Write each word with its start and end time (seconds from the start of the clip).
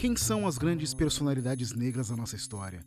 Quem 0.00 0.16
são 0.16 0.46
as 0.46 0.56
grandes 0.56 0.94
personalidades 0.94 1.74
negras 1.74 2.08
da 2.08 2.16
nossa 2.16 2.34
história? 2.34 2.80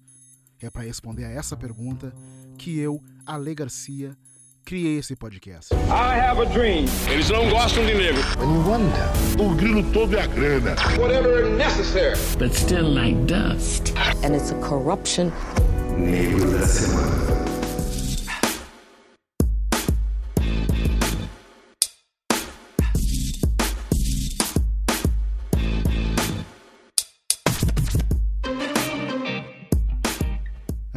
É 0.60 0.68
para 0.68 0.82
responder 0.82 1.26
a 1.26 1.30
essa 1.30 1.56
pergunta 1.56 2.12
que 2.58 2.80
eu, 2.80 3.00
Ale 3.24 3.54
Garcia, 3.54 4.18
criei 4.66 4.98
esse 4.98 5.16
podcast. 5.16 5.72
I 5.76 6.20
have 6.20 6.42
a 6.42 6.46
dream. 6.46 6.86
Eles 7.08 7.30
não 7.30 7.48
gostam 7.52 7.86
de 7.86 7.94
negro. 7.94 8.20
O 9.40 9.54
grilo 9.54 9.84
todo 9.92 10.18
é 10.18 10.24
a 10.24 10.26
grana. 10.26 10.72
Whatever 11.00 11.52
necessary. 11.56 12.18
but 12.40 12.52
still 12.52 12.92
like 12.92 13.16
dust. 13.28 13.94
and 14.24 14.36
it's 14.36 14.50
a 14.52 14.56
corruption 14.56 15.32
Negro 15.96 16.50
da 16.50 16.66
semana. 16.66 17.23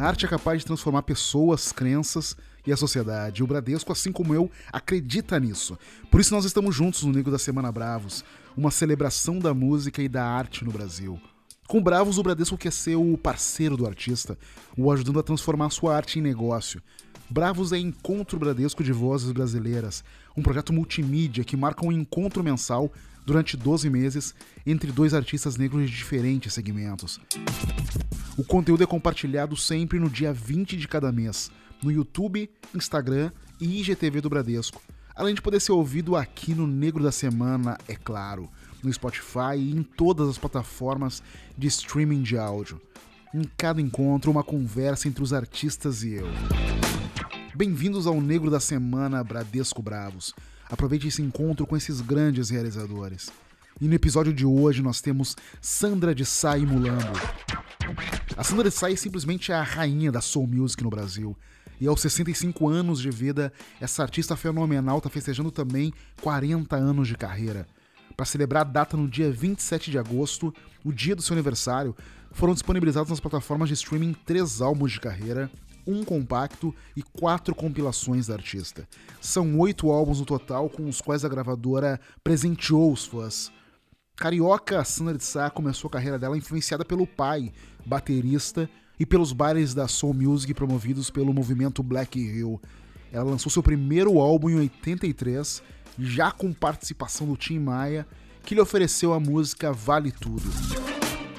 Arte 0.07 0.25
é 0.25 0.29
capaz 0.29 0.59
de 0.59 0.65
transformar 0.65 1.03
pessoas, 1.03 1.71
crenças 1.71 2.35
e 2.65 2.71
a 2.71 2.77
sociedade. 2.77 3.41
E 3.41 3.43
o 3.43 3.47
Bradesco, 3.47 3.91
assim 3.91 4.11
como 4.11 4.33
eu, 4.33 4.49
acredita 4.71 5.39
nisso. 5.39 5.77
Por 6.09 6.21
isso 6.21 6.33
nós 6.33 6.45
estamos 6.45 6.75
juntos 6.75 7.03
no 7.03 7.11
Negro 7.11 7.31
da 7.31 7.39
Semana 7.39 7.71
Bravos, 7.71 8.23
uma 8.55 8.71
celebração 8.71 9.39
da 9.39 9.53
música 9.53 10.01
e 10.01 10.07
da 10.07 10.25
arte 10.25 10.63
no 10.63 10.71
Brasil. 10.71 11.19
Com 11.67 11.81
Bravos, 11.81 12.17
o 12.17 12.23
Bradesco 12.23 12.57
quer 12.57 12.71
ser 12.71 12.95
o 12.95 13.17
parceiro 13.17 13.75
do 13.75 13.85
artista, 13.85 14.37
o 14.77 14.89
ajudando 14.91 15.19
a 15.19 15.23
transformar 15.23 15.69
sua 15.69 15.95
arte 15.95 16.19
em 16.19 16.21
negócio. 16.21 16.81
Bravos 17.29 17.73
é 17.73 17.77
Encontro 17.77 18.39
Bradesco 18.39 18.81
de 18.81 18.93
Vozes 18.93 19.33
Brasileiras, 19.33 20.01
um 20.35 20.41
projeto 20.41 20.71
multimídia 20.71 21.43
que 21.43 21.57
marca 21.57 21.85
um 21.85 21.91
encontro 21.91 22.41
mensal 22.41 22.89
durante 23.27 23.57
12 23.57 23.89
meses 23.89 24.33
entre 24.65 24.89
dois 24.89 25.13
artistas 25.13 25.57
negros 25.57 25.89
de 25.89 25.97
diferentes 25.97 26.53
segmentos. 26.53 27.19
O 28.37 28.43
conteúdo 28.43 28.83
é 28.83 28.87
compartilhado 28.87 29.57
sempre 29.57 29.99
no 29.99 30.09
dia 30.09 30.31
20 30.31 30.77
de 30.77 30.87
cada 30.87 31.11
mês, 31.11 31.51
no 31.83 31.91
YouTube, 31.91 32.49
Instagram 32.73 33.29
e 33.59 33.81
IGTV 33.81 34.21
do 34.21 34.29
Bradesco. 34.29 34.81
Além 35.13 35.35
de 35.35 35.41
poder 35.41 35.59
ser 35.59 35.73
ouvido 35.73 36.15
aqui 36.15 36.55
no 36.55 36.65
Negro 36.65 37.03
da 37.03 37.11
Semana, 37.11 37.77
é 37.85 37.95
claro, 37.95 38.49
no 38.81 38.93
Spotify 38.93 39.57
e 39.57 39.71
em 39.71 39.83
todas 39.83 40.29
as 40.29 40.37
plataformas 40.37 41.21
de 41.57 41.67
streaming 41.67 42.23
de 42.23 42.37
áudio. 42.37 42.79
Em 43.33 43.43
cada 43.57 43.81
encontro, 43.81 44.31
uma 44.31 44.43
conversa 44.43 45.09
entre 45.09 45.21
os 45.21 45.33
artistas 45.33 46.01
e 46.01 46.13
eu. 46.13 46.27
Bem-vindos 47.53 48.07
ao 48.07 48.21
Negro 48.21 48.49
da 48.49 48.61
Semana 48.61 49.21
Bradesco 49.21 49.81
Bravos. 49.81 50.33
Aproveite 50.69 51.07
esse 51.07 51.21
encontro 51.21 51.65
com 51.65 51.77
esses 51.77 52.01
grandes 52.01 52.49
realizadores. 52.49 53.29
E 53.79 53.87
no 53.87 53.93
episódio 53.93 54.33
de 54.33 54.45
hoje 54.45 54.81
nós 54.81 54.99
temos 54.99 55.35
Sandra 55.61 56.13
de 56.13 56.25
Sá 56.25 56.57
e 56.57 56.65
Mulambo. 56.65 57.17
A 58.35 58.43
Sandra 58.43 58.69
de 58.69 58.75
Sá 58.75 58.91
é 58.91 58.95
simplesmente 58.95 59.51
a 59.51 59.63
rainha 59.63 60.11
da 60.11 60.19
soul 60.19 60.47
music 60.47 60.83
no 60.83 60.89
Brasil. 60.89 61.37
E 61.79 61.87
aos 61.87 62.01
65 62.01 62.67
anos 62.67 62.99
de 62.99 63.09
vida, 63.11 63.53
essa 63.79 64.01
artista 64.01 64.35
fenomenal 64.35 64.97
está 64.97 65.09
festejando 65.09 65.51
também 65.51 65.93
40 66.21 66.75
anos 66.75 67.07
de 67.07 67.15
carreira. 67.15 67.67
Para 68.15 68.25
celebrar 68.25 68.65
a 68.65 68.69
data 68.69 68.97
no 68.97 69.07
dia 69.07 69.31
27 69.31 69.91
de 69.91 69.99
agosto, 69.99 70.53
o 70.83 70.91
dia 70.91 71.15
do 71.15 71.21
seu 71.21 71.35
aniversário, 71.35 71.95
foram 72.31 72.53
disponibilizados 72.53 73.11
nas 73.11 73.19
plataformas 73.19 73.69
de 73.69 73.75
streaming 73.75 74.15
três 74.25 74.59
álbuns 74.59 74.91
de 74.91 74.99
carreira, 74.99 75.51
um 75.87 76.03
compacto 76.03 76.75
e 76.95 77.01
quatro 77.01 77.55
compilações 77.55 78.27
da 78.27 78.33
artista. 78.33 78.87
São 79.21 79.57
oito 79.59 79.89
álbuns 79.89 80.19
no 80.19 80.25
total, 80.25 80.69
com 80.69 80.87
os 80.87 81.01
quais 81.01 81.23
a 81.23 81.29
gravadora 81.29 81.99
presenteou 82.23 82.91
os 82.91 83.05
fãs. 83.05 83.51
Carioca, 84.15 84.83
Sandra 84.83 85.17
de 85.17 85.23
Sá 85.23 85.49
começou 85.49 85.87
a 85.87 85.91
carreira 85.91 86.19
dela 86.19 86.37
influenciada 86.37 86.83
pelo 86.83 87.07
pai, 87.07 87.53
baterista, 87.85 88.69
e 88.99 89.05
pelos 89.05 89.31
bares 89.31 89.73
da 89.73 89.87
soul 89.87 90.13
music 90.13 90.53
promovidos 90.53 91.09
pelo 91.09 91.33
movimento 91.33 91.83
Black 91.83 92.19
Hill. 92.19 92.59
Ela 93.11 93.29
lançou 93.29 93.51
seu 93.51 93.63
primeiro 93.63 94.19
álbum 94.19 94.49
em 94.49 94.55
83, 94.55 95.61
já 95.99 96.31
com 96.31 96.51
participação 96.51 97.27
do 97.27 97.37
Tim 97.37 97.59
Maia, 97.59 98.07
que 98.43 98.55
lhe 98.55 98.61
ofereceu 98.61 99.13
a 99.13 99.19
música 99.19 99.71
Vale 99.71 100.11
Tudo. 100.11 100.49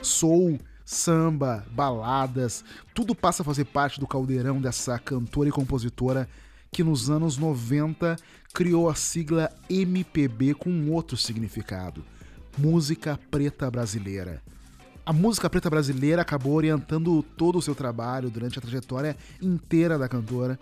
Soul, 0.02 0.58
samba, 0.88 1.66
baladas, 1.70 2.64
tudo 2.94 3.14
passa 3.14 3.42
a 3.42 3.44
fazer 3.44 3.66
parte 3.66 4.00
do 4.00 4.06
caldeirão 4.06 4.58
dessa 4.58 4.98
cantora 4.98 5.50
e 5.50 5.52
compositora 5.52 6.26
que 6.72 6.82
nos 6.82 7.10
anos 7.10 7.36
90 7.36 8.16
criou 8.54 8.88
a 8.88 8.94
sigla 8.94 9.50
MPB 9.68 10.54
com 10.54 10.70
um 10.70 10.90
outro 10.90 11.14
significado: 11.14 12.02
Música 12.56 13.20
Preta 13.30 13.70
Brasileira. 13.70 14.42
A 15.04 15.12
música 15.12 15.50
preta 15.50 15.68
brasileira 15.68 16.22
acabou 16.22 16.54
orientando 16.54 17.22
todo 17.36 17.58
o 17.58 17.62
seu 17.62 17.74
trabalho 17.74 18.30
durante 18.30 18.58
a 18.58 18.62
trajetória 18.62 19.14
inteira 19.42 19.98
da 19.98 20.08
cantora 20.08 20.58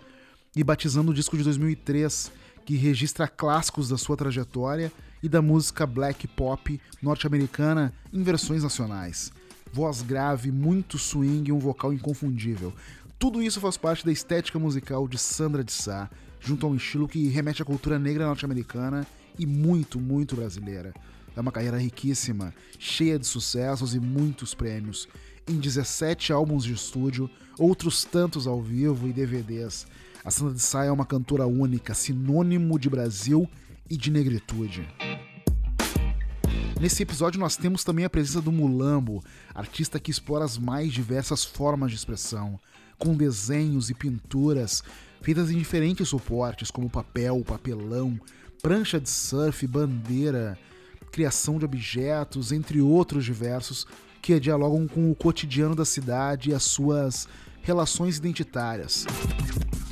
e 0.53 0.61
batizando 0.61 1.11
o 1.11 1.13
disco 1.13 1.37
de 1.37 1.43
2003, 1.43 2.33
que 2.65 2.75
registra 2.75 3.29
clássicos 3.29 3.87
da 3.87 3.97
sua 3.97 4.17
trajetória 4.17 4.91
e 5.23 5.29
da 5.29 5.41
música 5.41 5.87
black 5.87 6.27
pop 6.27 6.79
norte-americana 7.01 7.93
em 8.11 8.23
versões 8.23 8.63
nacionais. 8.63 9.31
Voz 9.77 10.01
grave, 10.01 10.51
muito 10.51 10.97
swing 10.97 11.51
e 11.51 11.51
um 11.51 11.59
vocal 11.59 11.93
inconfundível. 11.93 12.73
Tudo 13.19 13.43
isso 13.43 13.61
faz 13.61 13.77
parte 13.77 14.03
da 14.03 14.11
estética 14.11 14.57
musical 14.57 15.07
de 15.07 15.19
Sandra 15.19 15.63
de 15.63 15.71
Sá, 15.71 16.09
junto 16.39 16.65
a 16.65 16.69
um 16.69 16.75
estilo 16.75 17.07
que 17.07 17.27
remete 17.27 17.61
à 17.61 17.65
cultura 17.65 17.99
negra 17.99 18.25
norte-americana 18.25 19.05
e 19.37 19.45
muito, 19.45 19.99
muito 19.99 20.35
brasileira. 20.35 20.95
É 21.35 21.39
uma 21.39 21.51
carreira 21.51 21.77
riquíssima, 21.77 22.55
cheia 22.79 23.19
de 23.19 23.27
sucessos 23.27 23.93
e 23.93 23.99
muitos 23.99 24.55
prêmios. 24.55 25.07
Em 25.47 25.59
17 25.59 26.33
álbuns 26.33 26.63
de 26.63 26.73
estúdio, 26.73 27.29
outros 27.59 28.03
tantos 28.03 28.47
ao 28.47 28.59
vivo 28.59 29.07
e 29.07 29.13
DVDs. 29.13 29.85
A 30.25 30.31
Sandra 30.31 30.55
de 30.55 30.61
Sá 30.61 30.85
é 30.85 30.91
uma 30.91 31.05
cantora 31.05 31.45
única, 31.45 31.93
sinônimo 31.93 32.79
de 32.79 32.89
Brasil 32.89 33.47
e 33.87 33.95
de 33.95 34.09
negritude. 34.09 34.87
Nesse 36.79 37.01
episódio 37.01 37.39
nós 37.39 37.57
temos 37.57 37.83
também 37.83 38.05
a 38.05 38.09
presença 38.09 38.39
do 38.39 38.51
Mulambo, 38.51 39.23
artista 39.55 39.99
que 39.99 40.11
explora 40.11 40.45
as 40.45 40.59
mais 40.59 40.93
diversas 40.93 41.43
formas 41.43 41.89
de 41.89 41.97
expressão, 41.97 42.59
com 42.99 43.15
desenhos 43.15 43.89
e 43.89 43.95
pinturas 43.95 44.83
feitas 45.19 45.49
em 45.49 45.57
diferentes 45.57 46.07
suportes, 46.07 46.69
como 46.69 46.87
papel, 46.87 47.43
papelão, 47.43 48.19
prancha 48.61 48.99
de 48.99 49.09
surf, 49.09 49.65
bandeira, 49.65 50.57
criação 51.11 51.57
de 51.57 51.65
objetos, 51.65 52.51
entre 52.51 52.79
outros 52.79 53.25
diversos, 53.25 53.87
que 54.21 54.39
dialogam 54.39 54.87
com 54.87 55.09
o 55.09 55.15
cotidiano 55.15 55.73
da 55.73 55.85
cidade 55.85 56.51
e 56.51 56.53
as 56.53 56.63
suas 56.63 57.27
relações 57.67 58.15
identitárias. 58.15 59.05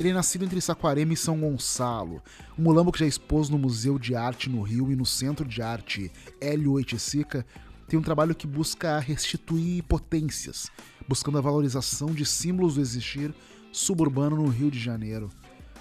Ele 0.00 0.08
é 0.08 0.12
nascido 0.14 0.46
entre 0.46 0.58
Saquarema 0.62 1.12
e 1.12 1.16
São 1.16 1.38
Gonçalo, 1.38 2.22
um 2.58 2.62
mulambo 2.62 2.90
que 2.90 3.00
já 3.00 3.06
expôs 3.06 3.50
no 3.50 3.58
Museu 3.58 3.98
de 3.98 4.14
Arte 4.14 4.48
no 4.48 4.62
Rio 4.62 4.90
e 4.90 4.96
no 4.96 5.04
Centro 5.04 5.46
de 5.46 5.60
Arte 5.60 6.10
Hélio 6.40 6.72
Oiticica, 6.72 7.44
tem 7.86 7.98
um 7.98 8.02
trabalho 8.02 8.34
que 8.34 8.46
busca 8.46 8.98
restituir 8.98 9.82
potências, 9.82 10.70
buscando 11.06 11.36
a 11.36 11.42
valorização 11.42 12.08
de 12.08 12.24
símbolos 12.24 12.76
do 12.76 12.80
existir 12.80 13.34
suburbano 13.70 14.36
no 14.36 14.48
Rio 14.48 14.70
de 14.70 14.78
Janeiro. 14.78 15.28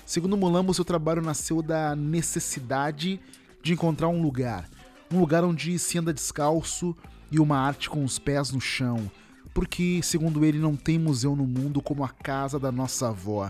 Segundo 0.06 0.36
Mulambo, 0.36 0.74
seu 0.74 0.84
trabalho 0.84 1.22
nasceu 1.22 1.62
da 1.62 1.96
necessidade 1.96 3.22
de 3.64 3.72
encontrar 3.72 4.10
um 4.10 4.22
lugar, 4.22 4.70
um 5.10 5.18
lugar 5.22 5.46
onde 5.46 5.80
se 5.80 5.98
anda 5.98 6.14
descalço 6.14 6.94
e 7.32 7.40
uma 7.40 7.58
arte 7.58 7.90
com 7.90 8.04
os 8.04 8.20
pés 8.20 8.52
no 8.52 8.60
chão, 8.60 9.10
porque, 9.56 10.02
segundo 10.04 10.44
ele, 10.44 10.60
não 10.60 10.76
tem 10.76 11.00
museu 11.00 11.34
no 11.34 11.48
mundo 11.48 11.82
como 11.82 12.04
a 12.04 12.10
casa 12.10 12.60
da 12.60 12.74
nossa 12.74 13.08
avó. 13.08 13.50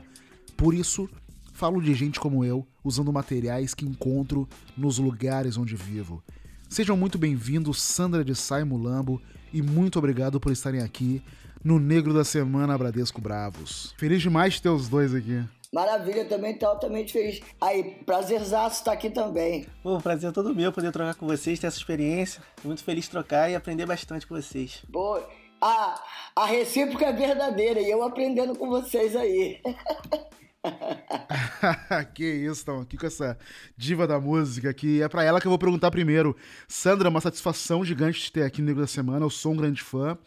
Por 0.55 0.75
isso, 0.75 1.09
falo 1.51 1.81
de 1.81 1.95
gente 1.95 2.19
como 2.19 2.45
eu, 2.45 2.63
usando 2.83 3.11
materiais 3.11 3.73
que 3.73 3.87
encontro 3.87 4.47
nos 4.77 4.99
lugares 4.99 5.57
onde 5.57 5.75
vivo. 5.75 6.23
Sejam 6.69 6.95
muito 6.95 7.17
bem-vindos, 7.17 7.81
Sandra 7.81 8.23
de 8.23 8.35
Sai 8.35 8.63
Mulambo, 8.63 9.19
e 9.51 9.63
muito 9.63 9.97
obrigado 9.97 10.39
por 10.39 10.51
estarem 10.51 10.81
aqui 10.81 11.23
no 11.63 11.79
Negro 11.79 12.13
da 12.13 12.23
Semana 12.23 12.77
Bradesco 12.77 13.19
Bravos. 13.19 13.95
Feliz 13.97 14.21
demais 14.21 14.53
de 14.53 14.61
ter 14.61 14.69
os 14.69 14.87
dois 14.87 15.11
aqui. 15.11 15.43
Maravilha, 15.73 16.23
também 16.25 16.55
tô 16.55 16.67
altamente 16.67 17.11
feliz. 17.11 17.41
Aí, 17.59 17.97
prazerzaço 18.05 18.77
estar 18.77 18.91
aqui 18.91 19.09
também. 19.09 19.65
Pô, 19.81 19.99
prazer 19.99 20.29
é 20.29 20.31
todo 20.31 20.53
meu 20.53 20.71
poder 20.71 20.91
trocar 20.91 21.15
com 21.15 21.25
vocês, 21.25 21.59
ter 21.59 21.65
essa 21.65 21.77
experiência. 21.77 22.43
Muito 22.63 22.83
feliz 22.83 23.05
de 23.05 23.09
trocar 23.09 23.49
e 23.49 23.55
aprender 23.55 23.87
bastante 23.87 24.27
com 24.27 24.35
vocês. 24.35 24.83
Pô, 24.91 25.19
a, 25.61 26.01
a 26.35 26.45
recíproca 26.45 27.05
é 27.05 27.13
verdadeira 27.13 27.79
e 27.79 27.89
eu 27.89 28.03
aprendendo 28.03 28.55
com 28.55 28.69
vocês 28.69 29.15
aí. 29.15 29.61
que 32.13 32.23
isso, 32.23 32.53
estão 32.53 32.81
aqui 32.81 32.97
com 32.97 33.05
essa 33.05 33.37
diva 33.77 34.07
da 34.07 34.19
música, 34.19 34.73
que 34.73 35.01
é 35.01 35.07
para 35.07 35.23
ela 35.23 35.39
que 35.39 35.47
eu 35.47 35.51
vou 35.51 35.59
perguntar 35.59 35.91
primeiro. 35.91 36.35
Sandra, 36.67 37.09
uma 37.09 37.21
satisfação 37.21 37.85
gigante 37.85 38.21
te 38.21 38.31
ter 38.31 38.43
aqui 38.43 38.61
no 38.61 38.67
Negro 38.67 38.81
da 38.81 38.87
Semana, 38.87 39.25
eu 39.25 39.29
sou 39.29 39.53
um 39.53 39.57
grande 39.57 39.81
fã. 39.81 40.17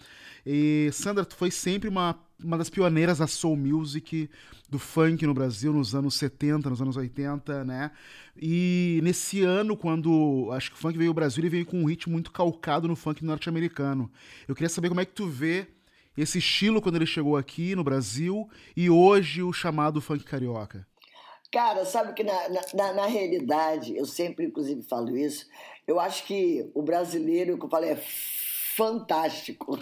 E 0.47 0.91
Sandra, 0.93 1.25
tu 1.25 1.35
foi 1.35 1.51
sempre 1.51 1.89
uma, 1.89 2.19
uma 2.43 2.57
das 2.57 2.71
pioneiras 2.71 3.19
da 3.19 3.27
soul 3.27 3.57
music, 3.57 4.31
do 4.69 4.79
funk 4.79 5.27
no 5.27 5.35
Brasil, 5.35 5.73
nos 5.73 5.95
anos 5.95 6.15
70, 6.15 6.69
nos 6.71 6.83
anos 6.83 6.97
80, 6.97 7.65
né? 7.65 7.91
E 8.41 9.01
nesse 9.03 9.43
ano, 9.43 9.77
quando 9.77 10.51
acho 10.53 10.71
que 10.71 10.77
o 10.77 10.81
funk 10.81 10.97
veio 10.97 11.11
ao 11.11 11.15
Brasil, 11.15 11.43
ele 11.43 11.51
veio 11.51 11.67
com 11.67 11.81
um 11.81 11.87
ritmo 11.87 12.13
muito 12.13 12.31
calcado 12.31 12.87
no 12.87 12.95
funk 12.95 13.25
norte-americano. 13.25 14.11
Eu 14.47 14.55
queria 14.55 14.69
saber 14.69 14.89
como 14.89 15.01
é 15.01 15.05
que 15.05 15.13
tu 15.13 15.27
vê 15.27 15.67
esse 16.17 16.39
estilo 16.39 16.83
quando 16.83 16.97
ele 16.97 17.07
chegou 17.07 17.37
aqui 17.37 17.75
no 17.75 17.85
Brasil 17.85 18.49
e 18.77 18.91
hoje 18.91 19.43
o 19.43 19.53
chamado 19.53 20.01
funk 20.01 20.25
carioca. 20.25 20.87
Cara, 21.51 21.87
sabe 21.87 22.13
que 22.13 22.23
na, 22.23 22.49
na, 22.75 22.93
na, 22.93 23.07
realidade, 23.07 23.97
eu 23.97 24.05
sempre 24.05 24.45
inclusive 24.45 24.83
falo 24.83 25.17
isso, 25.17 25.47
eu 25.87 25.99
acho 25.99 26.27
que 26.27 26.71
o 26.75 26.83
brasileiro, 26.83 27.57
que 27.57 27.65
eu 27.65 27.71
falei, 27.71 27.91
é 27.93 28.03
fantástico. 28.79 29.77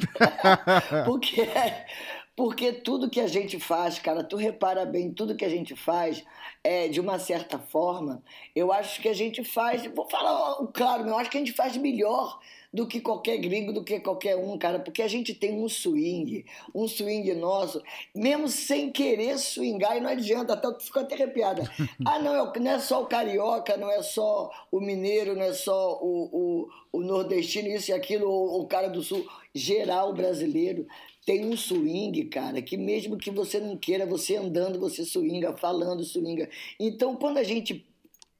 porque, 1.05 1.47
porque 2.35 2.73
tudo 2.73 3.11
que 3.11 3.21
a 3.21 3.27
gente 3.27 3.61
faz, 3.61 3.99
cara, 3.99 4.25
tu 4.25 4.37
repara 4.37 4.87
bem, 4.87 5.13
tudo 5.13 5.37
que 5.37 5.45
a 5.45 5.51
gente 5.51 5.77
faz, 5.77 6.25
é, 6.65 6.89
de 6.89 6.99
uma 6.99 7.19
certa 7.19 7.59
forma, 7.59 8.23
eu 8.55 8.73
acho 8.73 9.03
que 9.03 9.09
a 9.09 9.13
gente 9.13 9.45
faz, 9.45 9.85
vou 9.95 10.09
falar 10.09 10.67
claro, 10.73 11.07
eu 11.07 11.19
acho 11.19 11.31
que 11.31 11.37
a 11.37 11.41
gente 11.41 11.53
faz 11.53 11.77
melhor 11.77 12.41
do 12.77 12.87
que 12.87 13.01
qualquer 13.01 13.39
gringo, 13.39 13.73
do 13.73 13.83
que 13.83 13.99
qualquer 13.99 14.37
um, 14.37 14.59
cara, 14.59 14.79
porque 14.79 15.01
a 15.01 15.09
gente 15.09 15.33
tem 15.33 15.59
um 15.59 15.67
swing, 15.67 16.45
um 16.75 16.87
swing 16.87 17.35
nosso, 17.35 17.83
mesmo 18.15 18.49
sem 18.49 18.93
querer 18.93 19.39
swingar, 19.39 19.97
e 19.97 20.01
não 20.01 20.11
adianta, 20.11 20.53
até 20.53 20.67
eu 20.69 20.79
fico 20.79 20.99
até 20.99 21.15
arrepiada. 21.15 21.63
Ah, 22.05 22.19
não, 22.19 22.35
é 22.35 22.61
não 22.61 22.71
é 22.71 22.79
só 22.79 23.03
o 23.03 23.07
carioca, 23.07 23.77
não 23.77 23.91
é 23.91 24.03
só 24.03 24.51
o 24.71 24.81
mineiro, 24.81 25.35
não 25.35 25.43
é 25.43 25.53
só 25.53 25.99
o, 26.01 26.69
o, 26.93 26.99
o 26.99 27.01
nordestino, 27.01 27.69
isso 27.69 27.91
e 27.91 27.95
aquilo, 27.95 28.29
ou 28.29 28.61
o 28.61 28.67
cara 28.67 28.89
do 28.89 29.03
sul, 29.03 29.27
geral 29.55 30.13
brasileiro 30.13 30.87
tem 31.25 31.45
um 31.45 31.57
swing, 31.57 32.25
cara, 32.27 32.63
que 32.63 32.77
mesmo 32.77 33.17
que 33.17 33.31
você 33.33 33.59
não 33.59 33.77
queira, 33.77 34.07
você 34.07 34.37
andando, 34.37 34.79
você 34.79 35.05
swinga, 35.05 35.57
falando, 35.57 36.05
swinga. 36.05 36.49
Então, 36.79 37.17
quando 37.17 37.39
a 37.39 37.43
gente 37.43 37.85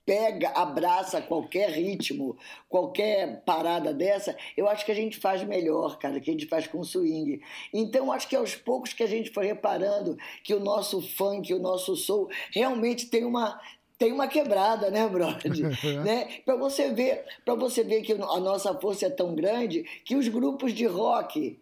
pega, 0.07 0.51
abraça 0.51 1.21
qualquer 1.21 1.69
ritmo, 1.71 2.39
qualquer 2.69 3.43
parada 3.45 3.93
dessa, 3.93 4.37
eu 4.57 4.69
acho 4.69 4.87
que 4.87 4.93
a 4.93 4.95
gente 4.95 5.19
faz 5.19 5.43
melhor, 5.43 5.99
cara, 5.99 6.21
que 6.21 6.31
a 6.31 6.33
gente 6.33 6.47
faz 6.47 6.69
com 6.69 6.85
swing. 6.85 7.43
Então, 7.75 8.13
acho 8.13 8.29
que 8.29 8.37
aos 8.37 8.55
poucos 8.55 8.93
que 8.93 9.03
a 9.03 9.09
gente 9.09 9.31
foi 9.31 9.47
reparando 9.47 10.17
que 10.45 10.55
o 10.55 10.61
nosso 10.61 11.03
funk, 11.03 11.53
o 11.53 11.59
nosso 11.59 11.97
soul, 11.97 12.31
realmente 12.53 13.07
tem 13.07 13.25
uma 13.25 13.61
tem 13.99 14.13
uma 14.13 14.29
quebrada, 14.29 14.91
né, 14.91 15.09
brother? 15.09 15.51
né? 16.05 16.29
Para 16.45 16.55
você 16.57 16.93
ver, 16.93 17.25
para 17.45 17.55
você 17.55 17.83
ver 17.83 18.03
que 18.03 18.13
a 18.13 18.41
nossa 18.41 18.75
força 18.75 19.07
é 19.07 19.11
tão 19.11 19.35
grande 19.35 19.85
que 20.05 20.15
os 20.15 20.29
grupos 20.29 20.75
de 20.75 20.85
rock 20.85 21.59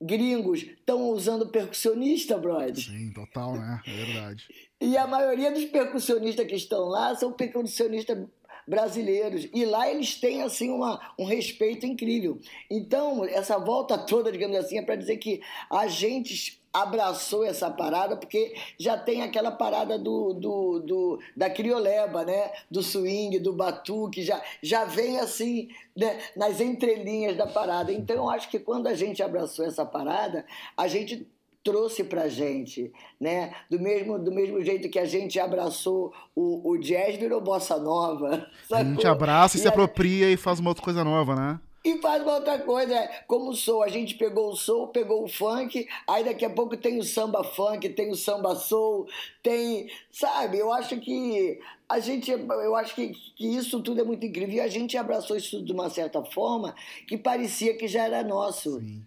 gringos 0.00 0.62
estão 0.62 1.10
usando 1.10 1.48
percussionista, 1.48 2.38
brother. 2.38 2.76
Sim, 2.76 3.12
total, 3.12 3.54
né? 3.54 3.82
É 3.86 3.90
verdade. 3.90 4.46
e 4.80 4.96
a 4.96 5.06
maioria 5.06 5.50
dos 5.50 5.64
percussionistas 5.66 6.46
que 6.46 6.54
estão 6.54 6.86
lá 6.86 7.14
são 7.14 7.32
percussionistas 7.32 8.26
brasileiros. 8.66 9.48
E 9.52 9.64
lá 9.64 9.90
eles 9.90 10.14
têm, 10.14 10.42
assim, 10.42 10.70
uma, 10.70 11.12
um 11.18 11.24
respeito 11.24 11.84
incrível. 11.84 12.38
Então, 12.70 13.24
essa 13.24 13.58
volta 13.58 13.98
toda, 13.98 14.30
digamos 14.30 14.56
assim, 14.56 14.78
é 14.78 14.82
para 14.82 14.96
dizer 14.96 15.16
que 15.18 15.42
a 15.68 15.86
gente 15.88 16.59
abraçou 16.72 17.44
essa 17.44 17.70
parada, 17.70 18.16
porque 18.16 18.54
já 18.78 18.96
tem 18.96 19.22
aquela 19.22 19.50
parada 19.50 19.98
do, 19.98 20.32
do, 20.34 20.78
do, 20.80 21.18
da 21.36 21.50
crioleba, 21.50 22.24
né? 22.24 22.50
Do 22.70 22.82
swing, 22.82 23.38
do 23.38 23.52
batuque, 23.52 24.22
já, 24.22 24.40
já 24.62 24.84
vem 24.84 25.18
assim 25.18 25.68
né? 25.96 26.18
nas 26.36 26.60
entrelinhas 26.60 27.36
da 27.36 27.46
parada. 27.46 27.92
Então 27.92 28.16
eu 28.16 28.30
acho 28.30 28.48
que 28.48 28.58
quando 28.58 28.86
a 28.86 28.94
gente 28.94 29.22
abraçou 29.22 29.64
essa 29.64 29.84
parada, 29.84 30.44
a 30.76 30.86
gente 30.86 31.28
trouxe 31.62 32.04
pra 32.04 32.28
gente, 32.28 32.92
né? 33.20 33.52
Do 33.68 33.78
mesmo, 33.78 34.18
do 34.18 34.32
mesmo 34.32 34.62
jeito 34.64 34.88
que 34.88 34.98
a 34.98 35.04
gente 35.04 35.38
abraçou 35.38 36.12
o, 36.34 36.70
o 36.70 36.78
jazz, 36.78 37.16
virou 37.16 37.40
bossa 37.40 37.78
nova. 37.78 38.46
Sacou? 38.68 38.78
A 38.80 38.84
gente 38.84 39.06
abraça 39.06 39.56
e, 39.56 39.60
e 39.60 39.62
se 39.62 39.68
apropria 39.68 40.30
e 40.30 40.36
faz 40.36 40.58
uma 40.58 40.70
outra 40.70 40.82
coisa 40.82 41.04
nova, 41.04 41.34
né? 41.34 41.60
E 41.82 41.96
faz 41.98 42.22
uma 42.22 42.34
outra 42.34 42.58
coisa, 42.58 42.94
é, 42.94 43.24
como 43.26 43.50
o 43.50 43.56
soul, 43.56 43.82
a 43.82 43.88
gente 43.88 44.14
pegou 44.14 44.50
o 44.50 44.56
soul, 44.56 44.88
pegou 44.88 45.24
o 45.24 45.28
funk, 45.28 45.88
aí 46.06 46.22
daqui 46.22 46.44
a 46.44 46.50
pouco 46.50 46.76
tem 46.76 46.98
o 46.98 47.02
samba 47.02 47.42
funk, 47.42 47.88
tem 47.88 48.10
o 48.10 48.14
samba 48.14 48.54
soul, 48.54 49.08
tem, 49.42 49.90
sabe, 50.10 50.58
eu 50.58 50.70
acho 50.70 51.00
que 51.00 51.58
a 51.88 51.98
gente, 51.98 52.30
eu 52.30 52.76
acho 52.76 52.94
que, 52.94 53.08
que 53.34 53.46
isso 53.46 53.82
tudo 53.82 54.00
é 54.00 54.04
muito 54.04 54.26
incrível 54.26 54.56
e 54.56 54.60
a 54.60 54.68
gente 54.68 54.96
abraçou 54.98 55.36
isso 55.36 55.64
de 55.64 55.72
uma 55.72 55.88
certa 55.88 56.22
forma 56.22 56.74
que 57.08 57.16
parecia 57.16 57.74
que 57.76 57.88
já 57.88 58.04
era 58.04 58.22
nosso. 58.22 58.78
Sim. 58.78 59.02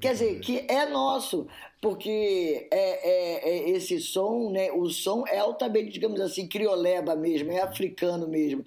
Quer 0.00 0.12
dizer, 0.12 0.38
que 0.38 0.64
é 0.68 0.86
nosso, 0.86 1.48
porque 1.80 2.68
é, 2.70 3.08
é, 3.10 3.48
é, 3.48 3.70
esse 3.70 4.00
som, 4.00 4.50
né? 4.50 4.70
O 4.70 4.88
som 4.88 5.24
é 5.26 5.38
altamente, 5.38 5.90
digamos 5.90 6.20
assim, 6.20 6.46
crioleba 6.46 7.16
mesmo, 7.16 7.50
é 7.50 7.60
africano 7.60 8.28
mesmo. 8.28 8.64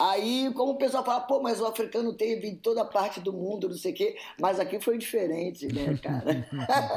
Aí, 0.00 0.52
como 0.54 0.72
o 0.72 0.78
pessoal 0.78 1.04
fala, 1.04 1.22
pô, 1.22 1.40
mas 1.40 1.60
o 1.60 1.66
africano 1.66 2.14
teve 2.14 2.46
em 2.46 2.54
toda 2.54 2.84
parte 2.84 3.18
do 3.20 3.32
mundo, 3.32 3.68
não 3.68 3.76
sei 3.76 3.90
o 3.90 3.94
quê, 3.94 4.16
mas 4.40 4.60
aqui 4.60 4.78
foi 4.78 4.96
diferente, 4.96 5.66
né, 5.66 5.98
cara? 5.98 6.46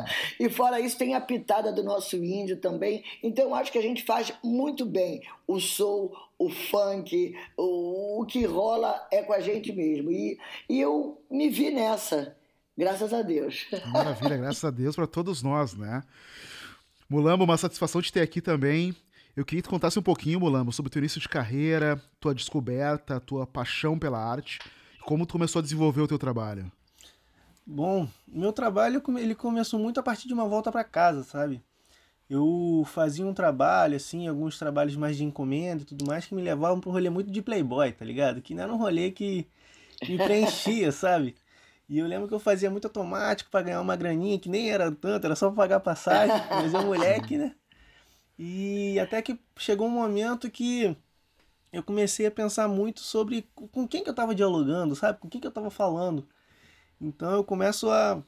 e 0.39 0.47
fora 0.49 0.79
isso, 0.79 0.99
tem 0.99 1.15
a 1.15 1.21
pitada 1.21 1.71
do 1.71 1.83
nosso 1.83 2.15
índio 2.15 2.57
também. 2.57 3.03
Então, 3.23 3.45
eu 3.45 3.55
acho 3.55 3.71
que 3.71 3.79
a 3.79 3.81
gente 3.81 4.03
faz 4.03 4.31
muito 4.43 4.85
bem 4.85 5.23
o 5.47 5.59
soul, 5.59 6.15
o 6.37 6.47
funk, 6.49 7.35
o, 7.57 8.21
o 8.21 8.25
que 8.25 8.45
rola 8.45 9.07
é 9.11 9.23
com 9.23 9.33
a 9.33 9.39
gente 9.39 9.73
mesmo. 9.73 10.11
E, 10.11 10.37
e 10.69 10.79
eu 10.79 11.19
me 11.29 11.49
vi 11.49 11.71
nessa, 11.71 12.37
graças 12.77 13.11
a 13.13 13.23
Deus. 13.23 13.65
Maravilha, 13.91 14.37
graças 14.37 14.63
a 14.63 14.69
Deus 14.69 14.95
para 14.95 15.07
todos 15.07 15.41
nós, 15.41 15.73
né? 15.73 16.03
Mulambo, 17.09 17.45
uma 17.45 17.57
satisfação 17.57 17.99
de 17.99 18.13
ter 18.13 18.21
aqui 18.21 18.41
também. 18.41 18.95
Eu 19.35 19.45
queria 19.45 19.61
que 19.61 19.67
tu 19.67 19.71
contasse 19.71 19.97
um 19.97 20.03
pouquinho, 20.03 20.39
Mulambo, 20.39 20.73
sobre 20.73 20.87
o 20.87 20.91
teu 20.91 20.99
início 20.99 21.21
de 21.21 21.29
carreira, 21.29 22.01
tua 22.19 22.35
descoberta, 22.35 23.19
tua 23.19 23.47
paixão 23.47 23.97
pela 23.97 24.19
arte, 24.19 24.59
como 25.05 25.25
tu 25.25 25.33
começou 25.33 25.59
a 25.59 25.63
desenvolver 25.63 26.01
o 26.01 26.07
teu 26.07 26.19
trabalho. 26.19 26.69
Bom, 27.65 28.07
meu 28.27 28.51
trabalho 28.51 29.01
ele 29.17 29.35
começou 29.35 29.79
muito 29.79 29.99
a 29.99 30.03
partir 30.03 30.27
de 30.27 30.33
uma 30.33 30.45
volta 30.45 30.71
para 30.71 30.83
casa, 30.83 31.23
sabe? 31.23 31.61
Eu 32.29 32.83
fazia 32.85 33.25
um 33.25 33.33
trabalho, 33.33 33.95
assim, 33.95 34.27
alguns 34.27 34.57
trabalhos 34.57 34.95
mais 34.95 35.15
de 35.15 35.23
encomenda 35.23 35.83
e 35.83 35.85
tudo 35.85 36.05
mais, 36.05 36.25
que 36.25 36.35
me 36.35 36.41
levavam 36.41 36.79
para 36.79 36.89
um 36.89 36.93
rolê 36.93 37.09
muito 37.09 37.31
de 37.31 37.41
playboy, 37.41 37.91
tá 37.91 38.03
ligado? 38.03 38.41
Que 38.41 38.53
não 38.53 38.63
era 38.63 38.73
um 38.73 38.77
rolê 38.77 39.11
que 39.11 39.47
me 40.07 40.17
preenchia, 40.17 40.91
sabe? 40.93 41.35
E 41.89 41.99
eu 41.99 42.07
lembro 42.07 42.27
que 42.27 42.33
eu 42.33 42.39
fazia 42.39 42.69
muito 42.69 42.85
automático 42.85 43.49
para 43.51 43.63
ganhar 43.63 43.81
uma 43.81 43.95
graninha, 43.95 44.39
que 44.39 44.49
nem 44.49 44.71
era 44.71 44.91
tanto, 44.91 45.25
era 45.25 45.35
só 45.35 45.47
pra 45.47 45.57
pagar 45.63 45.79
passagem, 45.81 46.35
mas 46.49 46.73
eu 46.73 46.83
moleque, 46.87 47.37
né? 47.37 47.53
E 48.43 48.99
até 48.99 49.21
que 49.21 49.39
chegou 49.55 49.85
um 49.85 49.91
momento 49.91 50.49
que 50.49 50.97
eu 51.71 51.83
comecei 51.83 52.25
a 52.25 52.31
pensar 52.31 52.67
muito 52.67 52.99
sobre 53.01 53.47
com 53.53 53.87
quem 53.87 54.01
que 54.01 54.09
eu 54.09 54.13
estava 54.13 54.33
dialogando, 54.33 54.95
sabe? 54.95 55.19
Com 55.19 55.29
quem 55.29 55.39
que 55.39 55.45
eu 55.45 55.51
estava 55.51 55.69
falando. 55.69 56.27
Então 56.99 57.31
eu 57.33 57.43
começo 57.43 57.87
a 57.91 58.19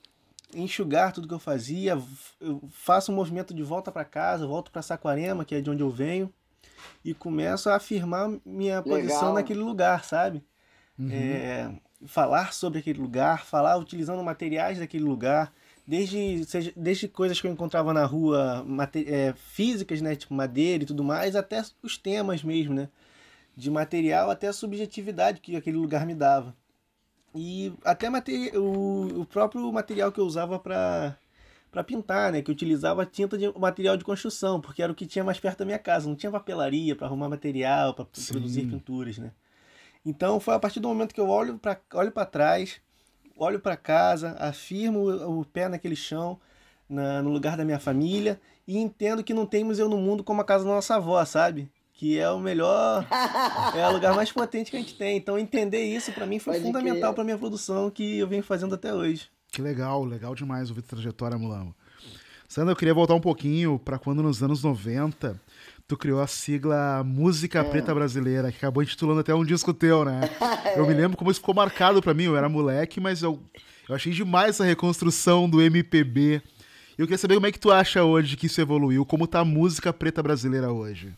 enxugar 0.54 1.14
tudo 1.14 1.28
que 1.28 1.34
eu 1.34 1.40
fazia, 1.40 1.98
eu 2.40 2.62
faço 2.70 3.12
um 3.12 3.16
movimento 3.16 3.56
de 3.56 3.64
volta 3.64 3.92
para 3.92 4.06
casa, 4.06 4.46
volto 4.46 4.70
para 4.70 4.84
Saquarema, 4.84 5.44
que 5.44 5.56
é 5.56 5.62
de 5.62 5.72
onde 5.72 5.82
eu 5.82 5.90
venho, 5.90 6.32
e 7.04 7.16
começo 7.16 7.68
a 7.68 7.78
afirmar 7.78 8.30
minha 8.46 8.82
Legal. 8.82 8.84
posição 8.84 9.34
naquele 9.34 9.62
lugar, 9.62 10.04
sabe? 10.06 10.44
Uhum. 11.00 11.10
É, 11.12 11.72
falar 12.06 12.54
sobre 12.54 12.78
aquele 12.78 13.02
lugar, 13.02 13.48
falar 13.48 13.78
utilizando 13.78 14.24
materiais 14.24 14.78
daquele 14.78 15.06
lugar, 15.06 15.52
desde, 15.86 16.46
seja, 16.46 16.74
desde 16.76 17.08
coisas 17.08 17.40
que 17.40 17.48
eu 17.48 17.52
encontrava 17.52 17.94
na 17.94 18.06
rua, 18.06 18.66
é, 19.06 19.34
físicas, 19.34 20.02
né, 20.02 20.16
tipo 20.16 20.34
madeira 20.34 20.84
e 20.84 20.88
tudo 20.88 21.04
mais, 21.04 21.36
até 21.36 21.64
os 21.82 21.98
temas 21.98 22.44
mesmo, 22.44 22.74
né, 22.74 22.90
de 23.56 23.70
material 23.70 24.30
até 24.30 24.48
a 24.48 24.54
subjetividade 24.54 25.42
que 25.42 25.56
aquele 25.56 25.78
lugar 25.78 26.06
me 26.06 26.16
dava. 26.16 26.56
E 27.36 27.74
até 27.84 28.08
o, 28.58 29.22
o 29.22 29.26
próprio 29.26 29.72
material 29.72 30.12
que 30.12 30.20
eu 30.20 30.26
usava 30.26 30.60
para 30.60 31.18
para 31.72 31.84
pintar, 31.84 32.32
né, 32.32 32.40
que 32.44 32.52
eu 32.52 32.54
utilizava 32.54 33.04
tinta 33.04 33.36
de 33.36 33.52
material 33.58 33.98
de 33.98 34.04
construção, 34.04 34.62
porque 34.62 34.84
era 34.84 34.92
o 34.92 34.96
que 34.96 35.08
tinha 35.08 35.26
mais 35.26 35.40
perto 35.40 35.58
da 35.58 35.66
minha 35.66 35.80
casa, 35.80 36.08
não 36.08 36.16
tinha 36.16 36.32
papelaria 36.32 36.96
para 36.96 37.08
arrumar 37.08 37.28
material, 37.28 37.96
para 37.96 38.06
produzir 38.06 38.68
pinturas, 38.68 39.18
né? 39.18 39.32
Então 40.06 40.40
foi 40.40 40.54
a 40.54 40.60
partir 40.60 40.80
do 40.80 40.88
momento 40.88 41.16
que 41.16 41.20
eu 41.20 41.28
olho 41.28 41.58
para 41.58 41.80
olho 41.96 42.12
para 42.12 42.28
trás, 42.28 42.80
olho 43.38 43.60
para 43.60 43.76
casa, 43.76 44.36
afirmo 44.40 45.10
o 45.40 45.46
pé 45.46 45.68
naquele 45.68 45.96
chão, 45.96 46.40
na, 46.90 47.22
no 47.22 47.30
lugar 47.32 47.58
da 47.58 47.66
minha 47.66 47.80
família 47.80 48.40
e 48.68 48.78
entendo 48.78 49.24
que 49.24 49.34
não 49.34 49.46
temos 49.46 49.80
eu 49.80 49.90
no 49.90 49.98
mundo 49.98 50.24
como 50.24 50.42
a 50.42 50.46
casa 50.46 50.64
da 50.64 50.70
nossa 50.70 50.96
avó, 50.96 51.24
sabe? 51.26 51.70
Que 51.94 52.18
é 52.18 52.30
o 52.30 52.40
melhor, 52.40 53.06
é 53.76 53.88
o 53.88 53.92
lugar 53.92 54.16
mais 54.16 54.32
potente 54.32 54.72
que 54.72 54.78
a 54.78 54.80
gente 54.80 54.96
tem. 54.96 55.18
Então 55.18 55.38
entender 55.38 55.84
isso 55.84 56.12
para 56.12 56.26
mim 56.26 56.40
foi 56.40 56.54
Pode 56.54 56.66
fundamental 56.66 57.14
para 57.14 57.24
minha 57.24 57.38
produção 57.38 57.90
que 57.90 58.18
eu 58.20 58.28
venho 58.28 58.44
fazendo 58.44 58.76
até 58.76 58.94
hoje. 58.94 59.30
Que 59.52 59.62
legal, 59.62 60.04
legal 60.04 60.34
demais 60.34 60.70
ouvir 60.70 60.82
a 60.82 60.88
trajetória, 60.88 61.38
Mulambo. 61.38 61.76
Sandra, 62.48 62.72
eu 62.72 62.76
queria 62.76 62.94
voltar 62.94 63.16
um 63.16 63.22
pouquinho 63.22 63.80
para 63.80 63.98
quando 63.98 64.22
nos 64.22 64.42
anos 64.44 64.64
90 64.64 65.40
tu 65.88 65.98
criou 65.98 66.22
a 66.22 66.28
sigla 66.28 67.04
Música 67.04 67.60
é. 67.60 67.64
Preta 67.64 67.94
Brasileira, 67.94 68.52
que 68.52 68.58
acabou 68.58 68.84
intitulando 68.84 69.20
até 69.20 69.34
um 69.34 69.46
disco 69.46 69.74
teu, 69.74 70.06
né? 70.06 70.30
é. 70.66 70.78
Eu 70.80 70.88
me 70.88 70.94
lembro 70.94 71.18
como 71.18 71.30
isso 71.30 71.40
ficou 71.40 71.54
marcado 71.54 72.02
para 72.02 72.14
mim, 72.14 72.24
eu 72.24 72.36
era 72.36 72.50
moleque, 72.50 73.00
mas 73.00 73.22
eu, 73.22 73.40
eu 73.88 73.94
achei 73.94 74.12
demais 74.12 74.52
essa 74.52 74.64
reconstrução 74.64 75.48
do 75.48 75.62
MPB. 75.62 76.42
E 76.98 77.02
eu 77.02 77.06
queria 77.06 77.18
saber 77.18 77.36
como 77.36 77.46
é 77.46 77.52
que 77.52 77.60
tu 77.60 77.72
acha 77.72 78.04
hoje 78.04 78.36
que 78.36 78.48
isso 78.48 78.60
evoluiu, 78.60 79.06
como 79.06 79.28
tá 79.28 79.42
a 79.42 79.46
música 79.46 79.94
preta 79.94 80.24
brasileira 80.24 80.72
hoje. 80.72 81.14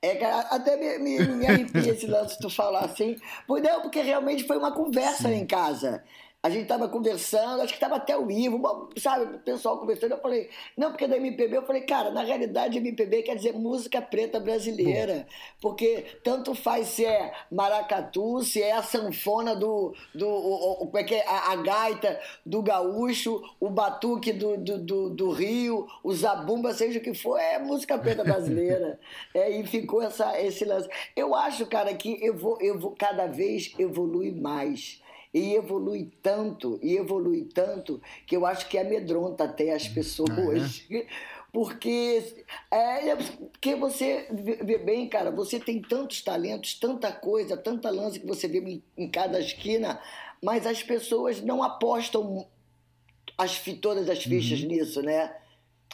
É, 0.00 0.14
cara, 0.14 0.40
até 0.50 0.76
me, 0.76 0.98
me, 0.98 1.26
me 1.26 1.46
arrepia 1.46 1.90
esse 1.90 2.06
lance 2.06 2.34
de 2.34 2.40
tu 2.40 2.48
falar 2.48 2.84
assim. 2.84 3.16
Não, 3.48 3.82
porque 3.82 4.00
realmente 4.00 4.46
foi 4.46 4.56
uma 4.56 4.72
conversa 4.72 5.28
Sim. 5.28 5.34
em 5.34 5.46
casa 5.46 6.02
a 6.46 6.50
gente 6.50 6.62
estava 6.62 6.88
conversando, 6.88 7.60
acho 7.60 7.72
que 7.72 7.76
estava 7.76 7.96
até 7.96 8.16
o 8.16 8.30
Ivo, 8.30 8.88
sabe, 8.96 9.34
o 9.34 9.38
pessoal 9.40 9.78
conversando. 9.78 10.12
Eu 10.12 10.20
falei, 10.20 10.48
não, 10.76 10.90
porque 10.90 11.08
da 11.08 11.16
MPB, 11.16 11.56
eu 11.56 11.66
falei, 11.66 11.82
cara, 11.82 12.12
na 12.12 12.22
realidade, 12.22 12.78
MPB 12.78 13.24
quer 13.24 13.34
dizer 13.34 13.52
música 13.52 14.00
preta 14.00 14.38
brasileira. 14.38 15.26
Porque 15.60 16.04
tanto 16.22 16.54
faz 16.54 16.86
se 16.86 17.04
é 17.04 17.34
maracatu, 17.50 18.44
se 18.44 18.62
é 18.62 18.72
a 18.72 18.82
sanfona 18.82 19.56
do. 19.56 19.92
do 20.14 20.28
o, 20.28 20.72
o, 20.72 20.86
como 20.86 20.98
é 20.98 21.02
que 21.02 21.16
é? 21.16 21.26
A, 21.26 21.50
a, 21.50 21.56
gaita 21.56 22.20
do 22.44 22.62
gaúcho, 22.62 23.42
o 23.58 23.68
batuque 23.68 24.32
do, 24.32 24.56
do, 24.56 24.78
do, 24.78 25.10
do, 25.10 25.30
Rio, 25.32 25.88
o 26.04 26.14
zabumba, 26.14 26.72
seja 26.74 27.00
o 27.00 27.02
que 27.02 27.12
for, 27.12 27.38
é 27.38 27.58
música 27.58 27.98
preta 27.98 28.22
brasileira. 28.22 29.00
é, 29.34 29.50
e 29.50 29.66
ficou 29.66 30.00
essa, 30.00 30.40
esse 30.40 30.64
lance. 30.64 30.88
Eu 31.16 31.34
acho, 31.34 31.66
cara, 31.66 31.92
que 31.92 32.24
eu 32.24 32.36
vou, 32.36 32.56
eu 32.60 32.78
vou 32.78 32.94
cada 32.96 33.26
vez 33.26 33.74
evolui 33.76 34.30
mais 34.30 35.04
e 35.36 35.54
evolui 35.54 36.10
tanto, 36.22 36.80
e 36.82 36.96
evolui 36.96 37.44
tanto, 37.44 38.00
que 38.26 38.34
eu 38.34 38.46
acho 38.46 38.66
que 38.70 38.78
amedronta 38.78 39.44
até 39.44 39.74
as 39.74 39.86
pessoas. 39.86 40.82
Ah, 40.90 40.94
é? 40.94 41.06
Porque, 41.52 42.44
é, 42.70 43.08
é, 43.08 43.16
porque 43.16 43.74
você 43.76 44.28
vê 44.30 44.76
bem, 44.76 45.08
cara, 45.08 45.30
você 45.30 45.58
tem 45.58 45.80
tantos 45.80 46.20
talentos, 46.20 46.74
tanta 46.74 47.10
coisa, 47.10 47.56
tanta 47.56 47.88
lance 47.88 48.20
que 48.20 48.26
você 48.26 48.46
vê 48.46 48.58
em, 48.58 48.82
em 48.94 49.08
cada 49.08 49.40
esquina, 49.40 49.98
mas 50.42 50.66
as 50.66 50.82
pessoas 50.82 51.40
não 51.40 51.62
apostam 51.62 52.46
as, 53.38 53.58
todas 53.80 54.10
as 54.10 54.22
fichas 54.22 54.60
uhum. 54.60 54.68
nisso, 54.68 55.00
né? 55.00 55.34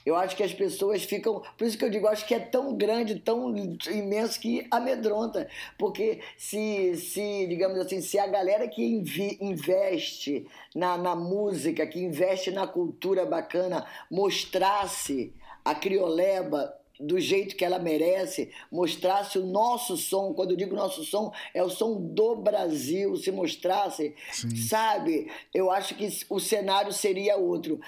Eu 0.04 0.16
acho 0.16 0.37
que 0.37 0.42
as 0.42 0.52
pessoas 0.52 1.04
ficam. 1.04 1.42
Por 1.56 1.66
isso 1.66 1.78
que 1.78 1.85
eu 1.85 1.90
digo, 1.90 2.06
acho 2.06 2.26
que 2.26 2.35
é 2.35 2.40
tão 2.40 2.76
grande, 2.76 3.21
tão 3.21 3.54
imenso 3.90 4.40
que 4.40 4.66
amedronta. 4.71 5.49
Porque 5.78 6.21
se, 6.37 6.97
se 6.97 7.47
digamos 7.47 7.78
assim, 7.78 8.00
se 8.00 8.18
a 8.18 8.26
galera 8.26 8.68
que 8.68 8.85
invi, 8.85 9.38
investe 9.40 10.47
na, 10.75 10.99
na 10.99 11.14
música, 11.14 11.87
que 11.87 12.00
investe 12.00 12.50
na 12.50 12.66
cultura 12.66 13.25
bacana, 13.25 13.87
mostrasse 14.11 15.32
a 15.64 15.75
crioleba 15.75 16.81
do 17.02 17.18
jeito 17.18 17.56
que 17.56 17.64
ela 17.64 17.78
merece, 17.78 18.50
mostrasse 18.71 19.38
o 19.38 19.47
nosso 19.47 19.97
som, 19.97 20.32
quando 20.32 20.52
eu 20.52 20.56
digo 20.56 20.75
nosso 20.75 21.04
som, 21.04 21.32
é 21.52 21.62
o 21.62 21.68
som 21.68 22.00
do 22.00 22.37
Brasil, 22.37 23.16
se 23.16 23.30
mostrasse, 23.32 24.14
Sim. 24.30 24.56
sabe? 24.56 25.30
Eu 25.52 25.71
acho 25.71 25.94
que 25.94 26.09
o 26.30 26.38
cenário 26.38 26.92
seria 26.92 27.37
outro. 27.37 27.80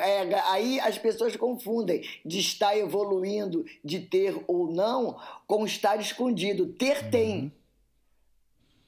É, 0.00 0.34
aí 0.50 0.78
as 0.80 0.98
pessoas 0.98 1.34
confundem 1.34 2.02
de 2.24 2.38
estar 2.38 2.76
evoluindo, 2.76 3.64
de 3.82 4.00
ter 4.00 4.38
ou 4.46 4.70
não, 4.70 5.18
com 5.46 5.64
estar 5.64 5.98
escondido. 5.98 6.66
Ter 6.74 7.04
uhum. 7.04 7.10
tem. 7.10 7.52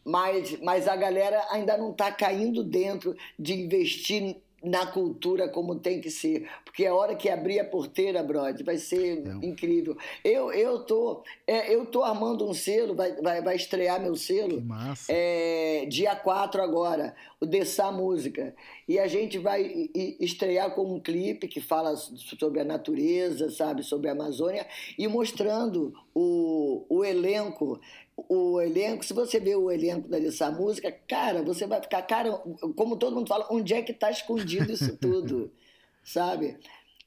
Mas, 0.05 0.59
mas 0.61 0.89
a 0.89 0.97
galera 0.97 1.47
ainda 1.51 1.77
não 1.77 1.91
está 1.93 2.11
caindo 2.11 2.65
dentro 2.65 3.15
de 3.39 3.55
investir 3.55 4.37
na 4.63 4.87
cultura 4.87 5.49
como 5.49 5.77
tem 5.77 6.01
que 6.01 6.11
ser. 6.11 6.49
Porque 6.65 6.87
a 6.87 6.95
hora 6.95 7.15
que 7.15 7.29
abrir 7.29 7.59
a 7.59 7.65
porteira, 7.65 8.23
brother, 8.23 8.65
vai 8.65 8.77
ser 8.77 9.27
é. 9.27 9.47
incrível. 9.47 9.97
Eu, 10.25 10.53
eu, 10.53 10.81
tô, 10.81 11.23
é, 11.47 11.75
eu 11.75 11.87
tô 11.87 12.03
armando 12.03 12.49
um 12.49 12.55
selo, 12.55 12.95
vai, 12.95 13.13
vai, 13.21 13.43
vai 13.43 13.57
estrear 13.57 14.01
meu 14.01 14.15
selo. 14.15 14.63
É, 15.09 15.87
dia 15.89 16.15
4 16.15 16.63
agora, 16.63 17.15
o 17.41 17.47
Dessá 17.47 17.91
Música. 17.91 18.55
E 18.87 18.99
a 18.99 19.07
gente 19.07 19.39
vai 19.39 19.91
estrear 20.21 20.75
com 20.75 20.95
um 20.95 21.01
clipe 21.01 21.49
que 21.49 21.61
fala 21.61 21.97
sobre 21.97 22.61
a 22.61 22.65
natureza, 22.65 23.51
sabe, 23.51 23.83
sobre 23.83 24.09
a 24.09 24.13
Amazônia, 24.13 24.67
e 24.99 25.09
mostrando 25.09 25.95
o, 26.15 26.85
o 26.89 27.05
elenco 27.05 27.81
o 28.29 28.61
elenco, 28.61 29.05
se 29.05 29.15
você 29.15 29.41
vê 29.41 29.55
o 29.57 29.71
elenco 29.71 30.09
dessa 30.09 30.51
música, 30.51 30.93
cara, 31.09 31.43
você 31.43 31.67
vai 31.67 31.81
ficar, 31.81 32.03
cara, 32.03 32.31
como 32.77 32.97
todo 32.97 33.15
mundo 33.17 33.29
fala, 33.29 33.47
onde 33.51 33.73
é 33.73 33.83
que 33.83 33.93
está 33.93 34.11
escondido 34.11 34.71
isso 34.71 34.97
tudo, 34.99 35.51
sabe? 36.05 36.59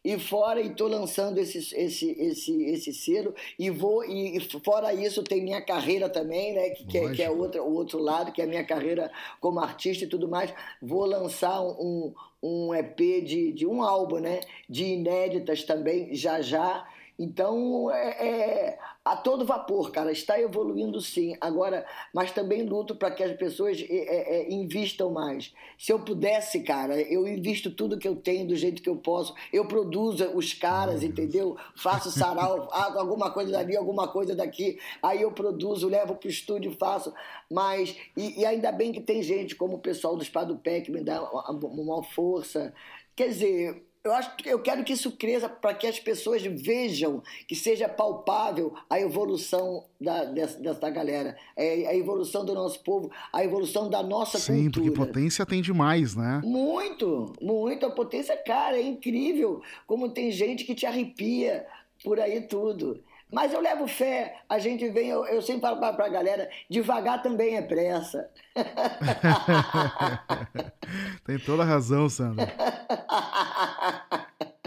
E 0.03 0.19
fora, 0.19 0.60
e 0.60 0.75
tô 0.75 0.88
lançando 0.88 1.38
esse, 1.38 1.60
esse, 1.75 2.12
esse, 2.12 2.63
esse 2.63 2.93
selo, 2.93 3.33
e 3.57 3.69
vou, 3.69 4.03
e 4.03 4.38
fora 4.63 4.93
isso 4.93 5.24
tem 5.24 5.41
minha 5.41 5.62
carreira 5.62 6.10
também, 6.10 6.53
né, 6.53 6.69
que, 6.72 6.86
que, 6.86 6.98
é, 6.98 7.12
que 7.13 7.24
é 7.24 7.29
outra, 7.29 7.63
o 7.63 7.74
outro 7.74 8.00
lado, 8.00 8.33
que 8.33 8.41
é 8.41 8.43
a 8.43 8.48
minha 8.48 8.65
carreira 8.65 9.10
como 9.39 9.62
artista 9.62 10.03
e 10.03 10.07
tudo 10.07 10.27
mais, 10.27 10.53
vou 10.81 11.05
lançar 11.05 11.62
um, 11.62 12.13
um 12.41 12.75
EP 12.75 12.98
de, 13.24 13.53
de 13.53 13.65
um 13.65 13.81
álbum, 13.81 14.19
né, 14.19 14.41
de 14.69 14.83
inéditas 14.83 15.63
também, 15.63 16.13
já 16.13 16.41
já, 16.41 16.86
então, 17.17 17.91
é, 17.91 18.27
é, 18.27 18.79
a 19.05 19.15
todo 19.15 19.46
vapor, 19.46 19.91
cara, 19.91 20.12
está 20.12 20.39
evoluindo 20.39 21.00
sim. 21.00 21.36
Agora, 21.39 21.86
mas 22.13 22.32
também 22.32 22.63
luto 22.63 22.96
para 22.96 23.12
que 23.12 23.22
as 23.22 23.36
pessoas 23.38 23.79
é, 23.79 23.93
é, 23.93 24.36
é, 24.38 24.51
investam 24.51 25.12
mais. 25.12 25.53
Se 25.77 25.91
eu 25.93 26.00
pudesse, 26.00 26.63
cara, 26.63 27.00
eu 27.00 27.27
invisto 27.27 27.70
tudo 27.70 28.00
que 28.00 28.08
eu 28.08 28.15
tenho 28.15 28.48
do 28.48 28.55
jeito 28.55 28.82
que 28.82 28.89
eu 28.89 28.96
posso. 28.96 29.36
Eu 29.51 29.67
produzo 29.67 30.25
os 30.36 30.53
caras, 30.53 31.03
entendeu? 31.03 31.55
Faço 31.75 32.10
sarau, 32.10 32.67
alguma 32.74 33.32
coisa 33.32 33.51
dali, 33.51 33.77
alguma 33.77 34.08
coisa 34.08 34.36
daqui. 34.36 34.79
Aí 35.01 35.22
eu 35.22 35.32
produzo, 35.32 35.88
levo 35.88 36.15
para 36.15 36.27
o 36.27 36.32
estúdio, 36.32 36.72
faço. 36.72 37.13
Mas, 37.50 37.96
e, 38.17 38.41
e, 38.41 38.46
ainda 38.46 38.72
bem 38.72 38.91
que 38.91 39.01
tem 39.01 39.22
gente 39.22 39.55
como 39.55 39.75
o 39.75 39.82
pessoal 39.82 40.15
do 40.15 40.25
Spa 40.25 40.43
do 40.43 40.58
Pé 40.58 40.82
que 40.82 40.91
me 40.91 41.03
dá 41.03 41.22
uma, 41.22 41.51
uma 41.51 42.03
força. 42.03 42.74
Quer 43.15 43.27
dizer, 43.27 43.93
eu 44.03 44.13
acho 44.13 44.31
eu 44.45 44.60
quero 44.60 44.83
que 44.83 44.93
isso 44.93 45.12
cresça 45.12 45.48
para 45.48 45.74
que 45.74 45.88
as 45.88 46.00
pessoas 46.00 46.43
vejam 46.43 47.24
que 47.48 47.55
seja 47.55 47.88
palpável 47.88 48.74
a 48.89 49.00
evolução 49.00 49.86
da, 50.00 50.25
dessa, 50.25 50.60
dessa 50.60 50.89
galera, 50.89 51.38
é, 51.55 51.88
a 51.88 51.95
evolução 51.95 52.43
do 52.43 52.53
nosso 52.53 52.83
povo, 52.83 53.10
a 53.31 53.43
evolução 53.43 53.89
da 53.89 54.03
nossa 54.03 54.38
Sim, 54.38 54.63
cultura. 54.63 54.86
Sim, 54.86 54.91
porque 54.91 55.07
potência 55.07 55.45
tem 55.45 55.62
demais, 55.62 56.15
né? 56.15 56.41
Muito, 56.43 57.33
muito. 57.41 57.86
A 57.86 57.91
potência, 57.91 58.36
cara, 58.36 58.77
é 58.77 58.81
incrível. 58.81 59.62
Como 59.88 60.10
tem 60.10 60.31
gente 60.31 60.65
que 60.65 60.75
te 60.75 60.86
arrepia 60.86 61.65
por 62.03 62.19
aí 62.19 62.41
tudo. 62.41 63.01
Mas 63.33 63.51
eu 63.51 63.62
levo 63.62 63.88
fé, 63.88 64.36
a 64.48 64.60
gente 64.60 64.88
vem, 64.89 65.10
eu, 65.10 65.25
eu 65.25 65.41
sempre 65.41 65.62
falo 65.62 65.79
para 65.79 66.05
a 66.05 66.10
galera, 66.10 66.48
devagar 66.69 67.24
também 67.24 67.57
é 67.57 67.63
pressa. 67.63 68.29
Tem 71.25 71.39
toda 71.39 71.63
a 71.63 71.65
razão, 71.65 72.07
Sandra. 72.07 72.45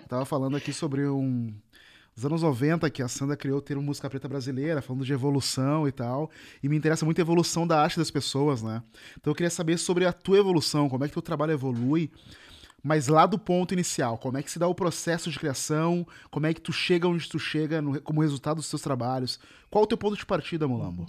Tava 0.09 0.25
falando 0.25 0.57
aqui 0.57 0.73
sobre 0.73 1.07
um, 1.07 1.53
os 2.17 2.25
anos 2.25 2.43
90 2.43 2.89
que 2.91 3.03
a 3.03 3.09
Sandra 3.09 3.37
criou 3.37 3.61
ter 3.61 3.77
uma 3.77 3.85
música 3.85 4.09
preta 4.09 4.29
brasileira, 4.29 4.81
falando 4.81 5.05
de 5.05 5.13
evolução 5.13 5.87
e 5.87 5.93
tal. 5.93 6.31
E 6.63 6.69
me 6.69 6.77
interessa 6.77 7.05
muito 7.05 7.19
a 7.19 7.23
evolução 7.23 7.67
da 7.67 7.81
arte 7.81 7.99
das 7.99 8.11
pessoas, 8.11 8.63
né? 8.63 8.83
Então 9.19 9.31
eu 9.31 9.35
queria 9.35 9.51
saber 9.51 9.79
sobre 9.79 10.07
a 10.07 10.13
tua 10.13 10.39
evolução, 10.39 10.89
como 10.89 11.05
é 11.05 11.09
que 11.09 11.15
teu 11.15 11.23
trabalho 11.23 11.53
evolui 11.53 12.11
mas 12.87 13.09
lá 13.09 13.27
do 13.27 13.37
ponto 13.37 13.75
inicial, 13.75 14.17
como 14.17 14.39
é 14.39 14.43
que 14.45 14.51
se 14.51 14.61
dá 14.61 14.69
o 14.69 14.75
processo 14.75 15.29
de 15.29 15.37
criação, 15.37 16.07
como 16.31 16.47
é 16.47 16.55
que 16.55 16.61
tu 16.61 16.73
chega 16.73 17.09
onde 17.09 17.29
tu 17.29 17.37
chega 17.37 17.83
no, 17.83 18.01
como 18.01 18.21
resultado 18.21 18.59
dos 18.59 18.71
teus 18.71 18.81
trabalhos. 18.81 19.41
Qual 19.69 19.83
o 19.83 19.87
teu 19.89 19.99
ponto 19.99 20.17
de 20.17 20.25
partida, 20.25 20.69
Mulambo? 20.69 21.05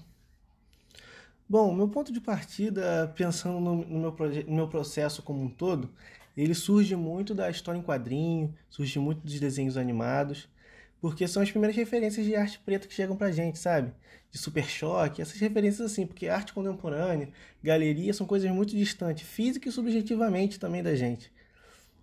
Bom, 1.47 1.75
meu 1.75 1.87
ponto 1.87 2.11
de 2.11 2.19
partida, 2.19 3.13
pensando 3.15 3.59
no, 3.59 3.75
no, 3.85 3.99
meu 3.99 4.15
no 4.47 4.55
meu 4.55 4.67
processo 4.67 5.21
como 5.21 5.43
um 5.43 5.49
todo, 5.49 5.87
ele 6.43 6.53
surge 6.53 6.95
muito 6.95 7.33
da 7.33 7.49
história 7.49 7.79
em 7.79 7.81
quadrinho, 7.81 8.53
surge 8.69 8.99
muito 8.99 9.21
dos 9.21 9.39
desenhos 9.39 9.75
animados, 9.75 10.47
porque 11.01 11.27
são 11.27 11.41
as 11.41 11.49
primeiras 11.49 11.75
referências 11.75 12.25
de 12.25 12.35
arte 12.35 12.59
preta 12.59 12.87
que 12.87 12.93
chegam 12.93 13.15
pra 13.15 13.31
gente, 13.31 13.57
sabe? 13.57 13.91
De 14.31 14.37
Super 14.37 14.65
Choque, 14.65 15.21
essas 15.21 15.39
referências 15.39 15.91
assim, 15.91 16.05
porque 16.05 16.27
arte 16.27 16.53
contemporânea, 16.53 17.29
galeria 17.63 18.13
são 18.13 18.27
coisas 18.27 18.51
muito 18.51 18.75
distantes, 18.75 19.27
física 19.27 19.67
e 19.67 19.71
subjetivamente 19.71 20.59
também 20.59 20.83
da 20.83 20.95
gente. 20.95 21.31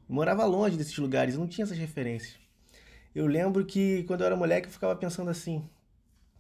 Eu 0.08 0.14
morava 0.14 0.44
longe 0.44 0.76
desses 0.76 0.98
lugares, 0.98 1.36
não 1.36 1.46
tinha 1.46 1.64
essas 1.64 1.78
referências. 1.78 2.36
Eu 3.14 3.26
lembro 3.26 3.64
que 3.64 4.02
quando 4.04 4.22
eu 4.22 4.26
era 4.26 4.36
moleque 4.36 4.66
eu 4.66 4.72
ficava 4.72 4.96
pensando 4.96 5.30
assim: 5.30 5.64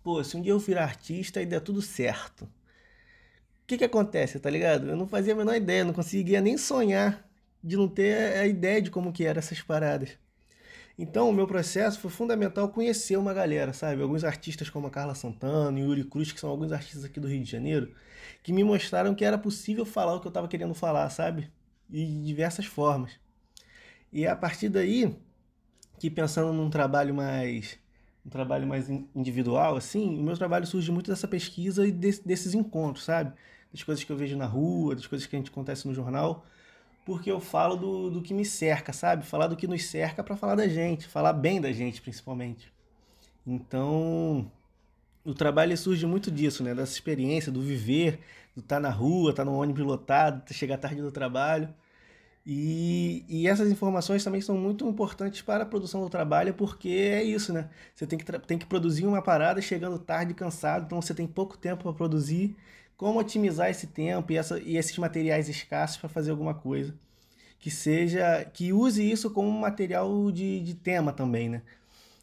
pô, 0.02 0.22
se 0.24 0.36
um 0.36 0.42
dia 0.42 0.52
eu 0.52 0.58
virar 0.58 0.84
artista 0.84 1.40
e 1.40 1.46
der 1.46 1.60
tudo 1.60 1.80
certo, 1.80 2.42
o 2.44 3.66
que 3.66 3.78
que 3.78 3.84
acontece, 3.84 4.40
tá 4.40 4.50
ligado? 4.50 4.88
Eu 4.88 4.96
não 4.96 5.06
fazia 5.06 5.32
a 5.32 5.36
menor 5.36 5.54
ideia, 5.54 5.84
não 5.84 5.92
conseguia 5.92 6.40
nem 6.40 6.58
sonhar 6.58 7.24
de 7.64 7.76
não 7.78 7.88
ter 7.88 8.36
a 8.36 8.46
ideia 8.46 8.82
de 8.82 8.90
como 8.90 9.10
que 9.10 9.24
eram 9.24 9.38
essas 9.38 9.62
paradas. 9.62 10.18
Então, 10.98 11.30
o 11.30 11.32
meu 11.32 11.46
processo 11.46 11.98
foi 11.98 12.10
fundamental 12.10 12.68
conhecer 12.68 13.16
uma 13.16 13.32
galera, 13.32 13.72
sabe? 13.72 14.02
Alguns 14.02 14.22
artistas 14.22 14.68
como 14.68 14.86
a 14.86 14.90
Carla 14.90 15.14
Santana 15.14 15.80
e 15.80 15.82
Yuri 15.82 16.04
Cruz, 16.04 16.30
que 16.30 16.38
são 16.38 16.50
alguns 16.50 16.70
artistas 16.70 17.04
aqui 17.04 17.18
do 17.18 17.26
Rio 17.26 17.42
de 17.42 17.50
Janeiro, 17.50 17.92
que 18.42 18.52
me 18.52 18.62
mostraram 18.62 19.14
que 19.14 19.24
era 19.24 19.38
possível 19.38 19.86
falar 19.86 20.14
o 20.14 20.20
que 20.20 20.26
eu 20.26 20.30
estava 20.30 20.46
querendo 20.46 20.74
falar, 20.74 21.08
sabe? 21.08 21.50
E 21.90 22.04
de 22.04 22.24
diversas 22.24 22.66
formas. 22.66 23.12
E 24.12 24.24
é 24.24 24.28
a 24.30 24.36
partir 24.36 24.68
daí 24.68 25.16
que 25.98 26.10
pensando 26.10 26.52
num 26.52 26.70
trabalho 26.70 27.14
mais 27.14 27.78
um 28.24 28.30
trabalho 28.30 28.66
mais 28.66 28.88
individual, 29.14 29.76
assim, 29.76 30.18
o 30.18 30.22
meu 30.22 30.36
trabalho 30.36 30.66
surge 30.66 30.90
muito 30.90 31.10
dessa 31.10 31.28
pesquisa 31.28 31.86
e 31.86 31.92
desses 31.92 32.54
encontros, 32.54 33.04
sabe? 33.04 33.34
Das 33.72 33.82
coisas 33.82 34.02
que 34.02 34.10
eu 34.10 34.16
vejo 34.16 34.36
na 34.36 34.46
rua, 34.46 34.94
das 34.94 35.06
coisas 35.06 35.26
que 35.26 35.36
a 35.36 35.38
gente 35.38 35.50
acontece 35.50 35.86
no 35.86 35.92
jornal, 35.92 36.46
porque 37.04 37.30
eu 37.30 37.40
falo 37.40 37.76
do, 37.76 38.10
do 38.10 38.22
que 38.22 38.32
me 38.32 38.44
cerca, 38.44 38.92
sabe? 38.92 39.24
Falar 39.24 39.46
do 39.46 39.56
que 39.56 39.66
nos 39.66 39.84
cerca 39.84 40.24
para 40.24 40.36
falar 40.36 40.54
da 40.54 40.66
gente, 40.68 41.06
falar 41.06 41.32
bem 41.32 41.60
da 41.60 41.72
gente, 41.72 42.00
principalmente. 42.00 42.72
Então, 43.46 44.50
o 45.24 45.34
trabalho 45.34 45.76
surge 45.76 46.06
muito 46.06 46.30
disso, 46.30 46.62
né? 46.62 46.74
Dessa 46.74 46.92
experiência, 46.92 47.52
do 47.52 47.60
viver, 47.60 48.20
do 48.54 48.60
estar 48.60 48.76
tá 48.76 48.80
na 48.80 48.90
rua, 48.90 49.30
estar 49.30 49.44
tá 49.44 49.50
no 49.50 49.56
ônibus 49.56 49.84
lotado, 49.84 50.52
chegar 50.52 50.78
tarde 50.78 51.02
do 51.02 51.12
trabalho. 51.12 51.68
E, 52.46 53.24
e 53.26 53.48
essas 53.48 53.70
informações 53.70 54.22
também 54.22 54.40
são 54.40 54.56
muito 54.56 54.86
importantes 54.86 55.40
para 55.40 55.62
a 55.64 55.66
produção 55.66 56.02
do 56.02 56.10
trabalho, 56.10 56.52
porque 56.52 56.88
é 56.88 57.22
isso, 57.22 57.52
né? 57.52 57.70
Você 57.94 58.06
tem 58.06 58.18
que, 58.18 58.24
tem 58.40 58.58
que 58.58 58.66
produzir 58.66 59.06
uma 59.06 59.22
parada 59.22 59.62
chegando 59.62 59.98
tarde, 59.98 60.34
cansado, 60.34 60.84
então 60.84 61.00
você 61.00 61.14
tem 61.14 61.26
pouco 61.26 61.56
tempo 61.56 61.84
para 61.84 61.92
produzir. 61.94 62.54
Como 62.96 63.18
otimizar 63.18 63.70
esse 63.70 63.88
tempo 63.88 64.32
e, 64.32 64.36
essa, 64.36 64.58
e 64.58 64.76
esses 64.76 64.96
materiais 64.98 65.48
escassos 65.48 65.96
para 65.96 66.08
fazer 66.08 66.30
alguma 66.30 66.54
coisa 66.54 66.94
que 67.64 67.70
seja 67.70 68.44
que 68.52 68.74
use 68.74 69.10
isso 69.10 69.30
como 69.30 69.50
material 69.50 70.30
de, 70.30 70.60
de 70.60 70.74
tema 70.74 71.14
também, 71.14 71.48
né? 71.48 71.62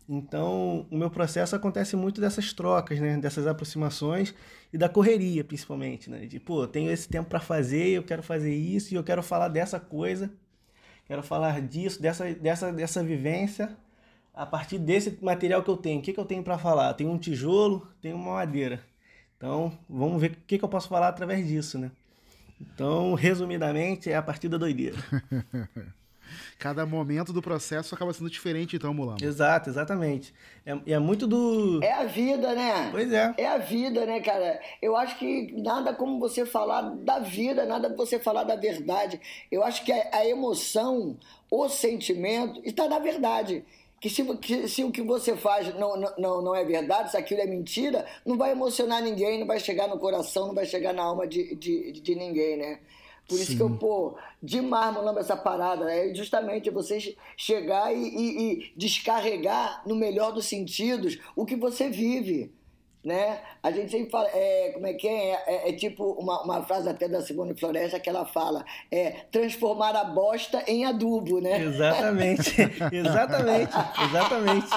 Então, 0.07 0.85
o 0.91 0.95
meu 0.95 1.09
processo 1.09 1.55
acontece 1.55 1.95
muito 1.95 2.21
dessas 2.21 2.53
trocas, 2.53 2.99
né? 2.99 3.17
Dessas 3.17 3.47
aproximações 3.47 4.35
e 4.71 4.77
da 4.77 4.87
correria, 4.87 5.43
principalmente, 5.43 6.11
né? 6.11 6.27
De, 6.27 6.39
pô, 6.39 6.67
tenho 6.67 6.91
esse 6.91 7.09
tempo 7.09 7.27
para 7.27 7.39
fazer, 7.39 7.87
eu 7.87 8.03
quero 8.03 8.21
fazer 8.21 8.53
isso 8.53 8.93
e 8.93 8.97
eu 8.97 9.03
quero 9.03 9.23
falar 9.23 9.47
dessa 9.47 9.79
coisa, 9.79 10.31
quero 11.05 11.23
falar 11.23 11.59
disso, 11.59 11.99
dessa, 11.99 12.31
dessa, 12.35 12.71
dessa 12.71 13.03
vivência 13.03 13.75
a 14.35 14.45
partir 14.45 14.77
desse 14.77 15.17
material 15.23 15.63
que 15.63 15.71
eu 15.71 15.77
tenho. 15.77 16.01
O 16.01 16.03
que, 16.03 16.13
que 16.13 16.19
eu 16.19 16.25
tenho 16.25 16.43
para 16.43 16.59
falar? 16.59 16.93
Tenho 16.93 17.09
um 17.09 17.17
tijolo, 17.17 17.87
tenho 17.99 18.15
uma 18.15 18.33
madeira. 18.33 18.79
Então, 19.41 19.75
vamos 19.89 20.21
ver 20.21 20.33
o 20.33 20.37
que, 20.45 20.59
que 20.59 20.63
eu 20.63 20.69
posso 20.69 20.87
falar 20.87 21.07
através 21.07 21.47
disso, 21.47 21.79
né? 21.79 21.89
Então, 22.61 23.15
resumidamente, 23.15 24.07
é 24.07 24.15
a 24.15 24.21
partir 24.21 24.47
da 24.47 24.55
doideira. 24.55 24.95
Cada 26.59 26.85
momento 26.85 27.33
do 27.33 27.41
processo 27.41 27.95
acaba 27.95 28.13
sendo 28.13 28.29
diferente, 28.29 28.75
então, 28.75 28.93
Mulano. 28.93 29.17
Exato, 29.19 29.67
exatamente. 29.67 30.31
É, 30.63 30.93
é 30.93 30.99
muito 30.99 31.25
do. 31.25 31.83
É 31.83 31.91
a 31.91 32.03
vida, 32.03 32.53
né? 32.53 32.89
Pois 32.91 33.11
é. 33.11 33.33
É 33.35 33.47
a 33.47 33.57
vida, 33.57 34.05
né, 34.05 34.19
cara? 34.19 34.61
Eu 34.79 34.95
acho 34.95 35.17
que 35.17 35.51
nada 35.59 35.91
como 35.91 36.19
você 36.19 36.45
falar 36.45 36.83
da 36.97 37.17
vida, 37.17 37.65
nada 37.65 37.89
como 37.89 37.97
você 37.97 38.19
falar 38.19 38.43
da 38.43 38.55
verdade. 38.55 39.19
Eu 39.51 39.63
acho 39.63 39.83
que 39.83 39.91
a, 39.91 40.17
a 40.17 40.27
emoção, 40.27 41.17
o 41.49 41.67
sentimento, 41.67 42.61
está 42.63 42.87
na 42.87 42.99
verdade 42.99 43.65
que 44.01 44.09
se, 44.09 44.23
que 44.37 44.67
se, 44.67 44.83
o 44.83 44.91
que 44.91 45.03
você 45.03 45.37
faz 45.37 45.73
não, 45.75 45.95
não, 46.17 46.41
não 46.41 46.55
é 46.55 46.65
verdade, 46.65 47.11
se 47.11 47.17
aquilo 47.17 47.39
é 47.39 47.45
mentira, 47.45 48.03
não 48.25 48.35
vai 48.35 48.51
emocionar 48.51 48.99
ninguém, 48.99 49.39
não 49.39 49.45
vai 49.45 49.59
chegar 49.59 49.87
no 49.87 49.99
coração, 49.99 50.47
não 50.47 50.55
vai 50.55 50.65
chegar 50.65 50.91
na 50.91 51.03
alma 51.03 51.27
de, 51.27 51.55
de, 51.55 51.91
de 51.91 52.15
ninguém, 52.15 52.57
né? 52.57 52.79
Por 53.29 53.37
Sim. 53.37 53.43
isso 53.43 53.55
que 53.55 53.61
eu, 53.61 53.69
pô, 53.77 54.17
demais 54.41 54.95
lembro 54.95 55.19
essa 55.19 55.37
parada. 55.37 55.93
É 55.93 56.13
justamente 56.15 56.71
você 56.71 57.15
chegar 57.37 57.95
e, 57.95 57.99
e, 57.99 58.41
e, 58.41 58.73
descarregar, 58.75 59.83
no 59.85 59.95
melhor 59.95 60.33
dos 60.33 60.45
sentidos, 60.47 61.19
o 61.35 61.45
que 61.45 61.55
você 61.55 61.87
vive. 61.87 62.51
Né? 63.03 63.39
A 63.63 63.71
gente 63.71 63.89
sempre 63.89 64.11
fala, 64.11 64.29
é, 64.31 64.71
como 64.73 64.85
é 64.85 64.93
que 64.93 65.07
é? 65.07 65.31
É, 65.47 65.69
é, 65.69 65.73
tipo 65.73 66.11
uma, 66.11 66.43
uma 66.43 66.63
frase 66.63 66.87
até 66.87 67.07
da 67.07 67.21
Simone 67.21 67.57
Floresta 67.57 67.99
que 67.99 68.07
ela 68.07 68.25
fala: 68.25 68.63
é 68.91 69.25
transformar 69.31 69.95
a 69.95 70.03
bosta 70.03 70.63
em 70.67 70.85
adubo, 70.85 71.41
né? 71.41 71.63
Exatamente, 71.63 72.61
exatamente, 72.93 73.73
exatamente. 74.05 74.67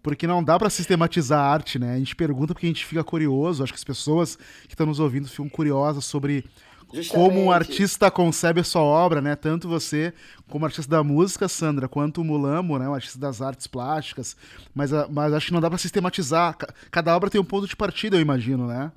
porque 0.00 0.28
não 0.28 0.44
dá 0.44 0.56
para 0.56 0.70
sistematizar 0.70 1.40
a 1.40 1.52
arte, 1.52 1.76
né? 1.76 1.94
A 1.94 1.98
gente 1.98 2.14
pergunta 2.14 2.54
porque 2.54 2.66
a 2.66 2.70
gente 2.70 2.86
fica 2.86 3.02
curioso, 3.02 3.64
acho 3.64 3.72
que 3.72 3.78
as 3.78 3.84
pessoas 3.84 4.36
que 4.36 4.74
estão 4.74 4.86
nos 4.86 5.00
ouvindo 5.00 5.28
ficam 5.28 5.48
curiosas 5.48 6.04
sobre 6.04 6.44
Justamente. 6.92 7.28
como 7.28 7.44
um 7.44 7.50
artista 7.50 8.10
concebe 8.10 8.60
a 8.60 8.64
sua 8.64 8.82
obra, 8.82 9.20
né? 9.20 9.36
Tanto 9.36 9.68
você, 9.68 10.12
como 10.48 10.64
artista 10.64 10.90
da 10.90 11.04
música, 11.04 11.48
Sandra, 11.48 11.88
quanto 11.88 12.20
o 12.20 12.24
Mulamo, 12.24 12.78
né? 12.78 12.88
O 12.88 12.94
artista 12.94 13.18
das 13.18 13.40
artes 13.40 13.66
plásticas. 13.66 14.36
Mas, 14.74 14.92
ah, 14.92 15.06
mas 15.10 15.32
acho 15.32 15.46
que 15.46 15.52
não 15.52 15.60
dá 15.60 15.68
para 15.68 15.78
sistematizar. 15.78 16.56
Cada 16.90 17.14
obra 17.16 17.30
tem 17.30 17.40
um 17.40 17.44
ponto 17.44 17.66
de 17.66 17.76
partida, 17.76 18.16
eu 18.16 18.20
imagino, 18.20 18.66
né? 18.66 18.90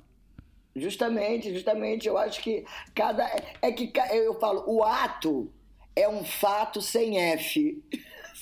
Justamente, 0.74 1.52
justamente. 1.52 2.08
Eu 2.08 2.18
acho 2.18 2.42
que 2.42 2.64
cada. 2.94 3.24
É 3.62 3.70
que 3.70 3.92
eu 4.12 4.38
falo, 4.40 4.64
o 4.66 4.82
ato 4.82 5.50
é 5.94 6.08
um 6.08 6.24
fato 6.24 6.82
sem 6.82 7.18
F. 7.18 7.82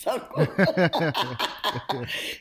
Sacou? 0.03 0.43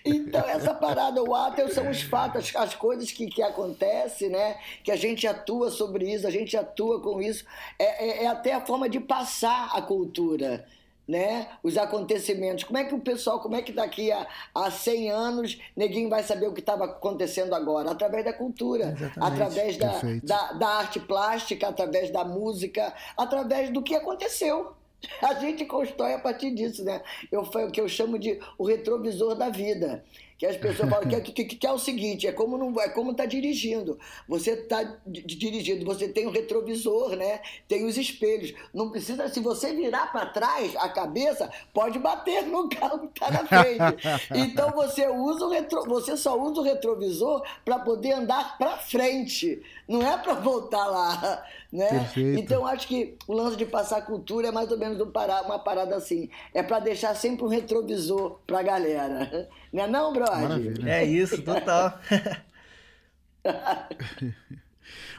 então, 0.03 0.41
essa 0.49 0.73
parada, 0.73 1.21
o 1.21 1.35
ato 1.35 1.71
são 1.71 1.91
os 1.91 2.01
fatos, 2.01 2.55
as 2.55 2.73
coisas 2.73 3.11
que, 3.11 3.27
que 3.27 3.43
acontecem, 3.43 4.29
né? 4.29 4.57
Que 4.83 4.91
a 4.91 4.95
gente 4.95 5.27
atua 5.27 5.69
sobre 5.69 6.11
isso, 6.11 6.25
a 6.25 6.31
gente 6.31 6.57
atua 6.57 6.99
com 6.99 7.21
isso. 7.21 7.45
É, 7.77 8.05
é, 8.05 8.23
é 8.23 8.27
até 8.27 8.53
a 8.53 8.65
forma 8.65 8.89
de 8.89 8.99
passar 8.99 9.69
a 9.75 9.81
cultura. 9.81 10.65
Né? 11.07 11.47
os 11.61 11.77
acontecimentos. 11.77 12.63
Como 12.63 12.77
é 12.77 12.85
que 12.85 12.95
o 12.95 12.99
pessoal, 12.99 13.41
como 13.41 13.55
é 13.55 13.61
que 13.61 13.73
daqui 13.73 14.13
a, 14.13 14.25
a 14.55 14.71
100 14.71 15.11
anos 15.11 15.59
ninguém 15.75 16.07
vai 16.07 16.23
saber 16.23 16.47
o 16.47 16.53
que 16.53 16.61
estava 16.61 16.85
acontecendo 16.85 17.53
agora? 17.53 17.91
Através 17.91 18.23
da 18.23 18.31
cultura, 18.31 18.95
Exatamente. 18.95 19.19
através 19.19 19.77
da, 19.77 19.99
da, 20.23 20.53
da, 20.53 20.67
arte 20.69 21.01
plástica, 21.01 21.67
através 21.67 22.11
da 22.11 22.23
música, 22.23 22.93
através 23.17 23.69
do 23.71 23.81
que 23.81 23.93
aconteceu. 23.93 24.73
A 25.21 25.33
gente 25.35 25.65
constrói 25.65 26.13
a 26.13 26.19
partir 26.19 26.51
disso, 26.51 26.83
né? 26.83 27.01
Eu, 27.31 27.41
o 27.41 27.71
que 27.71 27.81
eu 27.81 27.87
chamo 27.87 28.17
de 28.17 28.39
o 28.57 28.65
retrovisor 28.65 29.35
da 29.35 29.49
vida 29.49 30.03
que 30.41 30.47
as 30.47 30.57
pessoas 30.57 30.89
falam 30.89 31.07
que, 31.07 31.15
é, 31.15 31.21
que, 31.21 31.43
que, 31.45 31.67
é 31.67 31.71
o 31.71 31.77
seguinte, 31.77 32.25
é 32.25 32.31
como 32.31 32.57
não 32.57 32.81
é 32.81 32.89
como 32.89 33.13
tá 33.13 33.27
dirigindo. 33.27 33.99
Você 34.27 34.55
tá 34.55 34.97
dirigindo, 35.05 35.85
você 35.85 36.07
tem 36.07 36.25
o 36.25 36.31
retrovisor, 36.31 37.15
né? 37.15 37.41
Tem 37.67 37.85
os 37.85 37.95
espelhos. 37.95 38.51
Não 38.73 38.89
precisa, 38.89 39.29
se 39.29 39.39
você 39.39 39.71
virar 39.71 40.11
para 40.11 40.25
trás 40.25 40.75
a 40.77 40.89
cabeça, 40.89 41.47
pode 41.71 41.99
bater 41.99 42.41
no 42.47 42.67
carro 42.67 43.07
que 43.07 43.19
tá 43.19 43.29
na 43.29 43.45
frente. 43.45 44.01
Então 44.33 44.71
você 44.71 45.07
usa 45.07 45.45
o 45.45 45.49
retro, 45.49 45.83
você 45.85 46.17
só 46.17 46.35
usa 46.41 46.61
o 46.61 46.63
retrovisor 46.63 47.43
para 47.63 47.77
poder 47.77 48.13
andar 48.13 48.57
para 48.57 48.77
frente, 48.77 49.61
não 49.91 50.01
é 50.01 50.17
para 50.17 50.35
voltar 50.35 50.85
lá, 50.85 51.43
né? 51.71 51.89
Perfeito. 51.89 52.39
Então 52.39 52.65
acho 52.65 52.87
que 52.87 53.17
o 53.27 53.33
lance 53.33 53.57
de 53.57 53.65
passar 53.65 54.01
cultura 54.03 54.47
é 54.47 54.51
mais 54.51 54.71
ou 54.71 54.77
menos 54.77 54.99
uma 54.99 55.59
parada 55.59 55.95
assim, 55.95 56.29
é 56.53 56.63
para 56.63 56.79
deixar 56.79 57.13
sempre 57.15 57.43
um 57.43 57.49
retrovisor 57.49 58.39
para 58.47 58.59
a 58.59 58.63
galera. 58.63 59.49
Não 59.71 59.83
é 59.83 59.87
não, 59.87 60.11
brother? 60.11 60.49
Maravilha. 60.49 60.89
É 60.89 61.05
isso, 61.05 61.41
total. 61.41 61.97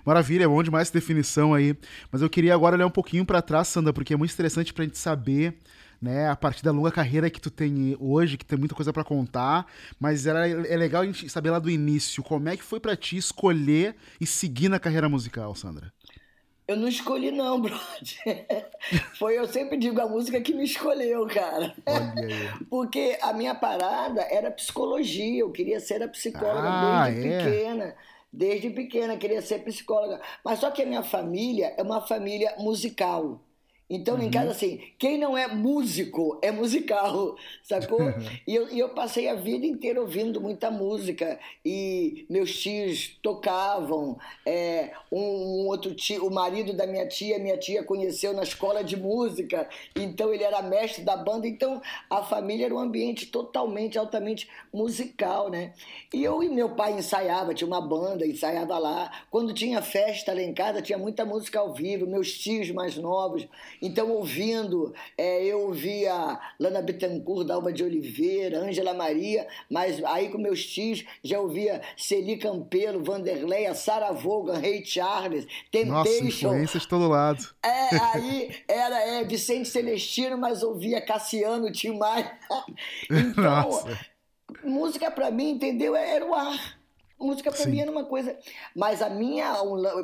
Maravilha, 0.04 0.44
é 0.44 0.46
bom 0.46 0.62
demais 0.62 0.88
essa 0.88 0.92
definição 0.92 1.54
aí. 1.54 1.74
Mas 2.11 2.20
eu 2.20 2.28
queria 2.28 2.54
agora 2.54 2.76
olhar 2.76 2.87
um 2.87 2.90
pouquinho 2.90 3.24
para 3.24 3.40
trás, 3.40 3.68
Sandra, 3.68 3.94
porque 3.94 4.12
é 4.12 4.16
muito 4.16 4.32
interessante 4.32 4.74
pra 4.74 4.85
gente 4.85 4.98
saber, 4.98 5.56
né, 6.02 6.28
a 6.28 6.34
partir 6.34 6.64
da 6.64 6.72
longa 6.72 6.90
carreira 6.90 7.30
que 7.30 7.40
tu 7.40 7.48
tem 7.48 7.96
hoje, 8.00 8.36
que 8.36 8.44
tem 8.44 8.58
muita 8.58 8.74
coisa 8.74 8.92
para 8.92 9.04
contar, 9.04 9.66
mas 10.00 10.26
era, 10.26 10.48
é 10.48 10.76
legal 10.76 11.02
a 11.02 11.06
gente 11.06 11.28
saber 11.30 11.50
lá 11.50 11.60
do 11.60 11.70
início, 11.70 12.24
como 12.24 12.48
é 12.48 12.56
que 12.56 12.64
foi 12.64 12.80
para 12.80 12.96
ti 12.96 13.16
escolher 13.16 13.94
e 14.20 14.26
seguir 14.26 14.68
na 14.68 14.80
carreira 14.80 15.08
musical, 15.08 15.54
Sandra? 15.54 15.92
Eu 16.66 16.76
não 16.76 16.88
escolhi, 16.88 17.30
não, 17.30 17.60
brother. 17.62 18.70
Foi, 19.18 19.38
eu 19.38 19.46
sempre 19.46 19.76
digo, 19.76 20.00
a 20.00 20.08
música 20.08 20.40
que 20.40 20.54
me 20.54 20.64
escolheu, 20.64 21.26
cara. 21.26 21.74
Porque 22.70 23.18
a 23.20 23.32
minha 23.32 23.54
parada 23.54 24.22
era 24.22 24.50
psicologia, 24.50 25.40
eu 25.40 25.50
queria 25.50 25.80
ser 25.80 26.02
a 26.02 26.08
psicóloga 26.08 26.68
ah, 26.68 27.10
desde 27.10 27.28
é? 27.28 27.44
pequena. 27.44 27.96
Desde 28.32 28.70
pequena, 28.70 29.16
queria 29.16 29.42
ser 29.42 29.58
psicóloga. 29.58 30.20
Mas 30.42 30.60
só 30.60 30.70
que 30.70 30.82
a 30.82 30.86
minha 30.86 31.02
família 31.02 31.74
é 31.76 31.82
uma 31.82 32.00
família 32.00 32.54
musical. 32.58 33.40
Então, 33.94 34.14
uhum. 34.16 34.22
em 34.22 34.30
casa, 34.30 34.52
assim, 34.52 34.80
quem 34.98 35.18
não 35.18 35.36
é 35.36 35.46
músico 35.46 36.38
é 36.40 36.50
musical, 36.50 37.36
sacou? 37.62 38.00
e, 38.46 38.54
eu, 38.54 38.72
e 38.72 38.78
eu 38.78 38.88
passei 38.90 39.28
a 39.28 39.34
vida 39.34 39.66
inteira 39.66 40.00
ouvindo 40.00 40.40
muita 40.40 40.70
música. 40.70 41.38
E 41.64 42.24
meus 42.30 42.58
tios 42.58 43.18
tocavam. 43.22 44.18
É, 44.46 44.92
um, 45.10 45.18
um, 45.18 45.66
outro 45.66 45.94
tio, 45.94 46.26
o 46.26 46.30
marido 46.30 46.72
da 46.72 46.86
minha 46.86 47.06
tia, 47.06 47.38
minha 47.38 47.58
tia 47.58 47.82
conheceu 47.82 48.32
na 48.32 48.42
escola 48.42 48.82
de 48.82 48.96
música. 48.96 49.68
Então, 49.94 50.32
ele 50.32 50.42
era 50.42 50.62
mestre 50.62 51.04
da 51.04 51.16
banda. 51.16 51.46
Então, 51.46 51.82
a 52.08 52.22
família 52.22 52.66
era 52.66 52.74
um 52.74 52.78
ambiente 52.78 53.26
totalmente, 53.26 53.98
altamente 53.98 54.48
musical, 54.72 55.50
né? 55.50 55.74
E 56.14 56.24
eu 56.24 56.42
e 56.42 56.48
meu 56.48 56.70
pai 56.70 56.94
ensaiava, 56.94 57.52
tinha 57.52 57.68
uma 57.68 57.80
banda, 57.80 58.26
ensaiava 58.26 58.78
lá. 58.78 59.12
Quando 59.30 59.52
tinha 59.52 59.82
festa 59.82 60.32
lá 60.32 60.40
em 60.40 60.54
casa, 60.54 60.80
tinha 60.80 60.96
muita 60.96 61.26
música 61.26 61.60
ao 61.60 61.74
vivo. 61.74 62.06
Meus 62.06 62.32
tios 62.38 62.70
mais 62.70 62.96
novos 62.96 63.46
Então, 63.82 64.12
ouvindo, 64.12 64.94
é, 65.18 65.44
eu 65.44 65.62
ouvia 65.62 66.38
Lana 66.60 66.80
Bittencourt, 66.80 67.48
Dalva 67.48 67.72
de 67.72 67.82
Oliveira, 67.82 68.60
Ângela 68.60 68.94
Maria, 68.94 69.46
mas 69.68 70.02
aí 70.04 70.28
com 70.28 70.38
meus 70.38 70.64
tios 70.64 71.04
já 71.22 71.40
ouvia 71.40 71.82
Celi 71.96 72.36
Campelo, 72.36 73.02
Vanderleia, 73.02 73.74
Sarah 73.74 74.12
Vaughan, 74.12 74.60
Ray 74.60 74.84
Charles, 74.84 75.44
Nossa, 75.44 76.08
Temptation. 76.08 76.46
influências 76.46 76.84
de 76.84 76.88
todo 76.88 77.08
lado. 77.08 77.44
É, 77.64 77.96
aí 77.96 78.54
era 78.68 79.00
é, 79.00 79.24
Vicente 79.24 79.68
Celestino, 79.68 80.38
mas 80.38 80.62
ouvia 80.62 81.04
Cassiano, 81.04 81.72
Tim 81.72 81.98
Maia. 81.98 82.38
Então, 83.10 83.42
Nossa. 83.42 83.98
música 84.62 85.10
pra 85.10 85.30
mim, 85.30 85.50
entendeu? 85.50 85.96
Era 85.96 86.24
o 86.24 86.34
ar. 86.34 86.78
Música 87.22 87.50
pra 87.50 87.62
Sim. 87.64 87.70
mim 87.70 87.80
era 87.80 87.90
uma 87.90 88.04
coisa. 88.04 88.37
Mas 88.74 89.00
a 89.00 89.08
minha, 89.08 89.54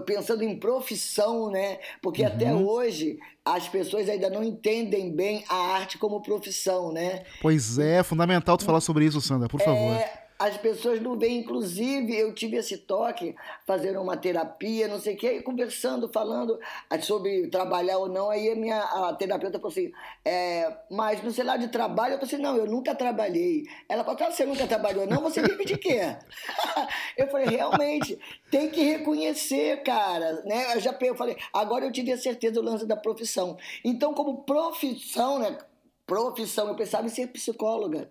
pensando 0.06 0.42
em 0.44 0.58
profissão, 0.58 1.50
né? 1.50 1.78
Porque 2.00 2.24
até 2.24 2.52
Uhum. 2.54 2.66
hoje 2.66 3.18
as 3.44 3.68
pessoas 3.68 4.08
ainda 4.08 4.28
não 4.30 4.42
entendem 4.44 5.10
bem 5.10 5.44
a 5.48 5.54
arte 5.54 5.98
como 5.98 6.20
profissão, 6.22 6.92
né? 6.92 7.24
Pois 7.40 7.78
é, 7.78 7.98
é 7.98 8.02
fundamental 8.02 8.56
tu 8.56 8.64
falar 8.64 8.80
sobre 8.80 9.04
isso, 9.04 9.20
Sandra, 9.20 9.48
por 9.48 9.60
favor. 9.60 9.94
É, 9.94 10.27
as 10.38 10.56
pessoas 10.56 11.00
não 11.00 11.18
veem, 11.18 11.38
inclusive, 11.38 12.16
eu 12.16 12.32
tive 12.32 12.56
esse 12.56 12.78
toque, 12.78 13.34
fazendo 13.66 14.00
uma 14.00 14.16
terapia, 14.16 14.86
não 14.86 15.00
sei 15.00 15.14
o 15.14 15.18
quê, 15.18 15.42
conversando, 15.42 16.08
falando 16.08 16.58
ah, 16.88 17.00
sobre 17.00 17.48
trabalhar 17.48 17.98
ou 17.98 18.08
não, 18.08 18.30
aí 18.30 18.48
a 18.52 18.54
minha 18.54 18.80
a 18.80 19.12
terapeuta 19.14 19.58
falou 19.58 19.72
assim, 19.72 19.90
é, 20.24 20.72
mas 20.88 21.20
no 21.24 21.32
celular 21.32 21.56
de 21.56 21.66
trabalho, 21.68 22.14
eu 22.14 22.18
falei 22.20 22.34
assim, 22.34 22.42
não, 22.42 22.56
eu 22.56 22.66
nunca 22.66 22.94
trabalhei. 22.94 23.64
Ela 23.88 24.04
falou, 24.04 24.18
"Ah, 24.20 24.30
você 24.30 24.46
nunca 24.46 24.66
trabalhou, 24.68 25.06
não? 25.06 25.22
Você 25.22 25.42
vive 25.42 25.64
de 25.64 25.76
quê? 25.76 25.98
eu 27.18 27.26
falei, 27.28 27.48
realmente, 27.48 28.16
tem 28.48 28.70
que 28.70 28.80
reconhecer, 28.82 29.82
cara, 29.82 30.42
né? 30.44 30.76
Eu 30.76 30.80
já 30.80 30.96
eu 31.00 31.16
falei, 31.16 31.36
agora 31.52 31.84
eu 31.84 31.90
tive 31.90 32.12
a 32.12 32.18
certeza 32.18 32.54
do 32.54 32.62
lance 32.62 32.86
da 32.86 32.96
profissão. 32.96 33.56
Então, 33.84 34.14
como 34.14 34.44
profissão, 34.44 35.38
né? 35.40 35.58
Profissão, 36.06 36.68
eu 36.68 36.76
pensava 36.76 37.06
em 37.06 37.10
ser 37.10 37.26
psicóloga. 37.28 38.08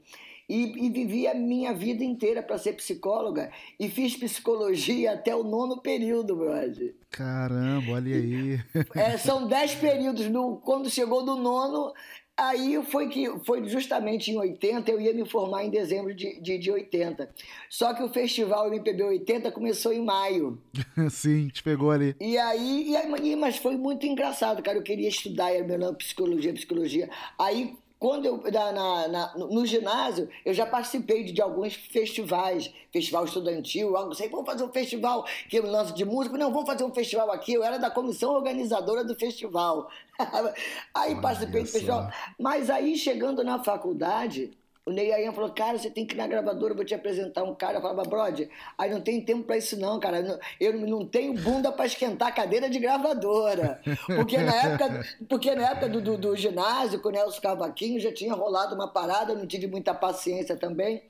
E, 0.50 0.86
e 0.86 0.90
vivi 0.90 1.28
a 1.28 1.34
minha 1.34 1.74
vida 1.74 2.04
inteira 2.04 2.42
para 2.42 2.58
ser 2.58 2.74
psicóloga 2.74 3.52
e 3.78 3.90
fiz 3.90 4.16
psicologia 4.16 5.12
até 5.12 5.36
o 5.36 5.44
nono 5.44 5.82
período, 5.82 6.38
brother. 6.38 6.96
Caramba, 7.10 7.92
olha 7.92 8.16
aí. 8.16 8.60
É, 8.96 9.18
são 9.18 9.48
dez 9.48 9.76
períodos. 9.76 10.30
No, 10.30 10.58
quando 10.58 10.90
chegou 10.90 11.26
do 11.26 11.36
nono, 11.36 11.94
aí 12.38 12.80
foi 12.86 13.10
que 13.10 13.28
foi 13.46 13.68
justamente 13.68 14.32
em 14.32 14.38
80, 14.38 14.92
eu 14.92 15.02
ia 15.02 15.14
me 15.14 15.28
formar 15.28 15.66
em 15.66 15.70
dezembro 15.72 16.14
de, 16.14 16.40
de, 16.40 16.58
de 16.60 16.72
80. 16.72 17.30
Só 17.70 17.94
que 17.94 18.04
o 18.04 18.10
festival 18.10 18.68
MPB 18.68 19.04
80 19.04 19.52
começou 19.52 19.92
em 19.92 20.06
maio. 20.06 20.62
Sim, 21.10 21.48
te 21.48 21.64
pegou 21.64 21.90
ali. 21.90 22.16
E 22.22 22.38
aí, 22.38 22.90
e 22.90 22.96
aí, 22.96 23.36
mas 23.36 23.58
foi 23.58 23.76
muito 23.76 24.06
engraçado, 24.06 24.62
cara. 24.62 24.78
Eu 24.78 24.84
queria 24.84 25.10
estudar, 25.10 25.52
era 25.52 25.66
meu 25.66 25.80
nome, 25.80 25.98
psicologia, 25.98 26.54
psicologia. 26.54 27.10
Aí, 27.40 27.76
quando 28.00 28.26
eu, 28.26 28.44
na, 28.52 29.08
na- 29.08 29.34
no 29.38 29.66
ginásio, 29.66 30.30
eu 30.46 30.54
já 30.54 30.66
participei 30.66 31.24
de, 31.24 31.32
de 31.32 31.42
alguns 31.42 31.74
festivais, 31.74 32.72
festival 32.92 33.26
estudantil, 33.26 33.96
algo 33.98 34.12
assim, 34.12 34.30
vamos 34.30 34.46
fazer 34.46 34.64
um 34.64 34.72
festival 34.72 35.26
que 35.50 35.58
eu 35.58 35.66
lanço 35.66 35.94
de 35.94 36.06
música. 36.06 36.38
Não, 36.38 36.52
vamos 36.52 36.68
fazer 36.68 36.84
um 36.84 36.94
festival 36.94 37.32
aqui. 37.32 37.54
Eu 37.54 37.64
era 37.64 37.78
da 37.80 37.90
comissão 37.90 38.34
organizadora 38.34 39.04
do 39.04 39.16
festival. 39.16 39.90
aí 40.94 41.20
participei 41.20 41.64
do 41.64 41.70
festival. 41.72 42.08
Mas 42.40 42.70
aí, 42.70 42.96
chegando 42.98 43.44
na 43.44 43.64
faculdade, 43.64 44.52
o 44.88 44.92
Ney 44.92 45.12
Ayan 45.12 45.34
falou, 45.34 45.50
cara, 45.52 45.78
você 45.78 45.90
tem 45.90 46.06
que 46.06 46.16
ir 46.16 46.18
na 46.18 46.26
gravadora, 46.26 46.72
eu 46.72 46.76
vou 46.78 46.86
te 46.86 46.96
apresentar 46.96 47.44
um 47.44 47.54
cara. 47.54 47.78
Eu 47.78 47.82
falava, 47.82 48.04
brother, 48.04 48.50
aí 48.78 48.90
não 48.90 49.02
tem 49.02 49.20
tempo 49.22 49.44
pra 49.44 49.58
isso 49.58 49.78
não, 49.78 50.00
cara. 50.00 50.40
Eu 50.60 50.74
não- 50.80 51.06
tenho 51.06 51.34
bunda 51.34 51.72
pra 51.74 51.86
esquentar 51.86 52.30
a 52.30 52.32
cadeira 52.32 52.70
de 52.70 52.80
gravadora. 52.80 53.82
Porque 54.16 54.38
na 54.38 54.56
época, 54.56 55.06
porque 55.28 55.54
na 55.56 55.72
época 55.72 55.90
do, 55.90 56.02
do, 56.02 56.18
do 56.18 56.36
ginásio, 56.38 57.02
com 57.02 57.10
o 57.10 57.12
Nelson 57.12 57.42
Cavaquinho, 57.42 58.00
já 58.00 58.14
tinha 58.14 58.34
rolado 58.34 58.76
uma 58.76 58.88
parada, 58.88 59.34
eu 59.34 59.38
não 59.38 59.46
tive 59.46 59.68
muita 59.68 59.94
paciência 59.94 60.56
também. 60.56 61.04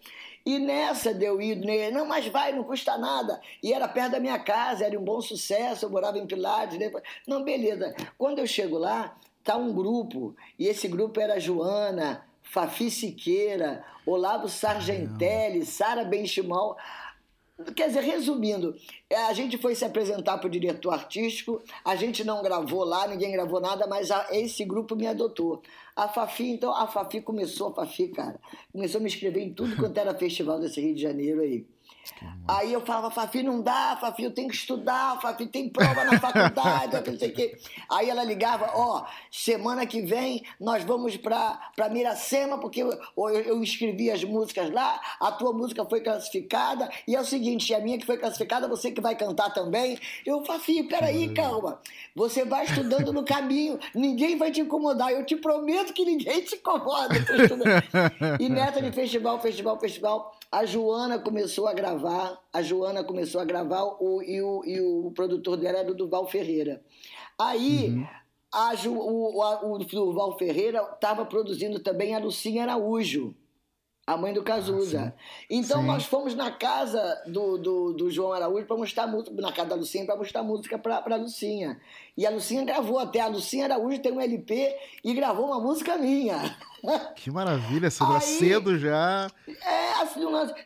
E 0.44 0.58
nessa 0.60 1.14
deu 1.14 1.40
ir, 1.42 1.56
Ney, 1.58 1.92
não, 1.92 2.06
mas 2.06 2.26
vai, 2.28 2.54
não 2.54 2.64
custa 2.64 2.98
nada. 2.98 3.40
E 3.62 3.74
era 3.74 3.88
perto 3.88 4.14
da 4.14 4.20
minha 4.20 4.40
casa, 4.40 4.86
era 4.86 4.98
um 5.00 5.04
bom 5.04 5.22
sucesso, 5.22 5.86
eu 5.86 5.90
morava 5.90 6.18
em 6.18 6.26
Pilares. 6.26 6.80
Né? 6.80 6.92
Não, 7.28 7.44
beleza. 7.44 7.94
Quando 8.18 8.40
eu 8.40 8.48
chego 8.48 8.78
lá, 8.78 9.16
tá 9.44 9.56
um 9.56 9.72
grupo, 9.74 10.36
e 10.58 10.68
esse 10.68 10.88
grupo 10.88 11.20
era 11.20 11.36
a 11.36 11.40
Joana, 11.40 12.24
Fafi 12.52 12.90
Siqueira, 12.90 13.84
Olavo 14.06 14.48
Sargentelli, 14.50 15.66
Sara 15.66 16.04
Benchimol. 16.04 16.76
Quer 17.76 17.88
dizer, 17.88 18.02
resumindo, 18.04 18.76
é, 19.10 19.16
a 19.24 19.34
gente 19.34 19.58
foi 19.58 19.74
se 19.74 19.84
apresentar 19.84 20.38
para 20.38 20.46
o 20.46 20.50
diretor 20.50 20.92
artístico, 20.94 21.60
a 21.84 21.96
gente 21.96 22.24
não 22.24 22.44
gravou 22.44 22.84
lá, 22.84 23.08
ninguém 23.08 23.32
gravou 23.32 23.60
nada, 23.60 23.88
mas 23.88 24.12
a- 24.12 24.28
esse 24.32 24.64
grupo 24.64 24.96
me 24.96 25.08
adotou. 25.08 25.64
A 25.96 26.08
Fafi, 26.08 26.52
então, 26.52 26.72
a 26.72 26.86
Fafi 26.86 27.20
começou, 27.20 27.70
a 27.70 27.74
Fafi, 27.74 28.10
cara, 28.10 28.40
começou 28.72 29.00
a 29.00 29.02
me 29.02 29.08
inscrever 29.10 29.42
em 29.42 29.52
tudo 29.54 29.76
quanto 29.76 29.98
era 29.98 30.14
festival 30.14 30.60
desse 30.60 30.80
Rio 30.80 30.94
de 30.94 31.02
Janeiro 31.02 31.42
aí. 31.42 31.66
Aí 32.48 32.72
eu 32.72 32.86
falava, 32.86 33.12
Fafi, 33.12 33.44
não 33.44 33.62
dá, 33.62 33.98
Fafi, 34.00 34.24
eu 34.24 34.32
tenho 34.32 34.48
que 34.48 34.56
estudar, 34.56 35.20
Fafi, 35.22 35.48
tem 35.48 35.70
prova 35.70 36.06
na 36.06 36.20
faculdade, 36.20 36.96
não 37.12 37.20
sei 37.20 37.30
o 37.30 37.34
quê. 37.34 37.58
Aí 37.92 38.10
ela 38.10 38.24
ligava, 38.24 38.72
ó, 38.74 39.06
semana 39.30 39.86
que 39.86 40.02
vem 40.02 40.44
nós 40.60 40.84
vamos 40.84 41.18
pra, 41.18 41.60
pra 41.76 41.90
Miracema, 41.90 42.58
porque 42.58 42.82
eu, 42.82 42.98
eu, 43.18 43.30
eu 43.30 43.64
inscrevi 43.64 44.10
as 44.10 44.24
músicas 44.24 44.72
lá, 44.72 45.00
a 45.20 45.32
tua 45.32 45.52
música 45.52 45.86
foi 45.86 46.00
classificada, 46.00 46.90
e 47.06 47.16
é 47.16 47.20
o 47.20 47.26
seguinte, 47.26 47.74
a 47.74 47.82
minha 47.82 47.98
que 47.98 48.06
foi 48.06 48.18
classificada, 48.18 48.68
você 48.68 48.92
que 48.92 49.02
vai 49.02 49.16
cantar 49.16 49.54
também. 49.54 50.00
Eu, 50.26 50.46
Fafi, 50.46 50.84
peraí, 50.84 51.34
calma, 51.34 51.82
você 52.16 52.46
vai 52.46 52.64
estudando 52.64 53.12
no 53.12 53.26
caminho, 53.26 53.78
ninguém 53.94 54.38
vai 54.38 54.52
te 54.52 54.62
incomodar, 54.62 55.12
eu 55.12 55.26
te 55.26 55.36
prometo 55.36 55.92
que 55.92 56.06
ninguém 56.06 56.42
te 56.44 56.56
incomoda. 56.56 57.16
E 58.40 58.48
nessa 58.48 58.82
de 58.82 58.92
festival, 58.96 59.42
festival, 59.42 59.80
festival, 59.80 60.38
a 60.52 60.66
Joana 60.66 61.20
começou 61.20 61.68
a 61.68 61.74
gravar, 61.74 62.42
a 62.54 62.62
Joana 62.62 63.04
começou 63.04 63.42
a 63.42 63.46
gravar 63.46 63.84
o, 64.02 64.22
e, 64.22 64.42
o, 64.42 64.64
e 64.66 64.80
o 64.82 65.12
produtor 65.12 65.58
dela 65.58 65.80
era 65.80 65.92
o 65.92 65.96
Duval 65.96 66.28
Ferreira. 66.28 66.82
Aí 67.38 67.90
a 68.54 68.74
Ju, 68.76 68.94
o, 68.98 69.42
a- 69.44 69.66
o 69.66 69.78
Duval 69.80 70.38
Ferreira 70.38 70.82
estava 70.94 71.26
produzindo 71.26 71.80
também 71.80 72.16
a 72.16 72.20
Lucinha 72.20 72.64
Araújo, 72.64 73.36
a 74.08 74.16
mãe 74.16 74.34
do 74.34 74.42
Cazuza. 74.42 75.14
então 75.50 75.82
Sim. 75.82 75.88
nós 75.88 76.06
fomos 76.06 76.34
na 76.34 76.50
casa 76.50 77.22
do, 77.28 77.58
do, 77.58 77.94
do 77.94 78.10
João 78.10 78.32
Araújo 78.32 78.66
para 78.66 78.78
mostrar 78.78 79.06
música, 79.06 79.36
na 79.42 79.52
casa 79.52 79.68
da 79.68 79.76
Lucinha 79.76 80.06
para 80.06 80.16
mostrar 80.16 80.44
música 80.44 80.80
para 80.80 81.04
a 81.06 81.18
Lucinha. 81.18 81.78
E 82.16 82.26
a 82.26 82.30
Lucinha 82.30 82.64
gravou 82.64 82.98
até, 82.98 83.20
a 83.20 83.28
Lucinha 83.28 83.66
Araújo 83.66 84.00
tem 84.00 84.14
um 84.14 84.22
LP 84.22 84.74
e 85.04 85.14
gravou 85.14 85.48
uma 85.48 85.60
música 85.60 85.98
minha. 85.98 86.38
Que 87.16 87.32
maravilha, 87.32 87.90
Sandra. 87.90 88.18
Aí- 88.18 88.22
Cedo 88.22 88.78
já. 88.78 89.30
É, 89.48 89.94
assim. 90.04 90.22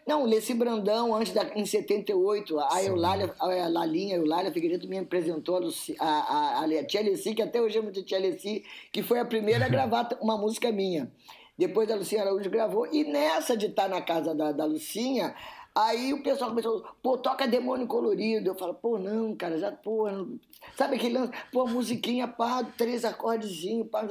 Não, 0.05 0.25
Leci 0.25 0.53
Brandão, 0.53 1.15
antes 1.15 1.33
da, 1.33 1.45
em 1.55 1.65
78, 1.65 2.59
a 2.59 2.83
Eulália, 2.83 3.33
a 3.39 3.45
Lalinha, 3.69 4.17
a 4.17 4.19
Eulália 4.19 4.51
Figueiredo 4.51 4.87
me 4.89 4.99
apresentou 4.99 5.55
a, 5.55 5.59
Luci, 5.59 5.95
a, 5.97 6.05
a, 6.05 6.65
a 6.65 6.83
Tia 6.85 7.01
Leci, 7.01 7.33
que 7.33 7.41
até 7.41 7.61
hoje 7.61 7.77
é 7.77 7.81
muito 7.81 8.03
Tia 8.03 8.19
Leci, 8.19 8.63
que 8.91 9.01
foi 9.01 9.19
a 9.19 9.25
primeira 9.25 9.65
a 9.65 9.69
gravar 9.69 10.09
uma 10.21 10.37
música 10.37 10.69
minha. 10.69 11.09
Depois 11.57 11.89
a 11.91 11.95
Lucinha 11.95 12.21
Araújo 12.21 12.49
gravou, 12.49 12.87
e 12.87 13.03
nessa 13.03 13.55
de 13.55 13.67
estar 13.67 13.87
na 13.87 14.01
casa 14.01 14.33
da, 14.33 14.51
da 14.51 14.65
Lucinha, 14.65 15.35
aí 15.75 16.13
o 16.13 16.23
pessoal 16.23 16.49
começou, 16.49 16.83
pô, 17.03 17.17
toca 17.17 17.47
Demônio 17.47 17.87
Colorido. 17.87 18.49
Eu 18.49 18.55
falo, 18.55 18.73
pô, 18.73 18.97
não, 18.97 19.35
cara, 19.35 19.57
já, 19.57 19.71
pô, 19.71 20.09
não- 20.09 20.39
sabe 20.75 20.95
aquele 20.95 21.17
lance? 21.17 21.33
Pô, 21.51 21.67
musiquinha, 21.67 22.27
pá, 22.27 22.63
três 22.77 23.05
acordezinhos, 23.05 23.87
pá, 23.89 24.05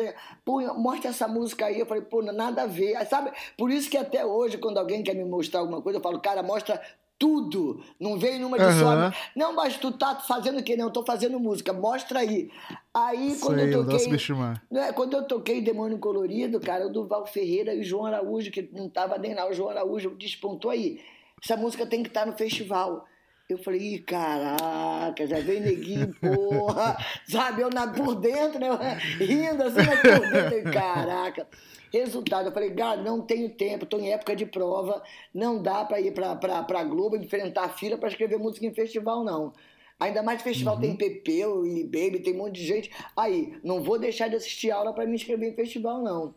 pô, 0.45 0.61
mostra 0.75 1.11
essa 1.11 1.27
música 1.27 1.67
aí. 1.67 1.81
Eu 1.81 1.87
falei, 1.87 2.03
pô, 2.05 2.23
nada 2.23 2.63
a 2.63 2.67
ver. 2.67 3.05
Sabe? 3.07 3.33
Por 3.59 3.71
isso 3.71 3.91
que 3.91 3.97
até 3.97 4.25
hoje, 4.25 4.59
quando 4.59 4.79
alguém 4.79 5.03
quer 5.03 5.15
me 5.15 5.25
mostrar 5.25 5.61
alguma 5.61 5.83
coisa, 5.83 5.99
eu 5.99 6.03
falo, 6.03 6.21
cara, 6.21 6.43
mostra 6.43 6.81
tudo. 7.21 7.83
Não 8.01 8.19
vem 8.19 8.39
numa 8.39 8.59
de 8.59 8.65
Aham. 8.65 9.13
só. 9.13 9.19
Não, 9.37 9.55
mas 9.55 9.77
tu 9.77 9.93
tá 9.93 10.17
fazendo 10.17 10.59
o 10.59 10.63
quê? 10.63 10.75
Não, 10.75 10.87
eu 10.87 10.91
tô 10.91 11.05
fazendo 11.05 11.39
música. 11.39 11.71
Mostra 11.71 12.21
aí. 12.21 12.51
Aí, 12.95 13.37
quando 13.39 13.59
Sei, 13.59 13.75
eu 13.75 13.87
toquei... 13.87 14.09
Bishimar. 14.09 14.63
Né, 14.71 14.91
Quando 14.93 15.17
eu 15.19 15.25
toquei 15.25 15.61
Demônio 15.61 15.99
Colorido, 15.99 16.59
cara, 16.59 16.87
o 16.87 16.91
Duval 16.91 17.27
Ferreira 17.27 17.75
e 17.75 17.81
o 17.81 17.85
João 17.85 18.07
Araújo, 18.07 18.51
que 18.51 18.69
não 18.73 18.89
tava 18.89 19.19
nem 19.19 19.35
lá, 19.35 19.47
o 19.47 19.53
João 19.53 19.69
Araújo 19.69 20.17
despontou 20.19 20.71
aí. 20.71 20.99
Essa 21.45 21.57
música 21.57 21.85
tem 21.87 22.03
que 22.03 22.09
estar 22.09 22.27
no 22.27 22.33
festival. 22.33 23.07
Eu 23.53 23.59
falei, 23.59 23.95
ih, 23.95 23.99
caraca, 23.99 25.27
já 25.27 25.41
veio 25.41 25.61
neguinho, 25.61 26.15
porra, 26.21 26.97
sabe? 27.29 27.63
Eu 27.63 27.71
na, 27.71 27.89
por 27.89 28.15
dentro, 28.15 28.59
né? 28.59 28.69
Rindo 29.19 29.63
assim, 29.63 29.83
mas 29.87 30.01
por 30.01 30.31
dentro, 30.31 30.55
eu 30.55 30.73
caraca. 30.73 31.47
Resultado, 31.93 32.49
eu 32.49 32.53
falei, 32.53 32.71
cara, 32.71 33.03
não 33.03 33.21
tenho 33.21 33.51
tempo, 33.51 33.85
estou 33.85 33.99
em 34.01 34.13
época 34.13 34.37
de 34.37 34.47
prova, 34.47 35.03
não 35.35 35.61
dá 35.61 35.85
para 35.85 36.01
ir 36.01 36.13
para 36.13 36.37
pra 36.37 36.85
Globo 36.85 37.17
enfrentar 37.17 37.65
a 37.65 37.69
fila 37.69 37.99
para 37.99 38.09
escrever 38.09 38.39
música 38.39 38.65
em 38.65 38.73
festival, 38.73 39.25
não. 39.25 39.53
Ainda 39.99 40.23
mais 40.23 40.41
festival 40.41 40.81
tem 40.81 40.97
Pepeu 40.97 41.67
e 41.67 41.85
Baby, 41.85 42.21
tem 42.21 42.35
um 42.35 42.39
monte 42.39 42.55
de 42.55 42.67
gente. 42.67 42.91
Aí, 43.15 43.59
não 43.63 43.83
vou 43.83 43.99
deixar 43.99 44.29
de 44.29 44.37
assistir 44.37 44.71
aula 44.71 44.95
para 44.95 45.05
me 45.05 45.15
inscrever 45.15 45.51
em 45.51 45.55
festival, 45.55 46.01
não. 46.01 46.35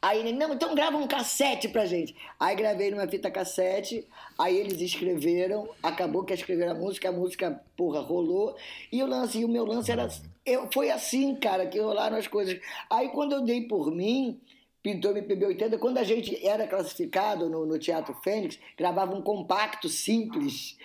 Aí 0.00 0.20
ele, 0.20 0.32
não, 0.32 0.54
então 0.54 0.74
grava 0.74 0.96
um 0.96 1.06
cassete 1.06 1.68
pra 1.68 1.86
gente. 1.86 2.14
Aí 2.38 2.54
gravei 2.54 2.90
numa 2.90 3.06
fita 3.06 3.30
cassete, 3.30 4.06
aí 4.38 4.56
eles 4.56 4.80
escreveram, 4.80 5.68
acabou 5.82 6.24
que 6.24 6.34
escreveram 6.34 6.72
a 6.72 6.74
música, 6.74 7.08
a 7.08 7.12
música, 7.12 7.60
porra, 7.76 8.00
rolou. 8.00 8.56
E 8.90 9.02
o 9.02 9.06
lance, 9.06 9.38
e 9.38 9.44
o 9.44 9.48
meu 9.48 9.64
lance 9.64 9.90
era. 9.90 10.08
Eu, 10.44 10.68
foi 10.72 10.90
assim, 10.90 11.34
cara, 11.34 11.66
que 11.66 11.80
rolaram 11.80 12.16
as 12.16 12.26
coisas. 12.26 12.58
Aí 12.90 13.08
quando 13.08 13.32
eu 13.32 13.42
dei 13.42 13.62
por 13.62 13.90
mim, 13.90 14.40
pintou 14.82 15.10
MPB 15.10 15.46
80, 15.46 15.78
quando 15.78 15.98
a 15.98 16.04
gente 16.04 16.46
era 16.46 16.66
classificado 16.66 17.48
no, 17.48 17.66
no 17.66 17.78
Teatro 17.78 18.14
Fênix, 18.22 18.58
gravava 18.76 19.14
um 19.14 19.22
compacto 19.22 19.88
simples 19.88 20.76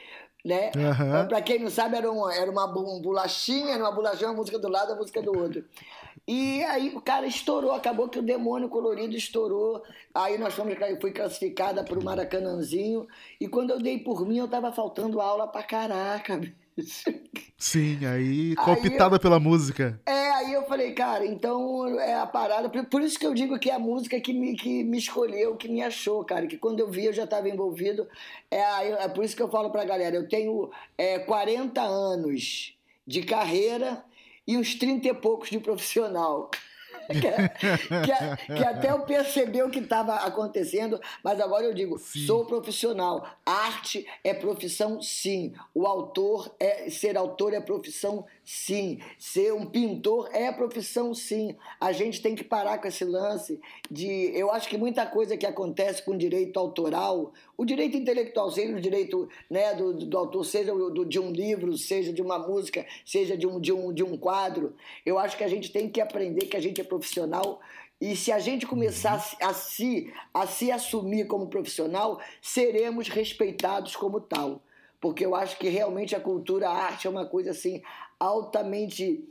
né? 0.43 0.71
Aham. 0.75 1.27
Pra 1.27 1.41
quem 1.41 1.59
não 1.59 1.69
sabe, 1.69 1.95
era, 1.97 2.11
um, 2.11 2.29
era 2.29 2.49
uma 2.49 2.67
bolachinha, 2.67 3.75
era 3.75 3.83
uma 3.83 3.91
bolachinha, 3.91 4.29
uma 4.29 4.37
música 4.37 4.57
do 4.57 4.67
lado, 4.67 4.93
a 4.93 4.95
música 4.95 5.21
do 5.21 5.37
outro. 5.37 5.63
E 6.27 6.63
aí 6.65 6.93
o 6.95 7.01
cara 7.01 7.25
estourou, 7.25 7.71
acabou 7.71 8.07
que 8.09 8.19
o 8.19 8.23
demônio 8.23 8.69
colorido 8.69 9.15
estourou. 9.15 9.81
Aí 10.13 10.37
nós 10.37 10.53
fomos, 10.53 10.75
eu 10.79 10.99
fui 10.99 11.11
classificada 11.11 11.83
pro 11.83 12.03
Maracanãzinho. 12.03 13.07
E 13.39 13.47
quando 13.47 13.71
eu 13.71 13.81
dei 13.81 13.99
por 13.99 14.25
mim, 14.27 14.37
eu 14.37 14.47
tava 14.47 14.71
faltando 14.71 15.21
aula 15.21 15.47
pra 15.47 15.63
caraca, 15.63 16.37
bicho. 16.75 17.11
Sim, 17.57 18.05
aí 18.05 18.31
Aí 18.51 18.55
cooptada 18.55 19.19
pela 19.19 19.39
música. 19.39 19.99
É, 20.05 20.29
aí 20.31 20.53
eu 20.53 20.63
falei, 20.63 20.93
cara, 20.93 21.25
então 21.25 21.99
é 21.99 22.15
a 22.15 22.25
parada. 22.25 22.69
Por, 22.69 22.85
por 22.85 23.01
isso 23.01 23.19
que 23.19 23.25
eu 23.25 23.33
digo 23.33 23.59
que 23.59 23.69
é 23.69 23.75
a 23.75 23.79
música 23.79 24.19
que 24.19 24.33
me, 24.33 24.55
que 24.55 24.83
me 24.83 24.97
escolheu, 24.97 25.55
que 25.55 25.67
me 25.67 25.83
achou, 25.83 26.23
cara. 26.23 26.47
Que 26.47 26.57
quando 26.57 26.79
eu 26.79 26.89
vi 26.89 27.05
eu 27.05 27.13
já 27.13 27.25
estava 27.25 27.49
envolvido. 27.49 28.07
É, 28.49 28.59
é 29.03 29.07
por 29.09 29.23
isso 29.23 29.35
que 29.35 29.43
eu 29.43 29.49
falo 29.49 29.69
pra 29.69 29.83
galera: 29.83 30.15
eu 30.15 30.27
tenho 30.27 30.71
é, 30.97 31.19
40 31.19 31.81
anos 31.81 32.75
de 33.05 33.23
carreira 33.23 34.03
e 34.47 34.57
uns 34.57 34.75
30 34.75 35.07
e 35.07 35.13
poucos 35.13 35.49
de 35.49 35.59
profissional. 35.59 36.49
que, 37.11 37.19
que- 38.47 38.53
que 38.55 38.63
até 38.63 38.91
eu 38.91 39.01
percebi 39.01 39.61
o 39.61 39.69
que 39.69 39.79
estava 39.79 40.15
acontecendo, 40.17 40.99
mas 41.23 41.41
agora 41.41 41.65
eu 41.65 41.73
digo, 41.73 41.97
sou 41.99 42.45
profissional. 42.45 43.27
Arte 43.45 44.05
é 44.23 44.33
profissão, 44.33 45.01
sim. 45.01 45.53
O 45.73 45.85
autor 45.87 46.53
é 46.59 46.89
ser 46.89 47.17
autor 47.17 47.53
é 47.53 47.59
profissão, 47.59 48.25
sim. 48.51 48.99
Ser 49.17 49.53
um 49.53 49.65
pintor 49.65 50.29
é 50.33 50.51
profissão, 50.51 51.13
sim. 51.13 51.55
A 51.79 51.91
gente 51.93 52.21
tem 52.21 52.35
que 52.35 52.43
parar 52.43 52.77
com 52.79 52.87
esse 52.87 53.05
lance 53.05 53.59
de, 53.89 54.31
eu 54.35 54.51
acho 54.51 54.67
que 54.67 54.77
muita 54.77 55.05
coisa 55.05 55.37
que 55.37 55.45
acontece 55.45 56.03
com 56.03 56.17
direito 56.17 56.59
autoral, 56.59 57.31
o 57.57 57.63
direito 57.63 57.95
intelectual, 57.95 58.51
seja 58.51 58.75
o 58.75 58.81
direito 58.81 59.29
né, 59.49 59.73
do, 59.73 59.93
do 59.93 60.17
autor, 60.17 60.43
seja 60.45 60.73
o 60.73 60.89
do- 60.89 61.05
de 61.05 61.19
um 61.19 61.31
livro, 61.31 61.77
seja 61.77 62.11
de 62.11 62.21
uma 62.21 62.37
música, 62.37 62.85
seja 63.05 63.37
de 63.37 63.47
um, 63.47 63.59
de, 63.59 63.71
um, 63.71 63.93
de 63.93 64.03
um 64.03 64.17
quadro, 64.17 64.75
eu 65.05 65.17
acho 65.17 65.37
que 65.37 65.43
a 65.43 65.47
gente 65.47 65.71
tem 65.71 65.89
que 65.89 66.01
aprender 66.01 66.47
que 66.47 66.57
a 66.57 66.61
gente 66.61 66.81
é 66.81 66.83
profissional. 66.83 67.61
E 68.01 68.15
se 68.15 68.31
a 68.31 68.39
gente 68.39 68.65
começar 68.65 69.19
se- 69.19 69.37
a 69.41 69.53
se, 69.53 70.11
a 70.33 70.47
se 70.47 70.71
assumir 70.71 71.27
como 71.27 71.47
profissional, 71.47 72.19
seremos 72.41 73.07
respeitados 73.07 73.95
como 73.95 74.19
tal. 74.19 74.61
Porque 75.01 75.25
eu 75.25 75.35
acho 75.35 75.57
que 75.57 75.67
realmente 75.67 76.15
a 76.15 76.19
cultura, 76.21 76.69
a 76.69 76.73
arte 76.73 77.07
é 77.07 77.09
uma 77.09 77.25
coisa 77.25 77.51
assim 77.51 77.81
altamente 78.19 79.27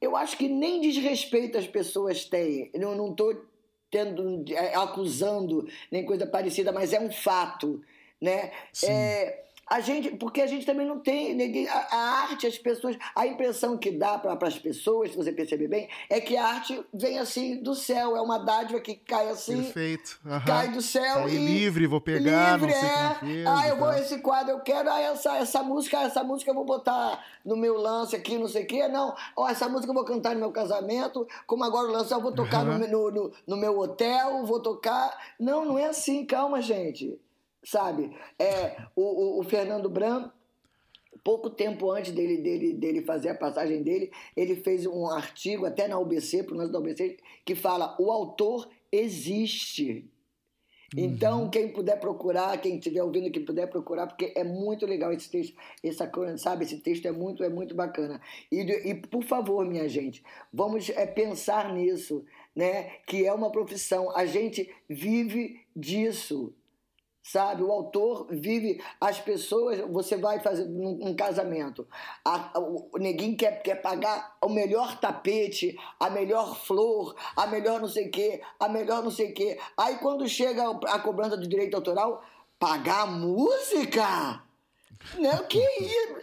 eu 0.00 0.16
acho 0.16 0.36
que 0.36 0.48
nem 0.48 0.80
desrespeito 0.80 1.58
as 1.58 1.66
pessoas 1.66 2.24
têm. 2.24 2.70
Eu 2.72 2.96
não 2.96 3.10
estou 3.10 3.44
tendo 3.90 4.44
é, 4.50 4.74
acusando 4.74 5.68
nem 5.90 6.06
coisa 6.06 6.26
parecida, 6.26 6.72
mas 6.72 6.92
é 6.92 7.00
um 7.00 7.10
fato, 7.10 7.84
né? 8.20 8.50
Sim. 8.72 8.90
É, 8.90 9.44
a 9.70 9.78
gente, 9.78 10.10
porque 10.16 10.42
a 10.42 10.46
gente 10.48 10.66
também 10.66 10.84
não 10.84 10.98
tem 10.98 11.32
ninguém- 11.32 11.68
a, 11.68 11.86
a 11.92 11.96
arte, 12.22 12.44
as 12.44 12.58
pessoas, 12.58 12.96
a 13.14 13.24
impressão 13.24 13.78
que 13.78 13.92
dá 13.92 14.18
para 14.18 14.36
as 14.48 14.58
pessoas, 14.58 15.12
se 15.12 15.16
você 15.16 15.30
perceber 15.30 15.68
bem, 15.68 15.88
é 16.08 16.20
que 16.20 16.36
a 16.36 16.44
arte 16.44 16.84
vem 16.92 17.20
assim 17.20 17.62
do 17.62 17.76
céu, 17.76 18.16
é 18.16 18.20
uma 18.20 18.38
dádiva 18.38 18.80
que 18.80 18.96
cai 18.96 19.28
assim, 19.30 19.62
Perfeito. 19.62 20.18
aham. 20.26 20.44
cai 20.44 20.68
do 20.72 20.82
céu 20.82 21.14
Tá 21.20 21.24
aí 21.26 21.36
e 21.36 21.38
livre, 21.38 21.86
vou 21.86 22.00
pegar, 22.00 22.58
livre, 22.58 22.72
não 22.72 22.80
sei 22.80 22.88
é. 22.88 23.14
fez. 23.14 23.46
Ah, 23.46 23.68
eu 23.68 23.76
vou 23.76 23.88
tal. 23.88 23.98
esse 23.98 24.18
quadro, 24.18 24.50
eu 24.54 24.60
quero 24.60 24.90
ah, 24.90 25.00
essa 25.00 25.36
essa 25.36 25.62
música, 25.62 25.98
essa 26.02 26.24
música 26.24 26.50
eu 26.50 26.54
vou 26.54 26.64
botar 26.64 27.24
no 27.44 27.56
meu 27.56 27.76
lance 27.78 28.16
aqui, 28.16 28.36
não 28.38 28.48
sei 28.48 28.64
o 28.64 28.66
quê. 28.66 28.88
Não, 28.88 29.14
ó, 29.36 29.48
essa 29.48 29.68
música 29.68 29.90
eu 29.90 29.94
vou 29.94 30.04
cantar 30.04 30.34
no 30.34 30.40
meu 30.40 30.50
casamento, 30.50 31.28
como 31.46 31.62
agora 31.62 31.86
o 31.86 31.92
lance 31.92 32.12
eu 32.12 32.20
vou 32.20 32.32
tocar 32.32 32.64
no, 32.64 32.72
Aham. 32.72 32.88
no, 32.88 33.10
no, 33.10 33.32
no 33.46 33.56
meu 33.56 33.78
hotel, 33.78 34.44
vou 34.44 34.58
tocar. 34.60 35.16
Não, 35.38 35.64
não 35.64 35.78
é 35.78 35.86
assim, 35.86 36.24
calma, 36.26 36.60
gente. 36.60 37.16
Sabe? 37.62 38.16
É, 38.38 38.86
o, 38.96 39.02
o, 39.02 39.40
o 39.40 39.42
Fernando 39.42 39.88
Bran 39.88 40.30
pouco 41.22 41.50
tempo 41.50 41.90
antes 41.90 42.12
dele, 42.12 42.38
dele, 42.38 42.72
dele 42.72 43.02
fazer 43.02 43.30
a 43.30 43.34
passagem 43.34 43.82
dele, 43.82 44.10
ele 44.36 44.56
fez 44.56 44.86
um 44.86 45.06
artigo, 45.06 45.66
até 45.66 45.86
na 45.86 45.98
UBC, 45.98 46.44
pro 46.44 46.56
lance 46.56 46.72
da 46.72 46.78
UBC, 46.78 47.18
que 47.44 47.54
fala: 47.54 47.96
o 47.98 48.10
autor 48.10 48.68
existe. 48.90 50.10
Então, 50.96 51.48
quem 51.48 51.68
puder 51.68 52.00
procurar, 52.00 52.60
quem 52.60 52.76
estiver 52.76 53.00
ouvindo, 53.00 53.30
quem 53.30 53.44
puder 53.44 53.68
procurar, 53.68 54.08
porque 54.08 54.32
é 54.34 54.42
muito 54.42 54.84
legal 54.86 55.12
esse 55.12 55.30
texto, 55.30 55.56
essa 55.84 56.10
sabe? 56.36 56.64
Esse 56.64 56.78
texto 56.78 57.06
é 57.06 57.12
muito, 57.12 57.44
é 57.44 57.48
muito 57.48 57.76
bacana. 57.76 58.20
E, 58.50 58.60
e 58.60 58.94
por 58.96 59.22
favor, 59.22 59.64
minha 59.64 59.88
gente, 59.88 60.20
vamos 60.52 60.90
é, 60.90 61.06
pensar 61.06 61.72
nisso, 61.72 62.24
né? 62.56 62.90
Que 63.06 63.24
é 63.24 63.32
uma 63.32 63.52
profissão. 63.52 64.10
A 64.16 64.26
gente 64.26 64.68
vive 64.88 65.60
disso 65.76 66.52
sabe? 67.22 67.62
O 67.62 67.70
autor 67.70 68.26
vive 68.30 68.82
as 69.00 69.20
pessoas. 69.20 69.80
Você 69.90 70.16
vai 70.16 70.40
fazer 70.40 70.64
um, 70.64 71.14
casamento, 71.14 71.86
a- 72.24 72.50
a- 72.54 72.60
o, 72.60 72.90
neguinho 72.98 73.36
quer, 73.36 73.62
quer 73.62 73.76
pagar 73.82 74.36
o 74.42 74.48
melhor 74.48 74.98
tapete, 74.98 75.78
a 75.98 76.08
melhor 76.10 76.56
flor, 76.56 77.14
a 77.36 77.46
melhor 77.46 77.80
não 77.80 77.88
sei 77.88 78.08
o 78.08 78.10
quê, 78.10 78.40
a 78.58 78.68
melhor 78.68 79.02
não 79.02 79.10
sei 79.10 79.30
o 79.30 79.34
quê. 79.34 79.58
Aí 79.76 79.96
quando 79.98 80.28
chega 80.28 80.68
a 80.70 80.98
cobrança 80.98 81.36
do 81.36 81.48
direito 81.48 81.74
autoral, 81.74 82.22
pagar 82.58 83.06
música? 83.06 84.42
Não, 85.18 85.44
que 85.46 85.58
isso? 85.58 86.16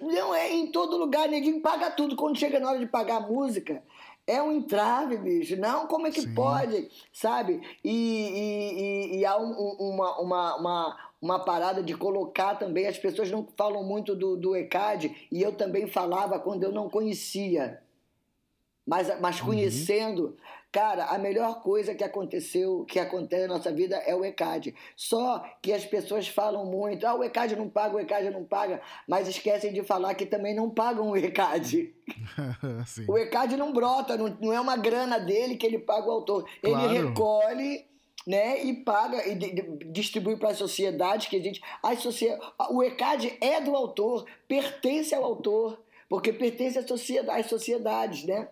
Não 0.00 0.32
é 0.34 0.52
em 0.52 0.70
todo 0.70 0.96
lugar, 0.96 1.28
ninguém 1.28 1.60
paga 1.60 1.90
tudo. 1.90 2.14
Quando 2.14 2.38
chega 2.38 2.60
na 2.60 2.70
hora 2.70 2.78
de 2.78 2.86
pagar 2.86 3.20
música, 3.20 3.82
é 4.28 4.42
um 4.42 4.52
entrave, 4.52 5.16
bicho. 5.16 5.56
Não, 5.56 5.86
como 5.86 6.06
é 6.06 6.10
que 6.10 6.20
Sim. 6.20 6.34
pode? 6.34 6.88
Sabe? 7.12 7.60
E, 7.82 7.90
e, 7.90 8.80
e- 9.16 9.18
e 9.20 9.24
há 9.26 9.38
um- 9.38 9.50
um- 9.58 9.76
uma, 9.94 10.18
uma, 10.20 10.56
uma, 10.56 10.96
uma 11.20 11.38
parada 11.44 11.82
de 11.82 11.94
colocar 11.96 12.54
também. 12.56 12.86
As 12.86 12.98
pessoas 12.98 13.30
não 13.30 13.48
falam 13.56 13.82
muito 13.82 14.14
do, 14.14 14.36
do 14.36 14.54
ECAD, 14.54 15.28
e 15.32 15.42
eu 15.42 15.52
também 15.52 15.86
falava 15.86 16.38
quando 16.38 16.62
eu 16.62 16.70
não 16.70 16.90
conhecia. 16.90 17.82
Mas, 18.86 19.18
mas 19.20 19.40
conhecendo, 19.40 20.36
cara, 20.70 21.06
a 21.06 21.18
melhor 21.18 21.62
coisa 21.62 21.94
que 21.94 22.04
aconteceu, 22.04 22.84
que 22.84 22.98
acontece 22.98 23.46
na 23.46 23.54
nossa 23.54 23.72
vida 23.72 23.96
é 23.96 24.14
o 24.14 24.24
ECAD. 24.24 24.74
Só 24.96 25.42
que 25.62 25.72
as 25.72 25.84
pessoas 25.84 26.28
falam 26.28 26.66
muito, 26.66 27.06
ah, 27.06 27.14
o 27.14 27.24
ECAD 27.24 27.56
não 27.56 27.68
paga, 27.68 27.96
o 27.96 28.00
ECAD 28.00 28.30
não 28.30 28.44
paga, 28.44 28.80
mas 29.08 29.28
esquecem 29.28 29.72
de 29.72 29.82
falar 29.82 30.14
que 30.14 30.26
também 30.26 30.54
não 30.54 30.68
pagam 30.70 31.10
o 31.10 31.16
ECAD. 31.16 31.94
O 33.08 33.18
ECAD 33.18 33.56
não 33.56 33.72
brota, 33.72 34.16
não, 34.16 34.28
não 34.40 34.52
é 34.52 34.60
uma 34.60 34.76
grana 34.76 35.18
dele 35.18 35.56
que 35.56 35.66
ele 35.66 35.78
paga 35.78 36.08
o 36.08 36.12
autor. 36.12 36.48
Claro. 36.62 36.84
Ele 36.94 36.98
recolhe 37.08 37.86
né, 38.26 38.62
e 38.62 38.74
paga 38.74 39.26
e 39.26 39.34
di- 39.34 39.52
di- 39.54 39.84
distribui 39.90 40.36
para 40.36 40.50
as 40.50 40.58
sociedades 40.58 41.26
que 41.28 41.36
existe. 41.36 41.62
As 41.82 42.00
socie... 42.00 42.36
O 42.70 42.82
ECAD 42.82 43.38
é 43.40 43.60
do 43.60 43.74
autor, 43.74 44.26
pertence 44.46 45.14
ao 45.14 45.24
autor, 45.24 45.80
porque 46.08 46.32
pertence 46.32 46.78
às 46.78 46.86
sociedades, 46.86 47.44
às 47.44 47.50
sociedades 47.50 48.24
né? 48.24 48.48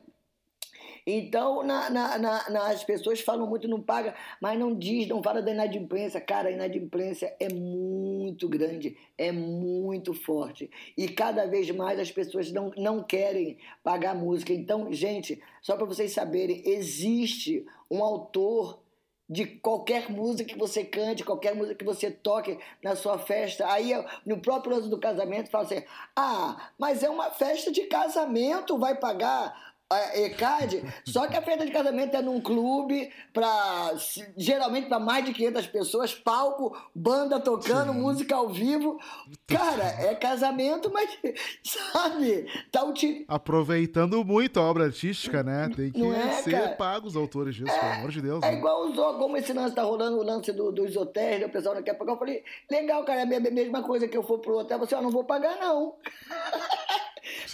Então, 1.07 1.62
na, 1.62 1.88
na, 1.88 2.19
na- 2.19 2.66
as 2.69 2.83
pessoas 2.83 3.21
falam 3.21 3.47
muito, 3.47 3.69
não 3.69 3.81
paga, 3.81 4.12
mas 4.40 4.59
não 4.59 4.75
diz, 4.77 5.07
não 5.07 5.23
fala 5.23 5.40
da 5.40 5.53
inadimplência. 5.53 6.21
Cara, 6.21 6.49
a 6.49 6.53
inadimplência 6.53 7.35
é 7.38 7.49
muito 7.49 8.49
grande, 8.49 8.97
é 9.16 9.31
muito 9.31 10.12
forte. 10.12 10.69
E 10.97 11.07
cada 11.09 11.47
vez 11.47 11.71
mais 11.71 12.01
as 12.01 12.11
pessoas 12.11 12.51
não, 12.51 12.73
não 12.77 13.05
querem 13.05 13.57
pagar 13.85 14.16
música. 14.16 14.53
Então, 14.53 14.92
gente, 14.92 15.40
só 15.62 15.77
para 15.77 15.87
vocês 15.87 16.12
saberem, 16.12 16.62
existe 16.66 17.64
um 17.88 18.03
autor 18.03 18.81
de 19.29 19.45
qualquer 19.47 20.11
música 20.11 20.53
que 20.53 20.59
você 20.59 20.85
cante, 20.85 21.25
qualquer 21.25 21.55
música 21.55 21.75
que 21.77 21.85
você 21.85 22.11
toque 22.11 22.59
na 22.83 22.95
sua 22.97 23.19
festa. 23.19 23.71
Aí, 23.71 23.92
no 24.25 24.40
próprio 24.40 24.75
lance 24.77 24.88
do 24.88 24.99
casamento, 24.99 25.51
fala 25.51 25.64
assim: 25.64 25.83
ah, 26.16 26.71
mas 26.79 27.03
é 27.03 27.11
uma 27.11 27.31
festa 27.31 27.71
de 27.71 27.83
casamento, 27.83 28.79
vai 28.79 28.97
pagar 28.97 29.76
ECAD, 30.14 30.83
só 31.05 31.29
que 31.29 31.37
a 31.37 31.42
festa 31.42 31.64
de 31.64 31.70
casamento 31.70 32.16
é 32.16 32.20
num 32.22 32.40
clube, 32.40 33.12
pra, 33.33 33.92
geralmente 34.37 34.88
para 34.88 34.99
mais 34.99 35.25
de 35.25 35.33
500 35.33 35.66
pessoas, 35.68 36.12
palco, 36.14 36.77
banda 36.92 37.38
tocando, 37.38 37.94
música 37.94 38.35
ao 38.35 38.49
vivo. 38.49 38.99
Cara, 39.46 39.85
é 39.85 40.14
casamento, 40.16 40.90
mas, 40.92 41.09
sabe, 41.64 42.46
tá 42.72 42.83
uti- 42.85 43.25
Aproveitando 43.29 44.25
muito 44.25 44.59
a 44.59 44.64
obra 44.64 44.87
artística, 44.87 45.44
né? 45.44 45.70
Tem 45.75 45.92
que 45.92 46.05
é, 46.05 46.33
ser 46.42 46.51
cara? 46.51 46.68
pagos 46.70 47.14
os 47.14 47.16
autores 47.16 47.55
disso, 47.55 47.72
pelo 47.72 47.92
amor 47.92 48.11
de 48.11 48.20
Deus. 48.20 48.42
É 48.42 48.51
né? 48.51 48.59
igual 48.59 48.88
os, 48.88 48.96
como 48.96 49.37
esse 49.37 49.53
lance 49.53 49.75
tá 49.75 49.83
rolando, 49.83 50.18
o 50.18 50.22
lance 50.25 50.51
do, 50.53 50.72
dos 50.72 50.96
hotéis, 50.96 51.40
né, 51.40 51.46
o 51.46 51.51
pessoal 51.51 51.77
não 51.77 51.83
quer 51.83 51.94
pagar. 51.94 52.14
Eu 52.14 52.18
falei, 52.18 52.42
legal, 52.68 53.05
cara, 53.05 53.20
é 53.20 53.22
a 53.22 53.27
mesma 53.27 53.83
coisa 53.85 54.09
que 54.09 54.16
eu 54.16 54.25
for 54.25 54.40
pro 54.40 54.59
hotel, 54.59 54.81
você, 54.81 54.96
ó, 54.96 55.01
não 55.01 55.11
vou 55.11 55.22
pagar, 55.25 55.57
não. 55.61 55.94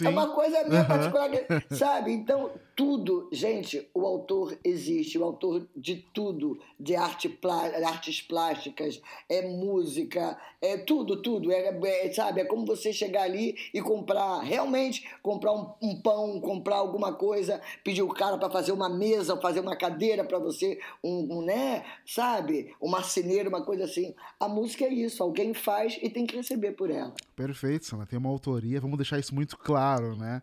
É 0.03 0.09
uma 0.09 0.29
coisa 0.33 0.63
minha 0.65 0.83
particular, 0.85 1.29
sabe? 1.71 2.11
Então, 2.11 2.51
tudo, 2.75 3.29
gente, 3.31 3.87
o 3.93 4.05
autor 4.05 4.57
existe, 4.63 5.17
o 5.17 5.23
autor 5.23 5.67
de 5.75 6.05
tudo, 6.13 6.59
de 6.79 6.95
arte 6.95 7.39
artes 7.85 8.21
plásticas, 8.21 9.01
é 9.29 9.47
música, 9.47 10.37
é 10.61 10.77
tudo, 10.77 11.21
tudo. 11.21 11.51
É, 11.51 11.69
é, 11.85 12.11
sabe? 12.11 12.41
É 12.41 12.45
como 12.45 12.65
você 12.65 12.91
chegar 12.91 13.23
ali 13.23 13.55
e 13.73 13.81
comprar, 13.81 14.39
realmente, 14.39 15.07
comprar 15.21 15.53
um, 15.53 15.71
um 15.81 16.01
pão, 16.01 16.39
comprar 16.39 16.77
alguma 16.77 17.13
coisa, 17.13 17.61
pedir 17.83 18.01
o 18.01 18.09
cara 18.09 18.37
para 18.37 18.49
fazer 18.49 18.71
uma 18.71 18.89
mesa, 18.89 19.39
fazer 19.39 19.59
uma 19.59 19.75
cadeira 19.75 20.23
para 20.23 20.39
você, 20.39 20.79
um, 21.03 21.37
um, 21.37 21.45
né? 21.45 21.85
Sabe? 22.05 22.73
Um 22.81 22.89
marceneiro, 22.89 23.49
uma 23.49 23.63
coisa 23.63 23.83
assim. 23.83 24.15
A 24.39 24.47
música 24.47 24.85
é 24.85 24.93
isso, 24.93 25.21
alguém 25.21 25.53
faz 25.53 25.99
e 26.01 26.09
tem 26.09 26.25
que 26.25 26.35
receber 26.35 26.71
por 26.71 26.89
ela. 26.89 27.13
Perfeito, 27.35 27.85
Sana. 27.85 28.05
Tem 28.05 28.17
uma 28.17 28.29
autoria, 28.29 28.81
vamos 28.81 28.97
deixar 28.97 29.19
isso 29.19 29.35
muito 29.35 29.57
claro, 29.57 30.15
né? 30.15 30.41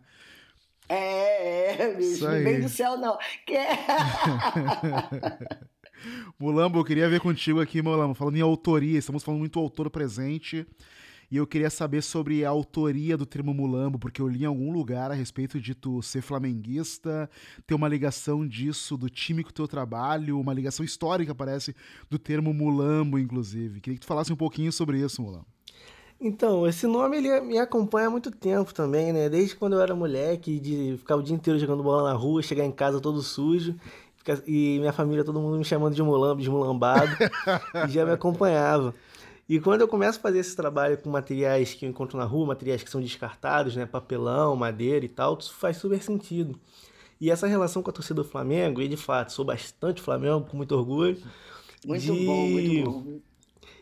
É, 0.93 1.83
é, 1.83 1.93
bicho, 1.93 2.25
não 2.25 2.43
vem 2.43 2.59
do 2.59 2.67
céu, 2.67 2.97
não. 2.97 3.17
É. 3.47 3.69
Mulambo, 6.37 6.79
eu 6.79 6.83
queria 6.83 7.07
ver 7.07 7.21
contigo 7.21 7.61
aqui, 7.61 7.81
Mulambo, 7.81 8.13
falando 8.13 8.35
em 8.35 8.41
autoria, 8.41 8.99
estamos 8.99 9.23
falando 9.23 9.39
muito 9.39 9.57
autor 9.57 9.89
presente, 9.89 10.67
e 11.31 11.37
eu 11.37 11.47
queria 11.47 11.69
saber 11.69 12.01
sobre 12.01 12.43
a 12.43 12.49
autoria 12.49 13.15
do 13.15 13.25
termo 13.25 13.53
Mulambo, 13.53 13.97
porque 13.97 14.21
eu 14.21 14.27
li 14.27 14.43
em 14.43 14.47
algum 14.47 14.73
lugar 14.73 15.11
a 15.11 15.13
respeito 15.13 15.61
de 15.61 15.73
tu 15.73 16.01
ser 16.01 16.21
flamenguista, 16.21 17.29
ter 17.65 17.73
uma 17.73 17.87
ligação 17.87 18.45
disso 18.45 18.97
do 18.97 19.09
time 19.09 19.43
com 19.43 19.49
o 19.49 19.53
teu 19.53 19.69
trabalho, 19.69 20.37
uma 20.37 20.53
ligação 20.53 20.83
histórica, 20.83 21.33
parece, 21.33 21.73
do 22.09 22.19
termo 22.19 22.53
Mulambo, 22.53 23.17
inclusive. 23.17 23.79
Queria 23.79 23.95
que 23.95 24.01
tu 24.01 24.07
falasse 24.07 24.33
um 24.33 24.35
pouquinho 24.35 24.73
sobre 24.73 24.99
isso, 24.99 25.21
Mulambo. 25.21 25.47
Então, 26.23 26.67
esse 26.67 26.85
nome 26.85 27.17
ele 27.17 27.41
me 27.41 27.57
acompanha 27.57 28.05
há 28.05 28.09
muito 28.11 28.29
tempo 28.29 28.71
também, 28.75 29.11
né? 29.11 29.27
Desde 29.27 29.55
quando 29.55 29.73
eu 29.73 29.81
era 29.81 29.95
moleque, 29.95 30.59
de 30.59 30.95
ficar 30.99 31.15
o 31.15 31.23
dia 31.23 31.35
inteiro 31.35 31.57
jogando 31.57 31.81
bola 31.81 32.11
na 32.11 32.15
rua, 32.15 32.43
chegar 32.43 32.63
em 32.63 32.71
casa 32.71 33.01
todo 33.01 33.23
sujo, 33.23 33.75
e 34.45 34.77
minha 34.77 34.93
família, 34.93 35.23
todo 35.23 35.39
mundo 35.39 35.57
me 35.57 35.65
chamando 35.65 35.95
de 35.95 36.03
mulambo, 36.03 36.39
de 36.39 36.47
mulambado, 36.47 37.09
e 37.89 37.91
já 37.91 38.05
me 38.05 38.11
acompanhava. 38.11 38.93
E 39.49 39.59
quando 39.59 39.81
eu 39.81 39.87
começo 39.87 40.19
a 40.19 40.21
fazer 40.21 40.37
esse 40.37 40.55
trabalho 40.55 40.95
com 40.95 41.09
materiais 41.09 41.73
que 41.73 41.87
eu 41.87 41.89
encontro 41.89 42.19
na 42.19 42.23
rua, 42.23 42.45
materiais 42.45 42.83
que 42.83 42.89
são 42.91 43.01
descartados, 43.01 43.75
né? 43.75 43.87
Papelão, 43.87 44.55
madeira 44.55 45.03
e 45.03 45.09
tal, 45.09 45.35
isso 45.39 45.55
faz 45.55 45.77
super 45.77 46.03
sentido. 46.03 46.55
E 47.19 47.31
essa 47.31 47.47
relação 47.47 47.81
com 47.81 47.89
a 47.89 47.93
torcida 47.93 48.21
do 48.21 48.29
Flamengo, 48.29 48.79
e 48.79 48.87
de 48.87 48.95
fato, 48.95 49.33
sou 49.33 49.43
bastante 49.43 49.99
Flamengo, 49.99 50.45
com 50.45 50.55
muito 50.55 50.75
orgulho. 50.75 51.17
Muito 51.83 51.99
de... 51.99 52.25
bom, 52.25 52.47
muito 52.47 52.91
bom 52.91 53.30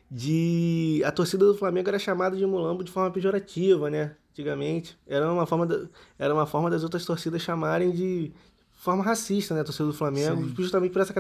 de 0.10 1.02
a 1.06 1.12
torcida 1.12 1.46
do 1.46 1.56
Flamengo 1.56 1.90
era 1.90 2.00
chamada 2.00 2.36
de 2.36 2.46
mulambo 2.46 2.84
de 2.84 2.92
forma 2.92 3.12
pejorativa, 3.12 3.90
né? 3.90 4.16
Antigamente 4.32 4.98
era 5.06 5.32
uma 5.32 5.46
forma 5.46 5.66
da, 5.66 5.88
era 6.18 6.34
uma 6.34 6.46
forma 6.46 6.70
das 6.70 6.84
outras 6.84 7.06
torcidas 7.06 7.42
chamarem 7.42 7.92
de 7.92 8.32
forma 8.74 9.04
racista, 9.04 9.54
né? 9.54 9.62
A 9.62 9.64
torcida 9.64 9.86
do 9.86 9.94
Flamengo, 9.94 10.48
Sim. 10.48 10.56
justamente 10.56 10.92
por 10.92 11.02
essa 11.02 11.14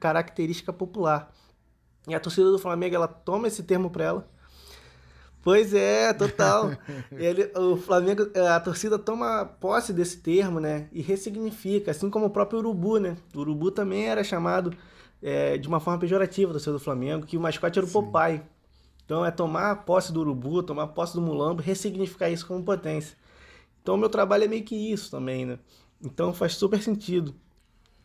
característica 0.00 0.72
popular. 0.72 1.32
E 2.08 2.14
a 2.14 2.20
torcida 2.20 2.50
do 2.50 2.58
Flamengo 2.58 2.94
ela 2.94 3.08
toma 3.08 3.46
esse 3.46 3.62
termo 3.62 3.90
para 3.90 4.04
ela. 4.04 4.28
Pois 5.42 5.74
é, 5.74 6.12
total. 6.14 6.72
Ele, 7.12 7.50
o 7.54 7.76
Flamengo, 7.76 8.26
a 8.50 8.58
torcida 8.58 8.98
toma 8.98 9.44
posse 9.44 9.92
desse 9.92 10.16
termo, 10.16 10.58
né? 10.58 10.88
E 10.90 11.02
ressignifica, 11.02 11.90
assim 11.90 12.08
como 12.08 12.26
o 12.26 12.30
próprio 12.30 12.60
Urubu, 12.60 12.98
né? 12.98 13.16
O 13.34 13.40
Urubu 13.40 13.70
também 13.70 14.06
era 14.06 14.24
chamado 14.24 14.74
é, 15.24 15.56
de 15.56 15.66
uma 15.66 15.80
forma 15.80 15.98
pejorativa 15.98 16.52
do 16.52 16.60
seu 16.60 16.74
do 16.74 16.78
Flamengo, 16.78 17.24
que 17.24 17.38
o 17.38 17.40
mascote 17.40 17.78
era 17.78 17.86
o 17.86 17.88
Sim. 17.88 17.94
Popeye. 17.94 18.42
Então 19.06 19.24
é 19.24 19.30
tomar 19.30 19.84
posse 19.84 20.12
do 20.12 20.20
urubu, 20.20 20.62
tomar 20.62 20.88
posse 20.88 21.14
do 21.14 21.22
mulambo, 21.22 21.62
ressignificar 21.62 22.28
isso 22.28 22.46
como 22.46 22.62
potência. 22.62 23.16
Então 23.82 23.94
o 23.94 23.98
meu 23.98 24.10
trabalho 24.10 24.44
é 24.44 24.48
meio 24.48 24.62
que 24.64 24.76
isso 24.76 25.10
também, 25.10 25.46
né? 25.46 25.58
Então 26.02 26.34
faz 26.34 26.54
super 26.56 26.82
sentido. 26.82 27.34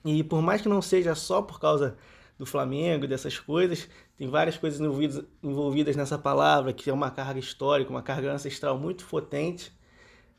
E 0.06 0.24
por 0.24 0.42
mais 0.42 0.62
que 0.62 0.70
não 0.70 0.82
seja 0.82 1.14
só 1.14 1.42
por 1.42 1.60
causa 1.60 1.98
do 2.38 2.46
Flamengo 2.46 3.06
dessas 3.06 3.38
coisas, 3.38 3.90
tem 4.18 4.30
várias 4.30 4.58
coisas 4.58 4.80
envolvidas, 4.80 5.26
envolvidas 5.44 5.96
nessa 5.98 6.18
palavra, 6.18 6.72
que 6.72 6.90
é 6.90 6.94
uma 6.94 7.12
carga 7.12 7.40
histórica, 7.40 7.90
uma 7.92 8.02
carga 8.02 8.32
ancestral 8.32 8.80
muito 8.80 9.06
potente. 9.06 9.74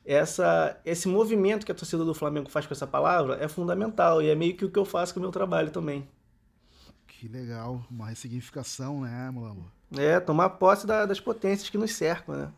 Essa, 0.04 0.80
esse 0.84 1.08
movimento 1.08 1.66
que 1.66 1.72
a 1.72 1.74
torcida 1.74 2.04
do 2.04 2.14
Flamengo 2.14 2.48
faz 2.50 2.66
com 2.66 2.72
essa 2.72 2.86
palavra 2.86 3.36
é 3.38 3.48
fundamental 3.48 4.22
e 4.22 4.30
é 4.30 4.34
meio 4.34 4.56
que 4.56 4.64
o 4.64 4.70
que 4.70 4.78
eu 4.78 4.84
faço 4.86 5.12
com 5.12 5.20
o 5.20 5.22
meu 5.22 5.30
trabalho 5.30 5.70
também. 5.70 6.08
Que 7.20 7.28
legal, 7.28 7.84
uma 7.90 8.08
ressignificação, 8.08 9.02
né, 9.02 9.30
Mulambo? 9.30 9.70
É, 9.94 10.18
tomar 10.18 10.48
posse 10.48 10.86
da, 10.86 11.04
das 11.04 11.20
potências 11.20 11.68
que 11.68 11.76
nos 11.76 11.92
cercam, 11.92 12.34
né? 12.34 12.52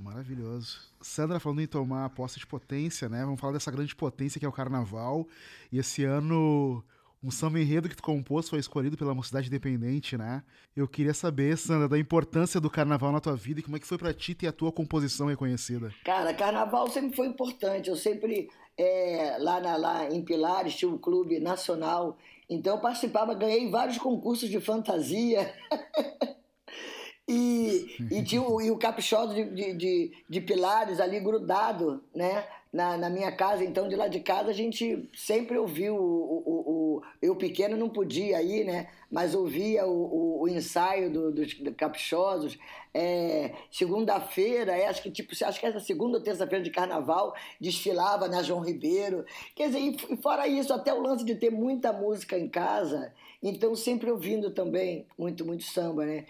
Maravilhoso. 0.00 0.78
Sandra 1.02 1.38
falando 1.38 1.60
em 1.60 1.66
tomar 1.66 2.08
posse 2.08 2.38
de 2.38 2.46
potência, 2.46 3.10
né? 3.10 3.22
Vamos 3.26 3.38
falar 3.38 3.52
dessa 3.52 3.70
grande 3.70 3.94
potência 3.94 4.38
que 4.38 4.46
é 4.46 4.48
o 4.48 4.52
carnaval. 4.52 5.28
E 5.70 5.78
esse 5.78 6.02
ano, 6.02 6.82
um 7.22 7.30
samba 7.30 7.60
enredo 7.60 7.86
que 7.86 7.94
tu 7.94 8.02
compôs 8.02 8.48
foi 8.48 8.58
escolhido 8.58 8.96
pela 8.96 9.14
Mocidade 9.14 9.48
Independente, 9.48 10.16
né? 10.16 10.42
Eu 10.74 10.88
queria 10.88 11.12
saber, 11.12 11.54
Sandra, 11.58 11.86
da 11.86 11.98
importância 11.98 12.58
do 12.58 12.70
carnaval 12.70 13.12
na 13.12 13.20
tua 13.20 13.36
vida 13.36 13.60
e 13.60 13.62
como 13.62 13.76
é 13.76 13.78
que 13.78 13.86
foi 13.86 13.98
para 13.98 14.14
ti 14.14 14.34
ter 14.34 14.46
a 14.46 14.52
tua 14.52 14.72
composição 14.72 15.26
reconhecida. 15.26 15.92
Cara, 16.06 16.32
carnaval 16.32 16.88
sempre 16.88 17.14
foi 17.14 17.26
importante. 17.26 17.90
Eu 17.90 17.96
sempre, 17.96 18.48
é, 18.78 19.36
lá, 19.38 19.60
na, 19.60 19.76
lá 19.76 20.08
em 20.08 20.24
Pilares, 20.24 20.74
tinha 20.74 20.90
um 20.90 20.96
clube 20.96 21.38
nacional 21.38 22.16
então 22.48 22.74
eu 22.74 22.80
participava, 22.80 23.34
ganhei 23.34 23.70
vários 23.70 23.98
concursos 23.98 24.48
de 24.48 24.60
fantasia. 24.60 25.52
e, 27.28 27.96
e 28.10 28.22
tinha 28.22 28.42
o, 28.42 28.60
e 28.60 28.70
o 28.70 28.78
caprichoso 28.78 29.34
de, 29.34 29.44
de, 29.44 29.74
de, 29.74 30.12
de 30.28 30.40
pilares 30.40 31.00
ali 31.00 31.20
grudado, 31.20 32.04
né? 32.14 32.44
Na, 32.74 32.96
na 32.96 33.08
minha 33.08 33.30
casa, 33.30 33.64
então 33.64 33.86
de 33.88 33.94
lá 33.94 34.08
de 34.08 34.18
casa 34.18 34.50
a 34.50 34.52
gente 34.52 35.08
sempre 35.14 35.56
ouviu 35.56 35.94
o, 35.94 36.42
o, 36.44 36.96
o 36.96 37.02
eu 37.22 37.36
pequeno 37.36 37.76
não 37.76 37.88
podia 37.88 38.42
ir, 38.42 38.64
né? 38.64 38.88
Mas 39.08 39.32
ouvia 39.32 39.86
o, 39.86 40.40
o, 40.40 40.48
ensaio 40.48 41.08
do, 41.08 41.30
dos 41.30 41.54
caprichosos. 41.76 42.58
É, 42.92 43.52
segunda-feira, 43.70 44.76
é, 44.76 44.88
acho 44.88 45.00
que 45.00 45.10
tipo, 45.12 45.32
acho 45.44 45.60
que 45.60 45.66
era 45.66 45.78
segunda 45.78 46.18
ou 46.18 46.24
terça-feira 46.24 46.64
de 46.64 46.70
carnaval, 46.70 47.32
desfilava 47.60 48.26
na 48.26 48.42
João 48.42 48.60
Ribeiro. 48.60 49.24
Quer 49.54 49.68
dizer, 49.68 49.78
e 49.78 50.16
fora 50.16 50.48
isso, 50.48 50.74
até 50.74 50.92
o 50.92 51.00
lance 51.00 51.24
de 51.24 51.36
ter 51.36 51.50
muita 51.50 51.92
música 51.92 52.36
em 52.36 52.48
casa, 52.48 53.14
então 53.40 53.76
sempre 53.76 54.10
ouvindo 54.10 54.50
também 54.50 55.06
muito, 55.16 55.46
muito 55.46 55.62
samba, 55.62 56.04
né? 56.04 56.24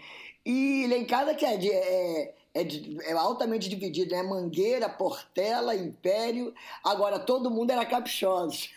E 0.45 0.85
lá 0.87 0.95
em 0.95 1.05
casa 1.05 1.33
que 1.33 1.43
é. 1.43 1.55
É, 1.55 2.33
é, 2.55 2.65
é, 3.09 3.11
altamente 3.11 3.67
dividido, 3.67 4.15
né? 4.15 4.23
Mangueira, 4.23 4.87
Portela, 4.87 5.75
Império. 5.75 6.53
Agora 6.81 7.19
todo 7.19 7.51
mundo 7.51 7.71
era 7.71 7.85
caprichoso. 7.85 8.69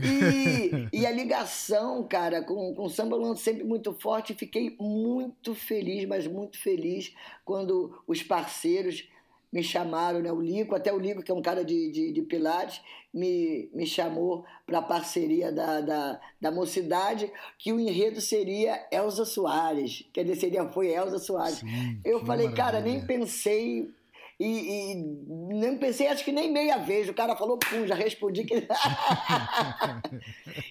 e, 0.00 1.00
e, 1.00 1.04
a 1.06 1.10
ligação, 1.10 2.04
cara, 2.04 2.42
com, 2.44 2.72
com 2.76 2.84
o 2.84 2.88
samba 2.88 3.16
Luan 3.16 3.34
sempre 3.34 3.64
muito 3.64 3.92
forte. 3.92 4.34
Fiquei 4.34 4.76
muito 4.78 5.52
feliz, 5.52 6.06
mas 6.06 6.28
muito 6.28 6.56
feliz 6.56 7.12
quando 7.44 8.00
os 8.06 8.22
parceiros 8.22 9.09
me 9.52 9.62
chamaram, 9.62 10.20
né? 10.20 10.32
O 10.32 10.40
Lico, 10.40 10.74
até 10.74 10.92
o 10.92 10.98
Lico, 10.98 11.22
que 11.22 11.30
é 11.30 11.34
um 11.34 11.42
cara 11.42 11.64
de, 11.64 11.90
de, 11.90 12.12
de 12.12 12.22
Pilates, 12.22 12.80
me, 13.12 13.68
me 13.74 13.86
chamou 13.86 14.44
para 14.64 14.78
a 14.78 14.82
parceria 14.82 15.50
da, 15.50 15.80
da, 15.80 16.20
da 16.40 16.50
mocidade, 16.50 17.30
que 17.58 17.72
o 17.72 17.80
enredo 17.80 18.20
seria 18.20 18.86
Elza 18.92 19.24
Soares. 19.24 20.04
Quer 20.12 20.24
dizer, 20.24 20.40
seria, 20.40 20.68
foi 20.68 20.92
Elza 20.92 21.18
Soares. 21.18 21.58
Sim, 21.58 22.00
Eu 22.04 22.24
falei, 22.24 22.46
maravilha. 22.46 22.56
cara, 22.56 22.80
nem 22.80 23.04
pensei. 23.04 23.90
E, 24.38 24.92
e, 24.92 24.94
nem 24.94 25.76
pensei, 25.76 26.06
acho 26.06 26.24
que 26.24 26.32
nem 26.32 26.50
meia 26.50 26.78
vez. 26.78 27.08
O 27.08 27.14
cara 27.14 27.36
falou, 27.36 27.58
pum, 27.58 27.86
já 27.86 27.94
respondi 27.94 28.44
que. 28.44 28.54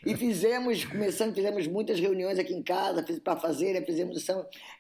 e 0.05 0.15
fizemos, 0.15 0.85
começando, 0.85 1.35
fizemos 1.35 1.67
muitas 1.67 1.99
reuniões 1.99 2.39
aqui 2.39 2.53
em 2.53 2.63
casa 2.63 3.05
para 3.23 3.35
fazer, 3.35 3.73
né? 3.73 3.85
fizemos. 3.85 4.25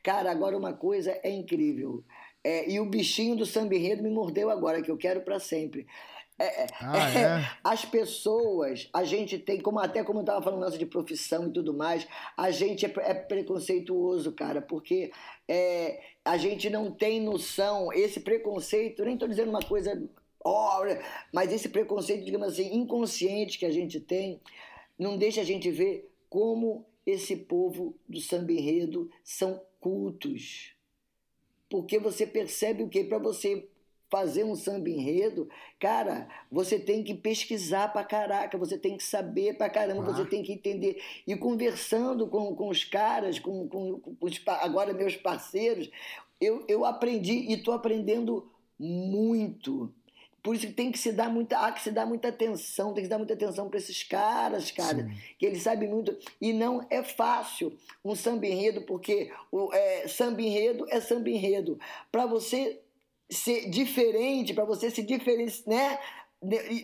Cara, 0.01 0.31
agora 0.31 0.57
uma 0.57 0.73
coisa 0.73 1.19
é 1.21 1.29
incrível. 1.29 2.03
É, 2.43 2.69
e 2.69 2.79
o 2.79 2.85
bichinho 2.85 3.35
do 3.35 3.45
samba 3.45 3.75
enredo 3.75 4.03
me 4.03 4.09
mordeu 4.09 4.49
agora, 4.49 4.81
que 4.81 4.89
eu 4.89 4.97
quero 4.97 5.21
para 5.21 5.39
sempre. 5.39 5.85
É, 6.39 6.63
é, 6.63 6.67
ah, 6.79 7.09
é, 7.11 7.21
é? 7.21 7.51
As 7.61 7.83
pessoas, 7.83 8.87
a 8.93 9.03
gente 9.03 9.37
tem, 9.37 9.59
como 9.59 9.77
até 9.77 10.05
como 10.05 10.19
eu 10.19 10.23
estava 10.23 10.41
falando 10.41 10.61
nossa 10.61 10.77
de 10.77 10.85
profissão 10.85 11.47
e 11.47 11.51
tudo 11.51 11.73
mais, 11.73 12.07
a 12.37 12.49
gente 12.49 12.85
é, 12.85 12.93
é 12.99 13.13
preconceituoso, 13.13 14.31
cara, 14.31 14.61
porque 14.61 15.11
a 16.23 16.37
gente 16.37 16.69
não 16.69 16.91
tem 16.91 17.19
noção, 17.19 17.91
esse 17.91 18.21
preconceito, 18.21 19.03
nem 19.03 19.15
estou 19.15 19.27
dizendo 19.27 19.49
uma 19.49 19.61
coisa, 19.61 20.01
oh, 20.45 20.79
mas 21.33 21.51
esse 21.51 21.67
preconceito, 21.67 22.23
digamos 22.23 22.47
assim, 22.47 22.73
inconsciente 22.73 23.59
que 23.59 23.65
a 23.65 23.71
gente 23.71 23.99
tem, 23.99 24.39
não 24.97 25.17
deixa 25.17 25.41
a 25.41 25.45
gente 25.45 25.69
ver 25.69 26.09
como 26.29 26.85
esse 27.05 27.35
povo 27.35 27.97
do 28.07 28.21
samba 28.21 28.53
enredo 28.53 29.09
são 29.23 29.61
cultos 29.81 30.78
porque 31.69 31.99
você 31.99 32.25
percebe 32.25 32.83
o 32.83 32.89
que? 32.89 33.03
Para 33.03 33.19
você 33.19 33.67
fazer 34.09 34.43
um 34.43 34.55
samba 34.55 34.89
enredo, 34.89 35.47
cara, 35.79 36.27
você 36.51 36.79
tem 36.79 37.03
que 37.03 37.13
pesquisar 37.13 37.93
pra 37.93 38.03
caraca, 38.03 38.57
você 38.57 38.77
tem 38.77 38.97
que 38.97 39.03
saber 39.03 39.55
pra 39.55 39.69
caramba, 39.69 40.01
ah. 40.01 40.13
você 40.13 40.25
tem 40.25 40.41
que 40.41 40.51
entender. 40.51 41.01
E 41.27 41.35
conversando 41.35 42.27
com, 42.27 42.55
com 42.55 42.69
os 42.69 42.83
caras, 42.83 43.37
com, 43.37 43.67
com, 43.67 43.99
com 43.99 44.17
os, 44.19 44.41
agora 44.47 44.93
meus 44.93 45.15
parceiros, 45.15 45.89
eu, 46.41 46.65
eu 46.67 46.85
aprendi 46.85 47.33
e 47.33 47.53
estou 47.53 47.73
aprendendo 47.73 48.49
muito. 48.79 49.93
Por 50.41 50.55
isso 50.55 50.67
que 50.67 50.73
tem 50.73 50.91
que 50.91 50.97
se 50.97 51.11
dar 51.11 51.29
muita, 51.29 51.59
há 51.59 51.71
que 51.71 51.81
se 51.81 51.91
dar 51.91 52.05
muita 52.05 52.29
atenção, 52.29 52.93
tem 52.93 53.03
que 53.03 53.03
se 53.03 53.09
dar 53.09 53.17
muita 53.17 53.33
atenção 53.33 53.69
para 53.69 53.77
esses 53.77 54.03
caras, 54.03 54.71
cara, 54.71 55.03
Sim. 55.03 55.17
que 55.37 55.45
eles 55.45 55.61
sabem 55.61 55.89
muito. 55.89 56.17
E 56.39 56.53
não 56.53 56.85
é 56.89 57.03
fácil 57.03 57.77
um 58.03 58.15
samba 58.15 58.47
enredo, 58.47 58.81
porque 58.81 59.31
o 59.51 59.73
é, 59.73 60.07
samba 60.07 60.41
enredo 60.41 60.85
é 60.89 61.01
samba 61.01 61.29
enredo. 61.29 61.79
Para 62.11 62.25
você 62.25 62.79
ser 63.29 63.69
diferente, 63.69 64.53
para 64.53 64.65
você 64.65 64.89
se 64.89 65.03
diferenciar, 65.03 65.67
né? 65.67 65.99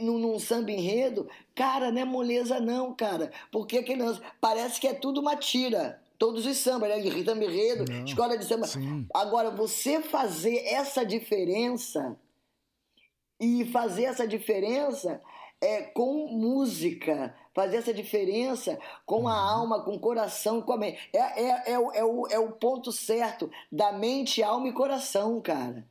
Num, 0.01 0.19
num 0.19 0.37
samba 0.37 0.69
enredo, 0.69 1.29
cara, 1.55 1.89
não 1.89 2.01
é 2.01 2.05
moleza, 2.05 2.59
não, 2.59 2.93
cara. 2.93 3.31
Porque 3.49 3.77
aquele 3.77 4.03
parece 4.41 4.81
que 4.81 4.87
é 4.87 4.93
tudo 4.93 5.21
uma 5.21 5.37
tira. 5.37 6.01
Todos 6.17 6.45
os 6.45 6.57
sambas, 6.57 6.89
né? 6.89 7.23
Samba 7.23 7.45
enredo, 7.45 7.85
escola 8.05 8.37
de 8.37 8.45
samba. 8.45 8.67
Sim. 8.67 9.05
Agora, 9.13 9.51
você 9.51 10.01
fazer 10.01 10.57
essa 10.65 11.05
diferença 11.05 12.17
e 13.39 13.65
fazer 13.65 14.05
essa 14.05 14.27
diferença 14.27 15.21
é, 15.61 15.81
com 15.81 16.27
música, 16.27 17.35
fazer 17.53 17.77
essa 17.77 17.93
diferença 17.93 18.77
com 19.05 19.27
a 19.27 19.33
alma, 19.33 19.83
com 19.83 19.95
o 19.95 19.99
coração, 19.99 20.61
com 20.61 20.73
a 20.73 20.77
mente. 20.77 20.99
É, 21.13 21.43
é, 21.43 21.71
é, 21.73 21.79
o, 21.79 21.91
é, 21.91 22.03
o, 22.03 22.27
é 22.27 22.39
o 22.39 22.51
ponto 22.51 22.91
certo 22.91 23.49
da 23.71 23.91
mente, 23.91 24.43
alma 24.43 24.67
e 24.67 24.73
coração, 24.73 25.41
cara. 25.41 25.87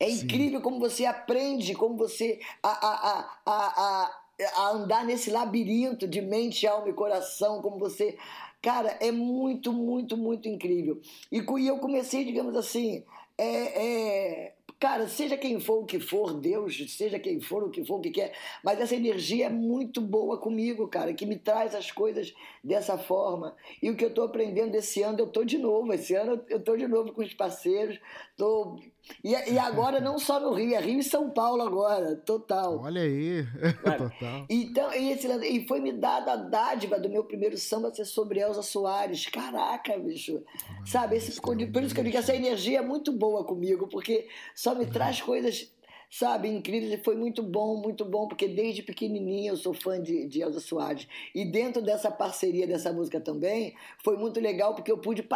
É 0.00 0.10
Sim. 0.10 0.24
incrível 0.24 0.60
como 0.60 0.80
você 0.80 1.04
aprende, 1.04 1.74
como 1.74 1.96
você 1.96 2.40
a, 2.62 2.70
a, 2.70 3.30
a, 3.46 3.52
a, 3.52 4.20
a, 4.56 4.70
andar 4.70 5.04
nesse 5.04 5.30
labirinto 5.30 6.08
de 6.08 6.20
mente, 6.20 6.66
alma 6.66 6.88
e 6.88 6.92
coração, 6.92 7.62
como 7.62 7.78
você. 7.78 8.18
Cara, 8.60 8.96
é 9.00 9.12
muito, 9.12 9.72
muito, 9.72 10.16
muito 10.16 10.48
incrível. 10.48 11.00
E, 11.30 11.38
e 11.38 11.66
eu 11.66 11.78
comecei, 11.78 12.24
digamos 12.24 12.56
assim, 12.56 13.04
é, 13.38 13.46
é, 13.46 14.54
cara, 14.82 15.06
seja 15.06 15.36
quem 15.36 15.60
for 15.60 15.84
o 15.84 15.86
que 15.86 16.00
for, 16.00 16.34
Deus, 16.34 16.76
seja 16.92 17.16
quem 17.16 17.40
for 17.40 17.62
o 17.62 17.70
que 17.70 17.84
for 17.84 17.98
o 17.98 18.00
que 18.00 18.10
quer, 18.10 18.34
mas 18.64 18.80
essa 18.80 18.96
energia 18.96 19.46
é 19.46 19.48
muito 19.48 20.00
boa 20.00 20.36
comigo, 20.36 20.88
cara, 20.88 21.14
que 21.14 21.24
me 21.24 21.38
traz 21.38 21.72
as 21.72 21.92
coisas 21.92 22.34
dessa 22.64 22.98
forma. 22.98 23.54
E 23.80 23.88
o 23.88 23.96
que 23.96 24.04
eu 24.04 24.08
estou 24.08 24.24
aprendendo 24.24 24.74
esse 24.74 25.00
ano, 25.00 25.20
eu 25.20 25.26
estou 25.26 25.44
de 25.44 25.56
novo. 25.56 25.92
Esse 25.92 26.16
ano 26.16 26.42
eu 26.48 26.58
estou 26.58 26.76
de 26.76 26.88
novo 26.88 27.12
com 27.12 27.22
os 27.22 27.32
parceiros. 27.32 28.00
Tô... 28.36 28.76
E, 29.22 29.30
e 29.30 29.58
agora 29.58 30.00
não 30.00 30.18
só 30.18 30.38
no 30.38 30.52
Rio, 30.52 30.74
é 30.74 30.80
Rio 30.80 31.00
e 31.00 31.04
São 31.04 31.30
Paulo 31.30 31.62
agora, 31.62 32.16
total. 32.16 32.80
Olha 32.80 33.02
aí. 33.02 33.44
Total. 33.82 34.46
Então, 34.48 34.92
e, 34.94 35.12
esse, 35.12 35.28
e 35.28 35.66
foi 35.66 35.80
me 35.80 35.92
dada 35.92 36.32
a 36.32 36.36
dádiva 36.36 36.98
do 36.98 37.08
meu 37.08 37.24
primeiro 37.24 37.58
samba 37.58 37.92
ser 37.92 38.04
sobre 38.04 38.40
Elza 38.40 38.62
Soares. 38.62 39.26
Caraca, 39.26 39.98
bicho. 39.98 40.42
Sabe, 40.84 41.16
esse, 41.16 41.40
por 41.40 41.56
isso 41.58 41.94
que 41.94 42.00
eu 42.00 42.04
digo 42.04 42.10
que 42.10 42.16
essa 42.16 42.34
energia 42.34 42.78
é 42.78 42.82
muito 42.82 43.12
boa 43.12 43.44
comigo, 43.44 43.88
porque 43.88 44.28
só 44.54 44.74
me 44.74 44.86
traz 44.86 45.20
coisas, 45.20 45.72
sabe, 46.12 46.48
incríveis. 46.48 46.92
E 46.92 47.02
foi 47.02 47.16
muito 47.16 47.42
bom, 47.42 47.80
muito 47.80 48.04
bom, 48.04 48.28
porque 48.28 48.46
desde 48.46 48.82
pequenininha 48.82 49.52
eu 49.52 49.56
sou 49.56 49.72
fã 49.72 50.00
de, 50.00 50.26
de 50.26 50.42
Elza 50.42 50.60
Soares. 50.60 51.08
E 51.34 51.42
dentro 51.44 51.80
dessa 51.80 52.10
parceria 52.10 52.66
dessa 52.66 52.92
música 52.92 53.18
também, 53.18 53.74
foi 54.04 54.18
muito 54.18 54.38
legal, 54.38 54.74
porque 54.74 54.92
eu 54.92 54.98
pude, 54.98 55.26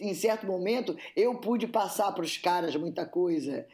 em 0.00 0.14
certo 0.14 0.46
momento, 0.46 0.96
eu 1.16 1.34
pude 1.40 1.66
passar 1.66 2.12
para 2.12 2.22
os 2.22 2.38
caras 2.38 2.76
muita 2.76 3.04
coisa 3.04 3.66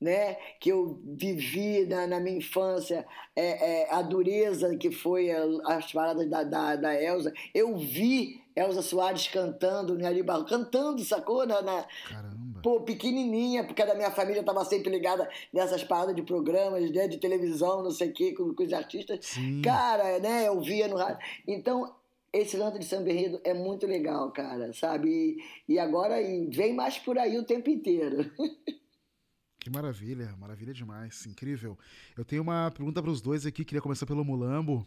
né, 0.00 0.36
que 0.60 0.70
eu 0.70 1.00
vivi 1.04 1.84
na, 1.84 2.06
na 2.06 2.20
minha 2.20 2.38
infância, 2.38 3.04
é, 3.34 3.82
é, 3.82 3.92
a 3.92 4.00
dureza 4.00 4.76
que 4.76 4.92
foi 4.92 5.28
as 5.66 5.92
paradas 5.92 6.30
da, 6.30 6.44
da, 6.44 6.76
da 6.76 7.02
Elza. 7.02 7.32
Eu 7.52 7.76
vi 7.76 8.40
Elza 8.54 8.80
Soares 8.80 9.26
cantando, 9.26 9.96
Neri 9.96 10.22
Barro, 10.22 10.44
cantando, 10.44 11.04
sacou? 11.04 11.44
Na, 11.44 11.60
na- 11.62 11.84
Caramba. 12.08 12.47
Pô, 12.62 12.80
pequenininha, 12.80 13.64
porque 13.64 13.82
a 13.82 13.86
da 13.86 13.94
minha 13.94 14.10
família 14.10 14.40
estava 14.40 14.64
sempre 14.64 14.90
ligada 14.90 15.28
nessas 15.52 15.82
paradas 15.84 16.14
de 16.14 16.22
programas, 16.22 16.90
né, 16.90 17.08
de 17.08 17.18
televisão, 17.18 17.82
não 17.82 17.90
sei 17.90 18.10
o 18.10 18.12
quê, 18.12 18.34
com, 18.34 18.54
com 18.54 18.62
os 18.62 18.72
artistas. 18.72 19.24
Sim. 19.24 19.62
Cara, 19.62 20.18
né, 20.18 20.48
eu 20.48 20.60
via 20.60 20.88
no 20.88 20.96
rádio. 20.96 21.18
Então, 21.46 21.94
esse 22.32 22.56
lance 22.56 22.78
de 22.78 22.84
samba 22.84 23.10
enredo 23.10 23.40
é 23.44 23.54
muito 23.54 23.86
legal, 23.86 24.30
cara, 24.32 24.72
sabe? 24.72 25.08
E, 25.68 25.74
e 25.74 25.78
agora 25.78 26.20
e 26.20 26.46
vem 26.46 26.74
mais 26.74 26.98
por 26.98 27.18
aí 27.18 27.38
o 27.38 27.44
tempo 27.44 27.70
inteiro. 27.70 28.30
Que 29.60 29.68
maravilha, 29.70 30.34
maravilha 30.38 30.72
demais, 30.72 31.26
incrível. 31.26 31.76
Eu 32.16 32.24
tenho 32.24 32.40
uma 32.42 32.70
pergunta 32.70 33.02
para 33.02 33.10
os 33.10 33.20
dois 33.20 33.44
aqui, 33.44 33.64
queria 33.64 33.82
começar 33.82 34.06
pelo 34.06 34.24
Mulambo. 34.24 34.86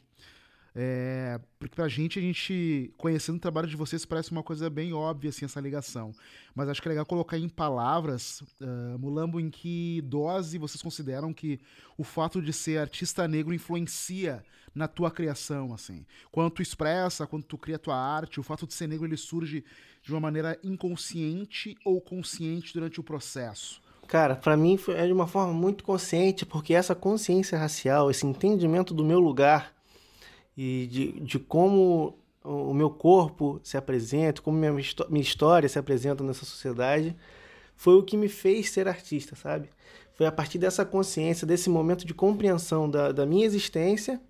É, 0.74 1.38
porque 1.60 1.76
pra 1.76 1.90
gente, 1.90 2.18
a 2.18 2.22
gente, 2.22 2.94
conhecendo 2.98 3.36
o 3.36 3.40
trabalho 3.40 3.68
de 3.68 3.76
vocês, 3.76 4.06
parece 4.06 4.32
uma 4.32 4.42
coisa 4.42 4.70
bem 4.70 4.94
óbvia, 4.94 5.30
assim, 5.30 5.44
essa 5.44 5.60
ligação. 5.60 6.14
Mas 6.56 6.70
acho 6.70 6.82
que 6.82 6.88
é 6.88 6.92
legal 6.92 7.06
colocar 7.06 7.38
em 7.38 7.50
palavras, 7.50 8.42
ah, 8.62 8.98
Mulambo, 8.98 9.40
em 9.40 9.50
que 9.50 10.02
dose 10.06 10.58
vocês 10.58 10.82
consideram 10.82 11.34
que 11.34 11.60
o 11.98 12.04
fato 12.04 12.42
de 12.42 12.54
ser 12.54 12.80
artista 12.80 13.28
negro 13.28 13.54
influencia 13.54 14.44
na 14.74 14.88
tua 14.88 15.12
criação, 15.12 15.74
assim. 15.74 16.06
Quando 16.32 16.50
tu 16.52 16.62
expressa, 16.62 17.28
quando 17.28 17.44
tu 17.44 17.58
cria 17.58 17.78
tua 17.78 17.98
arte, 17.98 18.40
o 18.40 18.44
fato 18.44 18.66
de 18.66 18.74
ser 18.74 18.88
negro, 18.88 19.06
ele 19.06 19.18
surge 19.18 19.66
de 20.02 20.12
uma 20.14 20.22
maneira 20.22 20.58
inconsciente 20.64 21.76
ou 21.84 22.00
consciente 22.00 22.74
durante 22.74 22.98
o 22.98 23.04
processo. 23.04 23.82
Cara, 24.08 24.36
pra 24.38 24.56
mim 24.56 24.78
foi- 24.78 24.96
é 24.96 25.06
de 25.06 25.12
uma 25.12 25.28
forma 25.28 25.54
muito 25.54 25.84
consciente, 25.84 26.46
porque 26.46 26.74
essa 26.74 26.96
consciência 26.96 27.58
racial, 27.58 28.10
esse 28.10 28.26
entendimento 28.26 28.94
do 28.94 29.04
meu 29.04 29.20
lugar 29.20 29.74
e 30.56 30.88
de, 30.88 31.12
de 31.22 31.40
como 31.40 32.18
o 32.44 32.74
meu 32.74 32.90
corpo 32.90 33.60
se 33.64 33.78
apresenta, 33.78 34.42
como 34.42 34.58
minha, 34.58 34.72
minha 34.72 35.22
história 35.22 35.70
se 35.70 35.78
apresenta 35.78 36.24
nessa 36.24 36.46
sociedade, 36.46 37.16
foi 37.76 37.96
o 37.96 38.04
que 38.04 38.18
me 38.18 38.28
fez 38.28 38.70
ser 38.70 38.88
artista, 38.88 39.36
sabe? 39.36 39.70
Foi 40.14 40.26
a 40.26 40.32
partir 40.32 40.58
dessa 40.58 40.86
consciência, 40.86 41.48
desse 41.48 41.70
momento 41.70 42.06
de 42.06 42.14
compreensão 42.14 42.90
da, 42.90 43.12
da 43.12 43.26
minha 43.26 43.46
existência, 43.46 44.22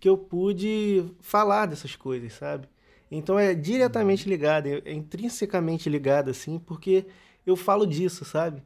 que 0.00 0.08
eu 0.08 0.18
pude 0.18 1.04
falar 1.20 1.66
dessas 1.66 1.94
coisas, 1.94 2.32
sabe? 2.32 2.68
Então 3.10 3.38
é 3.38 3.54
diretamente 3.54 4.28
ligado, 4.28 4.66
é 4.66 4.82
é 4.84 4.92
intrinsecamente 4.92 5.88
ligado, 5.88 6.30
assim, 6.30 6.58
porque 6.58 7.06
eu 7.46 7.56
falo 7.56 7.86
disso, 7.86 8.24
sabe? 8.24 8.62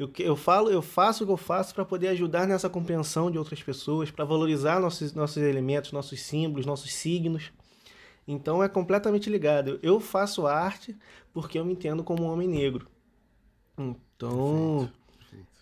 Eu, 0.00 0.08
que- 0.08 0.22
eu 0.22 0.34
falo, 0.34 0.70
eu 0.70 0.80
faço 0.80 1.24
o 1.24 1.26
que 1.26 1.32
eu 1.32 1.36
faço 1.36 1.74
para 1.74 1.84
poder 1.84 2.08
ajudar 2.08 2.46
nessa 2.46 2.70
compreensão 2.70 3.30
de 3.30 3.36
outras 3.36 3.62
pessoas, 3.62 4.10
para 4.10 4.24
valorizar 4.24 4.80
nossos, 4.80 5.12
nossos 5.12 5.36
elementos, 5.36 5.92
nossos 5.92 6.22
símbolos, 6.22 6.64
nossos 6.64 6.90
signos. 6.94 7.52
Então 8.26 8.62
é 8.62 8.68
completamente 8.68 9.28
ligado. 9.28 9.78
Eu 9.82 10.00
faço 10.00 10.46
arte 10.46 10.96
porque 11.34 11.58
eu 11.58 11.66
me 11.66 11.74
entendo 11.74 12.02
como 12.02 12.24
um 12.24 12.32
homem 12.32 12.48
negro. 12.48 12.86
Então 13.76 14.90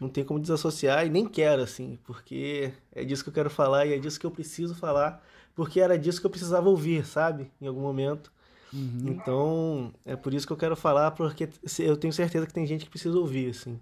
não 0.00 0.08
tem 0.08 0.24
como 0.24 0.38
desassociar 0.40 1.04
e 1.06 1.10
nem 1.10 1.26
quero 1.26 1.62
assim, 1.62 1.98
porque 2.04 2.72
é 2.92 3.04
disso 3.04 3.24
que 3.24 3.30
eu 3.30 3.34
quero 3.34 3.50
falar 3.50 3.86
e 3.86 3.94
é 3.94 3.98
disso 3.98 4.20
que 4.20 4.26
eu 4.26 4.30
preciso 4.30 4.74
falar, 4.74 5.20
porque 5.54 5.80
era 5.80 5.98
disso 5.98 6.20
que 6.20 6.26
eu 6.26 6.30
precisava 6.30 6.68
ouvir, 6.68 7.04
sabe? 7.04 7.50
Em 7.60 7.66
algum 7.66 7.80
momento. 7.80 8.30
Então, 9.04 9.92
é 10.04 10.14
por 10.16 10.32
isso 10.34 10.46
que 10.46 10.52
eu 10.52 10.56
quero 10.56 10.76
falar, 10.76 11.12
porque 11.12 11.48
eu 11.80 11.96
tenho 11.96 12.12
certeza 12.12 12.46
que 12.46 12.54
tem 12.54 12.66
gente 12.66 12.84
que 12.84 12.90
precisa 12.90 13.18
ouvir, 13.18 13.50
assim. 13.50 13.80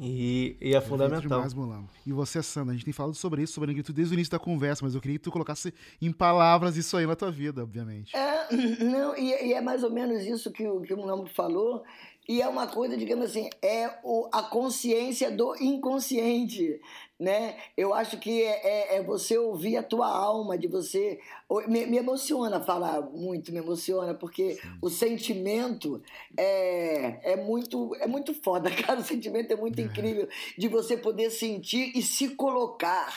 E, 0.00 0.56
e 0.60 0.74
é 0.74 0.80
fundamental. 0.80 1.22
demais, 1.22 1.52
Mulambo. 1.52 1.88
E 2.06 2.12
você, 2.12 2.40
Sandra, 2.42 2.72
a 2.72 2.74
gente 2.74 2.84
tem 2.84 2.94
falado 2.94 3.14
sobre 3.14 3.42
isso, 3.42 3.54
sobre 3.54 3.66
a 3.66 3.70
negritude 3.72 3.96
desde 3.96 4.14
o 4.14 4.16
início 4.16 4.30
da 4.30 4.38
conversa, 4.38 4.84
mas 4.84 4.94
eu 4.94 5.00
queria 5.00 5.18
que 5.18 5.24
tu 5.24 5.32
colocasse 5.32 5.74
em 6.00 6.12
palavras 6.12 6.76
isso 6.76 6.96
aí 6.96 7.04
na 7.04 7.16
tua 7.16 7.32
vida, 7.32 7.62
obviamente. 7.62 8.16
É, 8.16 8.46
não, 8.84 9.16
e, 9.16 9.48
e 9.48 9.52
é 9.52 9.60
mais 9.60 9.82
ou 9.82 9.90
menos 9.90 10.22
isso 10.22 10.52
que 10.52 10.66
o, 10.68 10.80
que 10.82 10.94
o 10.94 10.96
Munambo 10.96 11.26
falou, 11.26 11.82
e 12.28 12.42
é 12.42 12.46
uma 12.48 12.66
coisa, 12.66 12.94
digamos 12.96 13.24
assim, 13.30 13.48
é 13.62 13.90
o, 14.04 14.28
a 14.30 14.42
consciência 14.42 15.30
do 15.30 15.56
inconsciente, 15.62 16.78
né? 17.18 17.56
Eu 17.76 17.94
acho 17.94 18.18
que 18.18 18.42
é, 18.42 18.94
é- 18.94 18.96
é 18.96 19.02
você 19.02 19.38
ouvir 19.38 19.78
a 19.78 19.82
tua 19.82 20.06
alma, 20.08 20.58
de 20.58 20.68
você... 20.68 21.18
Me, 21.66 21.86
me 21.86 21.96
emociona 21.96 22.60
falar 22.60 23.00
muito, 23.00 23.50
me 23.50 23.58
emociona, 23.58 24.12
porque 24.12 24.58
o 24.82 24.90
sentimento 24.90 26.02
é, 26.36 27.32
é, 27.32 27.36
muito, 27.36 27.94
é 27.96 28.06
muito 28.06 28.34
foda, 28.34 28.70
cara, 28.84 29.00
o 29.00 29.04
sentimento 29.04 29.50
é 29.52 29.56
muito 29.56 29.80
incrível, 29.80 30.28
de 30.56 30.68
você 30.68 30.96
poder 30.98 31.30
sentir 31.30 31.92
e 31.96 32.02
se 32.02 32.34
colocar. 32.36 33.10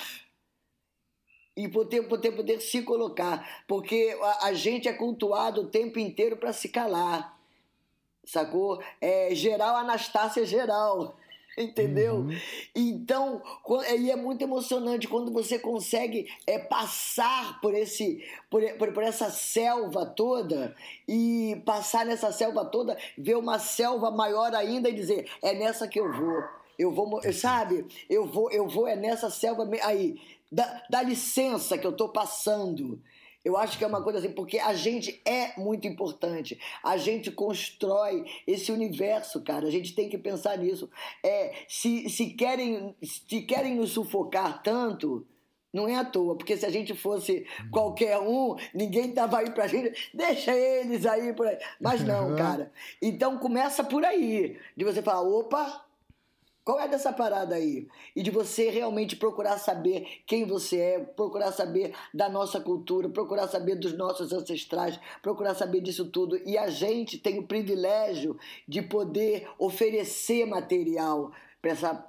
E 1.56 1.68
poder, 1.68 2.04
poder, 2.08 2.32
poder 2.32 2.62
se 2.62 2.82
colocar, 2.82 3.64
porque 3.68 4.18
a, 4.22 4.48
a 4.48 4.54
gente 4.54 4.88
é 4.88 4.94
cultuado 4.94 5.62
o 5.64 5.68
tempo 5.68 6.00
inteiro 6.00 6.38
para 6.38 6.54
se 6.54 6.70
calar, 6.70 7.38
sacou? 8.24 8.82
É 9.00 9.34
geral 9.34 9.76
Anastácia 9.76 10.46
geral, 10.46 11.16
entendeu? 11.58 12.26
Então, 12.76 13.42
co- 13.64 13.84
e 13.84 14.10
é 14.12 14.16
muito 14.16 14.42
emocionante 14.42 15.08
quando 15.08 15.32
você 15.32 15.60
consegue 15.60 16.28
é, 16.48 16.60
passar 16.60 17.60
por 17.62 17.74
esse 17.74 18.24
por, 18.50 18.62
por, 18.78 18.94
por 18.94 19.04
essa 19.04 19.30
selva 19.30 20.06
toda 20.06 20.76
e 21.08 21.62
passar 21.66 22.06
nessa 22.06 22.32
selva 22.32 22.66
toda, 22.66 22.98
ver 23.18 23.36
uma 23.38 23.60
selva 23.60 24.12
maior 24.12 24.54
ainda 24.56 24.90
e 24.90 24.94
dizer, 24.94 25.30
é 25.42 25.54
nessa 25.54 25.88
que 25.88 26.00
eu 26.00 26.12
vou. 26.12 26.44
Eu 26.80 26.92
vou, 26.92 27.22
sabe? 27.34 27.86
Eu 28.10 28.26
vou, 28.26 28.50
eu 28.50 28.68
vou 28.68 28.88
é 28.88 28.96
nessa 28.96 29.30
selva 29.30 29.70
aí. 29.84 30.20
Dá, 30.52 30.84
dá 30.90 31.02
licença 31.04 31.78
que 31.78 31.86
eu 31.86 31.92
tô 31.96 32.10
passando. 32.10 33.00
Eu 33.44 33.58
acho 33.58 33.78
que 33.78 33.84
é 33.84 33.88
uma 33.88 34.04
coisa 34.04 34.20
assim, 34.20 34.32
porque 34.32 34.60
a 34.60 34.74
gente 34.74 35.22
é 35.26 35.60
muito 35.60 35.88
importante. 35.88 36.60
A 36.84 36.96
gente 36.98 37.32
constrói 37.32 38.24
esse 38.46 38.72
universo, 38.72 39.42
cara. 39.42 39.68
A 39.68 39.72
gente 39.72 39.96
tem 39.96 40.10
que 40.10 40.18
pensar 40.18 40.58
nisso. 40.58 40.90
É, 41.24 41.54
se, 41.68 42.08
se, 42.10 42.32
querem, 42.32 42.96
se 43.02 43.42
querem 43.42 43.76
nos 43.76 43.92
sufocar 43.92 44.62
tanto, 44.62 45.26
não 45.74 45.88
é 45.88 45.96
à 45.96 46.04
toa, 46.04 46.36
porque 46.36 46.58
se 46.58 46.66
a 46.66 46.70
gente 46.70 46.94
fosse 46.94 47.46
qualquer 47.72 48.20
um, 48.20 48.56
ninguém 48.74 49.12
tava 49.14 49.40
aí 49.40 49.52
pra 49.52 49.68
gente, 49.68 50.12
deixa 50.14 50.56
eles 50.56 51.06
aí 51.06 51.34
por 51.34 51.48
aí. 51.48 51.58
Mas 51.80 52.04
não, 52.04 52.36
cara. 52.36 52.72
Então 53.02 53.38
começa 53.38 53.84
por 53.84 54.04
aí, 54.04 54.60
de 54.76 54.84
você 54.84 55.02
falar, 55.02 55.22
opa, 55.22 55.86
qual 56.64 56.80
é 56.80 56.88
dessa 56.88 57.12
parada 57.12 57.56
aí? 57.56 57.88
E 58.16 58.22
de 58.22 58.30
você 58.30 58.70
realmente 58.70 59.16
procurar 59.16 59.58
saber 59.58 60.22
quem 60.28 60.46
você 60.46 60.80
é, 60.80 61.00
procurar 61.00 61.52
saber 61.52 61.96
da 62.14 62.30
nossa 62.30 62.60
cultura, 62.60 63.10
procurar 63.10 63.48
saber 63.48 63.76
dos 63.76 63.98
nossos 63.98 64.32
ancestrais, 64.32 65.00
procurar 65.24 65.56
saber 65.56 65.82
disso 65.82 66.06
tudo. 66.12 66.40
E 66.46 66.58
a 66.58 66.70
gente 66.70 67.18
tem 67.18 67.40
o 67.40 67.48
privilégio 67.48 68.38
de 68.68 68.82
poder 68.82 69.50
oferecer 69.58 70.46
material 70.46 71.32
para 71.62 71.72
essa 71.72 72.08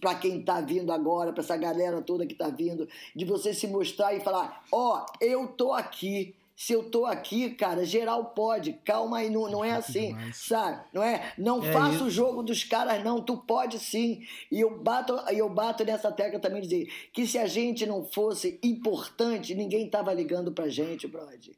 para 0.00 0.16
quem 0.16 0.40
está 0.40 0.60
vindo 0.60 0.90
agora, 0.90 1.32
para 1.32 1.44
essa 1.44 1.56
galera 1.56 2.02
toda 2.02 2.26
que 2.26 2.32
está 2.32 2.48
vindo, 2.48 2.88
de 3.14 3.24
você 3.24 3.54
se 3.54 3.68
mostrar 3.68 4.14
e 4.14 4.20
falar: 4.20 4.64
Ó, 4.72 4.98
oh, 4.98 5.24
eu 5.24 5.46
tô 5.48 5.72
aqui 5.72 6.34
se 6.56 6.72
eu 6.72 6.90
tô 6.90 7.04
aqui, 7.04 7.50
cara, 7.50 7.84
geral 7.84 8.30
pode. 8.30 8.72
Calma 8.82 9.18
aí, 9.18 9.28
não, 9.28 9.50
não 9.50 9.62
é 9.62 9.72
assim, 9.72 10.08
Demais. 10.08 10.38
sabe? 10.38 10.86
Não 10.90 11.02
é? 11.02 11.34
Não 11.36 11.62
é 11.62 11.70
faça 11.70 12.02
o 12.02 12.08
jogo 12.08 12.42
dos 12.42 12.64
caras, 12.64 13.04
não. 13.04 13.20
Tu 13.20 13.36
pode 13.36 13.78
sim. 13.78 14.22
E 14.50 14.62
eu 14.62 14.82
bato, 14.82 15.12
eu 15.34 15.50
bato 15.50 15.84
nessa 15.84 16.10
tecla 16.10 16.40
também 16.40 16.62
dizer 16.62 16.90
que 17.12 17.26
se 17.26 17.36
a 17.36 17.46
gente 17.46 17.84
não 17.84 18.06
fosse 18.06 18.58
importante, 18.62 19.54
ninguém 19.54 19.90
tava 19.90 20.14
ligando 20.14 20.50
pra 20.50 20.70
gente, 20.70 21.06
brother. 21.06 21.54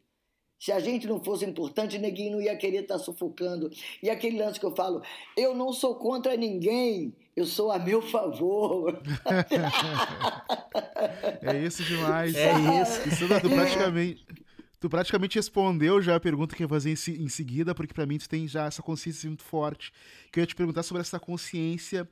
Se 0.58 0.72
a 0.72 0.80
gente 0.80 1.06
não 1.06 1.22
fosse 1.22 1.44
importante, 1.44 1.96
ninguém 1.96 2.32
não 2.32 2.40
ia 2.40 2.56
querer 2.56 2.82
estar 2.82 2.98
tá 2.98 3.04
sufocando. 3.04 3.70
E 4.02 4.10
aquele 4.10 4.42
lance 4.42 4.58
que 4.58 4.66
eu 4.66 4.74
falo, 4.74 5.00
eu 5.36 5.54
não 5.54 5.72
sou 5.72 5.94
contra 5.94 6.36
ninguém, 6.36 7.14
eu 7.36 7.46
sou 7.46 7.70
a 7.70 7.78
meu 7.78 8.02
favor. 8.02 8.98
é 11.40 11.56
isso 11.58 11.84
demais. 11.84 12.34
É 12.34 12.50
isso. 12.82 13.08
Isso 13.08 13.32
é 13.32 13.38
praticamente. 13.48 14.26
Tu 14.80 14.88
praticamente 14.88 15.36
respondeu 15.36 16.00
já 16.00 16.14
a 16.14 16.20
pergunta 16.20 16.54
que 16.54 16.62
eu 16.62 16.66
ia 16.66 16.68
fazer 16.68 16.90
em, 16.90 17.22
em 17.24 17.28
seguida, 17.28 17.74
porque 17.74 17.92
para 17.92 18.06
mim 18.06 18.16
tu 18.16 18.28
tem 18.28 18.46
já 18.46 18.66
essa 18.66 18.82
consciência 18.82 19.28
muito 19.28 19.42
forte. 19.42 19.92
Que 20.30 20.38
eu 20.38 20.42
ia 20.42 20.46
te 20.46 20.54
perguntar 20.54 20.84
sobre 20.84 21.00
essa 21.00 21.18
consciência 21.18 22.08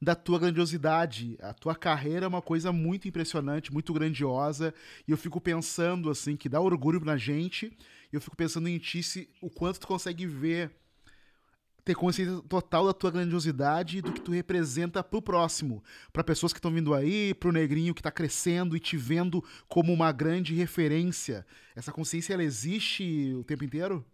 da 0.00 0.14
tua 0.14 0.38
grandiosidade. 0.38 1.38
A 1.40 1.54
tua 1.54 1.74
carreira 1.74 2.26
é 2.26 2.28
uma 2.28 2.42
coisa 2.42 2.72
muito 2.72 3.08
impressionante, 3.08 3.72
muito 3.72 3.92
grandiosa, 3.92 4.74
e 5.06 5.10
eu 5.10 5.16
fico 5.16 5.40
pensando 5.40 6.10
assim 6.10 6.36
que 6.36 6.48
dá 6.48 6.60
orgulho 6.60 7.00
na 7.00 7.16
gente. 7.16 7.66
E 8.12 8.16
eu 8.16 8.20
fico 8.20 8.36
pensando 8.36 8.68
em 8.68 8.78
ti 8.78 9.02
se, 9.02 9.30
o 9.40 9.48
quanto 9.48 9.80
tu 9.80 9.86
consegue 9.86 10.26
ver 10.26 10.70
ter 11.90 11.96
consciência 11.96 12.40
total 12.48 12.86
da 12.86 12.92
tua 12.92 13.10
grandiosidade 13.10 13.98
e 13.98 14.02
do 14.02 14.12
que 14.12 14.20
tu 14.20 14.30
representa 14.30 15.02
pro 15.02 15.20
próximo, 15.20 15.82
para 16.12 16.22
pessoas 16.22 16.52
que 16.52 16.58
estão 16.58 16.72
vindo 16.72 16.94
aí, 16.94 17.34
pro 17.34 17.50
negrinho 17.50 17.92
que 17.92 18.02
tá 18.02 18.12
crescendo 18.12 18.76
e 18.76 18.80
te 18.80 18.96
vendo 18.96 19.42
como 19.68 19.92
uma 19.92 20.12
grande 20.12 20.54
referência. 20.54 21.44
Essa 21.74 21.90
consciência 21.90 22.32
ela 22.32 22.44
existe 22.44 23.34
o 23.34 23.42
tempo 23.42 23.64
inteiro? 23.64 24.04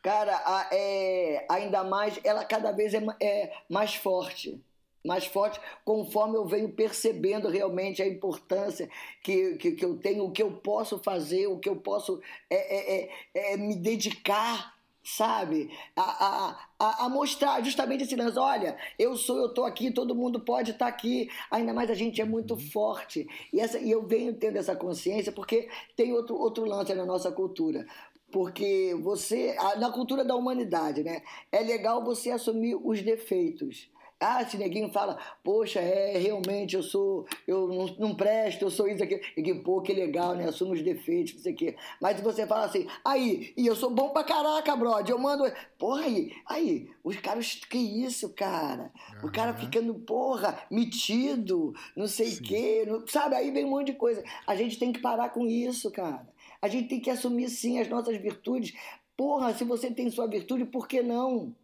Cara, 0.00 0.34
a, 0.34 0.68
é, 0.72 1.44
ainda 1.50 1.84
mais, 1.84 2.18
ela 2.24 2.42
cada 2.42 2.72
vez 2.72 2.94
é, 2.94 3.02
é 3.20 3.52
mais 3.68 3.94
forte 3.94 4.58
mais 5.02 5.24
forte 5.24 5.58
conforme 5.82 6.36
eu 6.36 6.44
venho 6.44 6.68
percebendo 6.72 7.48
realmente 7.48 8.02
a 8.02 8.06
importância 8.06 8.86
que, 9.22 9.56
que, 9.56 9.72
que, 9.72 9.82
eu 9.82 9.96
tenho, 9.96 10.24
o 10.24 10.30
que 10.30 10.42
eu 10.42 10.52
posso 10.52 10.98
fazer, 10.98 11.46
o 11.46 11.58
que 11.58 11.70
eu 11.70 11.76
posso 11.76 12.20
é, 12.50 12.56
é, 12.56 13.10
é, 13.34 13.54
é 13.54 13.56
me 13.56 13.74
dedicar 13.76 14.74
sabe? 15.02 15.70
A, 15.96 16.56
a, 16.78 17.06
a, 17.06 17.08
mostrar 17.08 17.62
justamente 17.64 18.04
esse 18.04 18.16
lance. 18.16 18.38
Olha, 18.38 18.76
eu 18.98 19.16
sou, 19.16 19.38
eu 19.38 19.54
tô 19.54 19.64
aqui, 19.64 19.90
todo 19.90 20.14
mundo 20.14 20.40
pode 20.40 20.72
estar 20.72 20.86
tá 20.86 20.90
aqui. 20.90 21.28
Ainda 21.50 21.72
mais 21.72 21.90
a 21.90 21.94
gente 21.94 22.20
é 22.20 22.24
muito 22.24 22.54
uhum. 22.54 22.60
forte. 22.60 23.26
E, 23.52 23.60
essa, 23.60 23.78
e 23.78 23.90
eu 23.90 24.06
venho 24.06 24.34
tendo 24.34 24.56
essa 24.56 24.76
consciência 24.76 25.32
porque 25.32 25.68
tem 25.96 26.12
outro, 26.12 26.36
outro 26.36 26.64
lance 26.64 26.94
na 26.94 27.06
nossa 27.06 27.32
cultura. 27.32 27.86
Porque 28.30 28.96
você, 29.02 29.56
na 29.78 29.90
cultura 29.90 30.24
da 30.24 30.36
humanidade, 30.36 31.02
né? 31.02 31.22
É 31.50 31.60
legal 31.60 32.04
você 32.04 32.30
assumir 32.30 32.76
os 32.76 33.02
defeitos. 33.02 33.90
Ah, 34.20 34.44
se 34.44 34.58
neguinho 34.58 34.92
fala, 34.92 35.18
poxa, 35.42 35.80
é, 35.80 36.18
realmente 36.18 36.76
eu 36.76 36.82
sou, 36.82 37.26
eu 37.48 37.66
não, 37.66 37.86
não 37.98 38.14
presto, 38.14 38.62
eu 38.62 38.70
sou 38.70 38.86
isso 38.86 39.02
aqui. 39.02 39.18
E 39.34 39.42
que, 39.42 39.54
pô, 39.54 39.80
que 39.80 39.94
legal, 39.94 40.34
né? 40.34 40.46
Assumo 40.46 40.74
os 40.74 40.82
defeitos, 40.82 41.34
não 41.34 41.40
sei 41.40 41.54
o 41.54 41.56
quê. 41.56 41.76
Mas 42.00 42.18
se 42.18 42.22
você 42.22 42.46
fala 42.46 42.66
assim, 42.66 42.86
aí, 43.02 43.54
e 43.56 43.66
eu 43.66 43.74
sou 43.74 43.88
bom 43.88 44.10
pra 44.10 44.22
caraca, 44.22 44.76
brother, 44.76 45.14
eu 45.14 45.18
mando. 45.18 45.50
Porra, 45.78 46.02
aí, 46.02 46.32
aí, 46.46 46.90
os 47.02 47.16
caras, 47.16 47.54
que 47.54 47.78
isso, 47.78 48.28
cara? 48.34 48.92
Uhum. 49.22 49.28
O 49.28 49.32
cara 49.32 49.54
ficando, 49.54 49.94
porra, 49.94 50.58
metido, 50.70 51.72
não 51.96 52.06
sei 52.06 52.34
o 52.34 52.42
quê, 52.42 52.84
não, 52.86 53.06
sabe? 53.06 53.36
Aí 53.36 53.50
vem 53.50 53.64
um 53.64 53.70
monte 53.70 53.86
de 53.86 53.94
coisa. 53.94 54.22
A 54.46 54.54
gente 54.54 54.78
tem 54.78 54.92
que 54.92 55.00
parar 55.00 55.30
com 55.30 55.46
isso, 55.46 55.90
cara. 55.90 56.28
A 56.60 56.68
gente 56.68 56.88
tem 56.88 57.00
que 57.00 57.08
assumir, 57.08 57.48
sim, 57.48 57.78
as 57.78 57.88
nossas 57.88 58.18
virtudes. 58.18 58.74
Porra, 59.16 59.54
se 59.54 59.64
você 59.64 59.90
tem 59.90 60.10
sua 60.10 60.26
virtude, 60.26 60.66
por 60.66 60.86
que 60.86 61.02
não? 61.02 61.54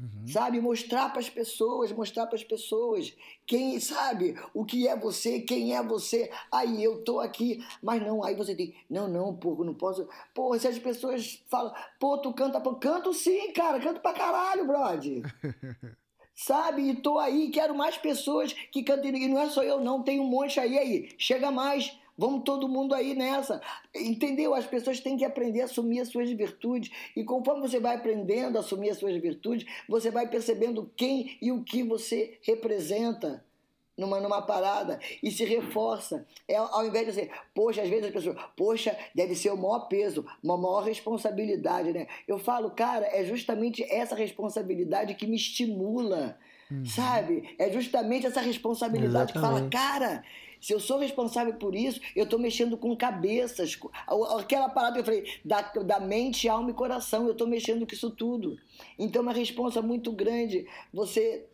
Uhum. 0.00 0.26
Sabe? 0.28 0.60
Mostrar 0.60 1.08
para 1.10 1.20
as 1.20 1.28
pessoas, 1.28 1.90
mostrar 1.92 2.26
para 2.26 2.36
as 2.36 2.44
pessoas 2.44 3.12
quem 3.46 3.80
sabe 3.80 4.36
o 4.54 4.64
que 4.64 4.86
é 4.86 4.96
você, 4.96 5.40
quem 5.40 5.74
é 5.74 5.82
você. 5.82 6.30
Aí 6.52 6.82
eu 6.82 7.02
tô 7.02 7.18
aqui, 7.18 7.64
mas 7.82 8.00
não, 8.00 8.22
aí 8.22 8.34
você 8.34 8.54
tem, 8.54 8.74
não, 8.88 9.08
não, 9.08 9.34
pô, 9.34 9.64
não 9.64 9.74
posso. 9.74 10.08
Pô, 10.34 10.56
se 10.58 10.68
as 10.68 10.78
pessoas 10.78 11.42
falam, 11.48 11.74
pô, 11.98 12.18
tu 12.18 12.32
canta, 12.32 12.60
pô, 12.60 12.76
canto 12.76 13.12
sim, 13.12 13.52
cara, 13.52 13.80
canto 13.80 14.00
pra 14.00 14.12
caralho, 14.12 14.66
brother. 14.66 15.22
sabe? 16.38 16.88
E 16.88 16.94
tô 16.94 17.18
aí, 17.18 17.50
quero 17.50 17.74
mais 17.74 17.98
pessoas 17.98 18.52
que 18.52 18.84
cantem. 18.84 19.24
E 19.24 19.28
não 19.28 19.40
é 19.40 19.50
só 19.50 19.62
eu, 19.62 19.80
não, 19.80 20.02
tem 20.02 20.20
um 20.20 20.28
monte 20.28 20.60
aí, 20.60 20.78
aí. 20.78 21.14
Chega 21.18 21.50
mais. 21.50 21.97
Vamos 22.18 22.42
todo 22.42 22.68
mundo 22.68 22.94
aí 22.94 23.14
nessa. 23.14 23.62
Entendeu? 23.94 24.52
As 24.52 24.66
pessoas 24.66 24.98
têm 24.98 25.16
que 25.16 25.24
aprender 25.24 25.60
a 25.60 25.64
assumir 25.66 26.00
as 26.00 26.08
suas 26.08 26.28
virtudes. 26.32 26.90
E 27.14 27.22
conforme 27.22 27.60
você 27.60 27.78
vai 27.78 27.94
aprendendo 27.94 28.56
a 28.56 28.60
assumir 28.60 28.90
as 28.90 28.98
suas 28.98 29.16
virtudes, 29.16 29.64
você 29.88 30.10
vai 30.10 30.28
percebendo 30.28 30.90
quem 30.96 31.38
e 31.40 31.52
o 31.52 31.62
que 31.62 31.84
você 31.84 32.38
representa 32.42 33.44
numa, 33.98 34.20
numa 34.20 34.42
parada 34.42 34.98
e 35.22 35.30
se 35.30 35.44
reforça. 35.44 36.26
É, 36.46 36.56
ao 36.56 36.86
invés 36.86 37.06
de 37.06 37.12
dizer, 37.12 37.30
poxa, 37.54 37.82
às 37.82 37.88
vezes 37.88 38.06
as 38.06 38.12
pessoas, 38.12 38.36
poxa, 38.56 38.96
deve 39.14 39.34
ser 39.34 39.50
o 39.50 39.56
maior 39.56 39.88
peso, 39.88 40.24
uma 40.42 40.56
maior 40.56 40.84
responsabilidade, 40.84 41.92
né? 41.92 42.06
Eu 42.26 42.38
falo, 42.38 42.70
cara, 42.70 43.06
é 43.06 43.24
justamente 43.24 43.82
essa 43.84 44.14
responsabilidade 44.14 45.14
que 45.14 45.26
me 45.26 45.36
estimula, 45.36 46.38
uhum. 46.70 46.84
sabe? 46.84 47.54
É 47.58 47.70
justamente 47.70 48.26
essa 48.26 48.40
responsabilidade 48.40 49.32
Exatamente. 49.32 49.68
que 49.68 49.76
fala, 49.76 49.98
cara, 49.98 50.24
se 50.60 50.72
eu 50.72 50.80
sou 50.80 50.98
responsável 50.98 51.54
por 51.54 51.74
isso, 51.74 52.00
eu 52.14 52.24
estou 52.24 52.38
mexendo 52.38 52.76
com 52.76 52.96
cabeças. 52.96 53.78
Aquela 54.38 54.68
parada 54.68 54.94
que 54.94 55.00
eu 55.00 55.04
falei, 55.04 55.40
da, 55.44 55.60
da 55.60 56.00
mente, 56.00 56.48
alma 56.48 56.70
e 56.70 56.74
coração, 56.74 57.26
eu 57.26 57.32
estou 57.32 57.46
mexendo 57.46 57.86
com 57.86 57.94
isso 57.94 58.10
tudo. 58.10 58.58
Então 58.98 59.20
é 59.20 59.22
uma 59.22 59.32
responsa 59.32 59.80
muito 59.80 60.12
grande. 60.12 60.66
Você 60.92 61.46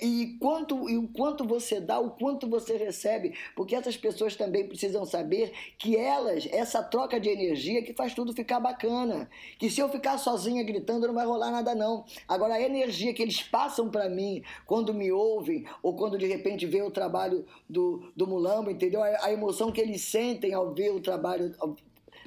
e, 0.00 0.36
quanto, 0.40 0.88
e 0.88 0.96
o 0.96 1.08
quanto 1.08 1.44
você 1.44 1.80
dá, 1.80 1.98
o 1.98 2.10
quanto 2.10 2.48
você 2.48 2.76
recebe, 2.76 3.34
porque 3.54 3.74
essas 3.74 3.96
pessoas 3.96 4.34
também 4.34 4.66
precisam 4.66 5.04
saber 5.04 5.52
que 5.78 5.96
elas, 5.96 6.48
essa 6.50 6.82
troca 6.82 7.20
de 7.20 7.28
energia 7.28 7.82
que 7.82 7.92
faz 7.92 8.14
tudo 8.14 8.32
ficar 8.32 8.60
bacana. 8.60 9.28
Que 9.58 9.68
se 9.68 9.80
eu 9.80 9.88
ficar 9.88 10.16
sozinha 10.16 10.62
gritando, 10.62 11.06
não 11.06 11.14
vai 11.14 11.26
rolar 11.26 11.50
nada 11.50 11.74
não. 11.74 12.04
Agora, 12.26 12.54
a 12.54 12.62
energia 12.62 13.12
que 13.12 13.22
eles 13.22 13.42
passam 13.42 13.90
para 13.90 14.08
mim 14.08 14.42
quando 14.64 14.94
me 14.94 15.12
ouvem, 15.12 15.66
ou 15.82 15.94
quando 15.94 16.16
de 16.16 16.26
repente 16.26 16.66
vê 16.66 16.80
o 16.80 16.90
trabalho 16.90 17.44
do, 17.68 18.10
do 18.16 18.26
Mulambo, 18.26 18.70
entendeu? 18.70 19.02
A, 19.02 19.26
a 19.26 19.32
emoção 19.32 19.70
que 19.70 19.80
eles 19.80 20.00
sentem 20.02 20.54
ao 20.54 20.72
ver 20.72 20.92
o 20.92 21.00
trabalho 21.00 21.54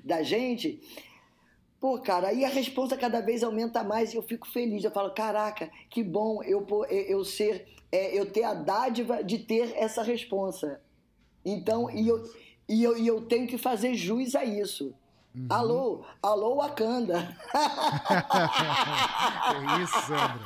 da 0.04 0.22
gente 0.22 0.80
Pô, 1.82 1.98
cara, 1.98 2.28
aí 2.28 2.46
a 2.46 2.48
resposta 2.48 2.96
cada 2.96 3.22
vez 3.22 3.42
aumenta 3.42 3.84
mais 3.84 4.14
e 4.14 4.16
eu 4.16 4.22
fico 4.22 4.48
feliz. 4.48 4.84
Eu 4.84 4.92
falo, 4.92 5.16
caraca, 5.16 5.68
que 5.90 6.04
bom 6.04 6.44
eu, 6.44 6.64
eu 6.92 7.26
ser, 7.26 7.68
é, 7.92 8.16
eu 8.16 8.32
ter 8.32 8.44
a 8.44 8.54
dádiva 8.54 9.24
de 9.24 9.40
ter 9.40 9.74
essa 9.76 10.04
resposta. 10.04 10.80
Então, 11.44 11.90
e 11.90 12.08
eu, 12.08 12.24
e, 12.70 12.84
eu, 12.84 12.96
e 12.96 13.08
eu 13.08 13.26
tenho 13.26 13.48
que 13.48 13.58
fazer 13.58 13.96
jus 13.96 14.36
a 14.36 14.46
isso. 14.46 14.94
Uhum. 15.34 15.48
Alô, 15.50 16.06
alô, 16.22 16.56
Wakanda. 16.58 17.20
é 19.56 19.82
isso, 19.82 19.94
Sandra. 20.02 20.42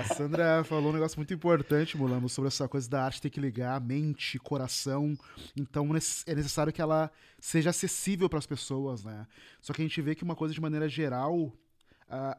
A 0.00 0.04
Sandra 0.14 0.64
falou 0.64 0.88
um 0.90 0.94
negócio 0.94 1.18
muito 1.18 1.34
importante, 1.34 1.94
Mulamo, 1.96 2.26
sobre 2.28 2.48
essa 2.48 2.66
coisa 2.66 2.88
da 2.88 3.04
arte 3.04 3.20
ter 3.20 3.28
que 3.28 3.38
ligar 3.38 3.78
mente, 3.80 4.38
coração. 4.38 5.14
Então 5.54 5.84
é 6.26 6.34
necessário 6.34 6.72
que 6.72 6.80
ela 6.80 7.10
seja 7.38 7.68
acessível 7.68 8.30
para 8.30 8.38
as 8.38 8.46
pessoas, 8.46 9.04
né? 9.04 9.26
Só 9.60 9.74
que 9.74 9.82
a 9.82 9.84
gente 9.84 10.00
vê 10.00 10.14
que 10.14 10.24
uma 10.24 10.34
coisa 10.34 10.54
de 10.54 10.60
maneira 10.60 10.88
geral 10.88 11.52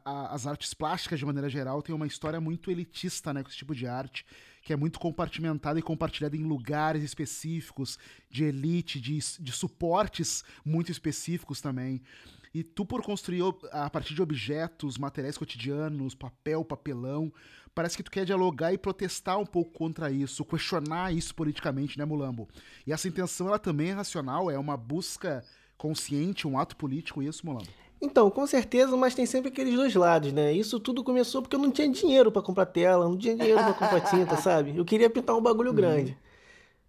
as 0.04 0.46
artes 0.46 0.74
plásticas, 0.74 1.18
de 1.18 1.26
maneira 1.26 1.50
geral, 1.50 1.82
tem 1.82 1.96
uma 1.96 2.06
história 2.06 2.42
muito 2.42 2.70
elitista, 2.70 3.34
né, 3.34 3.42
com 3.42 3.50
esse 3.50 3.58
tipo 3.58 3.74
de 3.74 3.88
arte, 3.88 4.26
que 4.62 4.72
é 4.72 4.76
muito 4.76 5.00
compartimentada 5.00 5.80
e 5.80 5.82
compartilhada 5.82 6.38
em 6.38 6.44
lugares 6.44 7.04
específicos, 7.04 7.98
de 8.30 8.44
elite, 8.44 9.00
de, 9.00 9.18
de 9.40 9.52
suportes 9.52 10.44
muito 10.64 10.92
específicos 10.92 11.60
também. 11.62 12.02
E 12.54 12.64
tu, 12.64 12.86
por 12.86 13.02
construir 13.02 13.44
a 13.72 13.90
partir 13.90 14.14
de 14.14 14.22
objetos, 14.22 14.98
materiais 14.98 15.38
cotidianos, 15.38 16.14
papel, 16.14 16.66
papelão, 16.66 17.32
parece 17.74 17.96
que 17.96 18.04
tu 18.04 18.12
quer 18.12 18.26
dialogar 18.26 18.74
e 18.74 18.78
protestar 18.78 19.40
um 19.40 19.46
pouco 19.46 19.72
contra 19.72 20.12
isso, 20.12 20.44
questionar 20.44 21.14
isso 21.14 21.34
politicamente, 21.34 21.98
né, 21.98 22.04
Mulambo? 22.04 22.50
E 22.86 22.92
essa 22.92 23.08
intenção, 23.08 23.48
ela 23.48 23.58
também 23.58 23.90
é 23.90 23.94
racional, 23.94 24.52
é 24.52 24.60
uma 24.60 24.76
busca 24.76 25.46
consciente, 25.78 26.46
um 26.46 26.60
ato 26.60 26.76
político, 26.76 27.24
isso, 27.24 27.46
Mulambo? 27.46 27.70
Então, 28.02 28.32
com 28.32 28.48
certeza, 28.48 28.98
mas 28.98 29.14
tem 29.14 29.28
sempre 29.28 29.50
aqueles 29.50 29.76
dois 29.76 29.94
lados, 29.94 30.34
né? 30.34 30.52
Isso 30.52 30.80
tudo 30.80 31.04
começou 31.04 31.42
porque 31.42 31.56
eu 31.56 31.60
não 31.60 31.70
tinha 31.70 31.88
dinheiro 31.88 32.32
para 32.32 32.42
comprar 32.42 32.66
tela, 32.66 33.08
não 33.08 33.16
tinha 33.16 33.36
dinheiro 33.36 33.60
para 33.60 33.74
comprar 33.74 34.02
tinta, 34.02 34.38
sabe? 34.42 34.76
Eu 34.76 34.84
queria 34.84 35.10
pintar 35.10 35.36
um 35.38 35.42
bagulho 35.42 35.70
uhum. 35.70 35.76
grande. 35.76 36.18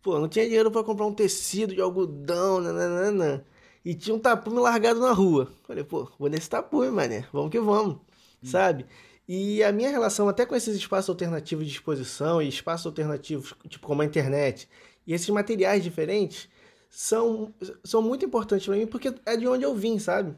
Pô, 0.02 0.18
não 0.18 0.26
tinha 0.26 0.46
dinheiro 0.46 0.70
para 0.70 0.82
comprar 0.82 1.04
um 1.04 1.12
tecido 1.12 1.74
de 1.74 1.80
algodão, 1.82 2.60
nananana. 2.60 3.44
E 3.84 3.94
tinha 3.94 4.16
um 4.16 4.18
tapume 4.18 4.58
largado 4.58 5.00
na 5.00 5.12
rua. 5.12 5.52
Falei, 5.64 5.84
pô, 5.84 6.08
vou 6.18 6.30
nesse 6.30 6.48
tapume, 6.48 6.90
mané. 6.90 7.26
Vamos 7.32 7.50
que 7.50 7.60
vamos, 7.60 7.96
hum. 7.96 8.00
sabe? 8.42 8.86
E 9.28 9.62
a 9.62 9.70
minha 9.70 9.90
relação 9.90 10.28
até 10.28 10.46
com 10.46 10.56
esses 10.56 10.74
espaços 10.76 11.10
alternativos 11.10 11.66
de 11.66 11.72
exposição 11.72 12.40
e 12.40 12.48
espaços 12.48 12.86
alternativos, 12.86 13.54
tipo 13.68 13.86
como 13.86 14.02
a 14.02 14.04
internet, 14.04 14.68
e 15.06 15.12
esses 15.12 15.28
materiais 15.28 15.82
diferentes, 15.82 16.48
são, 16.90 17.54
são 17.84 18.02
muito 18.02 18.24
importantes 18.24 18.66
para 18.66 18.76
mim 18.76 18.86
porque 18.86 19.14
é 19.24 19.36
de 19.36 19.46
onde 19.46 19.64
eu 19.64 19.74
vim, 19.74 19.98
sabe? 19.98 20.36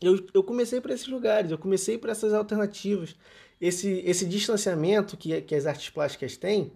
Eu, 0.00 0.18
eu 0.32 0.42
comecei 0.42 0.80
por 0.80 0.90
esses 0.90 1.06
lugares, 1.06 1.50
eu 1.50 1.58
comecei 1.58 1.98
por 1.98 2.10
essas 2.10 2.32
alternativas. 2.32 3.14
Esse, 3.60 4.02
esse 4.06 4.24
distanciamento 4.24 5.16
que, 5.16 5.42
que 5.42 5.54
as 5.54 5.66
artes 5.66 5.90
plásticas 5.90 6.36
têm, 6.36 6.72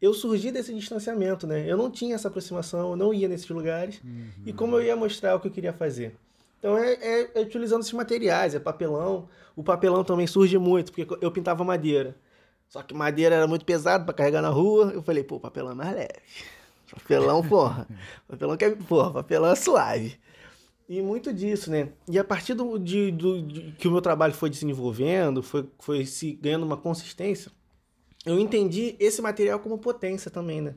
eu 0.00 0.14
surgi 0.14 0.50
desse 0.50 0.72
distanciamento, 0.72 1.46
né? 1.46 1.64
Eu 1.66 1.76
não 1.76 1.90
tinha 1.90 2.14
essa 2.14 2.28
aproximação, 2.28 2.90
eu 2.90 2.96
não 2.96 3.12
ia 3.12 3.28
nesses 3.28 3.48
lugares. 3.48 4.00
Uhum. 4.02 4.30
E 4.46 4.52
como 4.52 4.76
eu 4.76 4.82
ia 4.82 4.96
mostrar 4.96 5.34
o 5.34 5.40
que 5.40 5.48
eu 5.48 5.52
queria 5.52 5.72
fazer? 5.72 6.14
Então 6.58 6.78
é, 6.78 6.92
é, 6.92 7.30
é, 7.34 7.40
utilizando 7.40 7.80
esses 7.80 7.92
materiais, 7.92 8.54
é 8.54 8.60
papelão. 8.60 9.28
O 9.56 9.62
papelão 9.62 10.04
também 10.04 10.26
surge 10.26 10.56
muito, 10.56 10.92
porque 10.92 11.06
eu 11.20 11.30
pintava 11.30 11.64
madeira. 11.64 12.14
Só 12.68 12.82
que 12.82 12.94
madeira 12.94 13.34
era 13.34 13.46
muito 13.46 13.64
pesado 13.64 14.04
para 14.04 14.14
carregar 14.14 14.40
na 14.40 14.48
rua. 14.48 14.92
Eu 14.94 15.02
falei, 15.02 15.24
pô, 15.24 15.40
papelão 15.40 15.72
é 15.72 15.74
mais 15.74 15.94
leve. 15.94 16.14
Papelão, 16.90 17.46
porra. 17.46 17.86
papelão 18.26 18.56
que 18.56 18.64
é, 18.64 18.70
porra, 18.70 19.12
papelão 19.12 19.50
é 19.50 19.54
suave. 19.54 20.18
E 20.90 21.00
muito 21.00 21.32
disso, 21.32 21.70
né? 21.70 21.90
E 22.08 22.18
a 22.18 22.24
partir 22.24 22.52
do, 22.52 22.76
de, 22.76 23.12
do, 23.12 23.40
de, 23.42 23.70
que 23.78 23.86
o 23.86 23.92
meu 23.92 24.00
trabalho 24.00 24.34
foi 24.34 24.50
desenvolvendo, 24.50 25.40
foi, 25.40 25.70
foi 25.78 26.04
se 26.04 26.32
ganhando 26.32 26.66
uma 26.66 26.76
consistência, 26.76 27.52
eu 28.26 28.40
entendi 28.40 28.96
esse 28.98 29.22
material 29.22 29.60
como 29.60 29.78
potência 29.78 30.32
também, 30.32 30.60
né? 30.60 30.74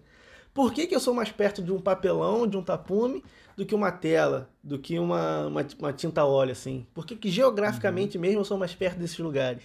Por 0.54 0.72
que, 0.72 0.86
que 0.86 0.94
eu 0.94 1.00
sou 1.00 1.16
mais 1.16 1.32
perto 1.32 1.64
de 1.64 1.72
um 1.72 1.82
papelão, 1.82 2.46
de 2.46 2.56
um 2.56 2.62
tapume, 2.62 3.24
do 3.58 3.66
que 3.66 3.74
uma 3.74 3.92
tela, 3.92 4.52
do 4.64 4.78
que 4.78 5.00
uma, 5.00 5.48
uma, 5.48 5.66
uma 5.80 5.92
tinta 5.92 6.24
óleo, 6.24 6.52
assim? 6.52 6.86
Por 6.94 7.08
que, 7.08 7.16
que 7.16 7.32
geograficamente 7.32 8.16
uhum. 8.16 8.22
mesmo 8.22 8.42
eu 8.42 8.46
sou 8.46 8.56
mais 8.60 8.76
perto 8.76 9.00
desses 9.00 9.18
lugares? 9.18 9.64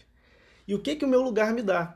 E 0.66 0.74
o 0.74 0.78
que, 0.78 0.96
que 0.96 1.04
o 1.04 1.08
meu 1.08 1.20
lugar 1.20 1.52
me 1.52 1.60
dá? 1.60 1.94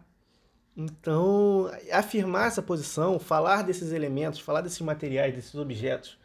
Então, 0.76 1.70
afirmar 1.90 2.48
essa 2.48 2.60
posição, 2.60 3.18
falar 3.18 3.62
desses 3.62 3.92
elementos, 3.92 4.40
falar 4.40 4.60
desses 4.60 4.82
materiais, 4.82 5.34
desses 5.34 5.54
objetos 5.54 6.18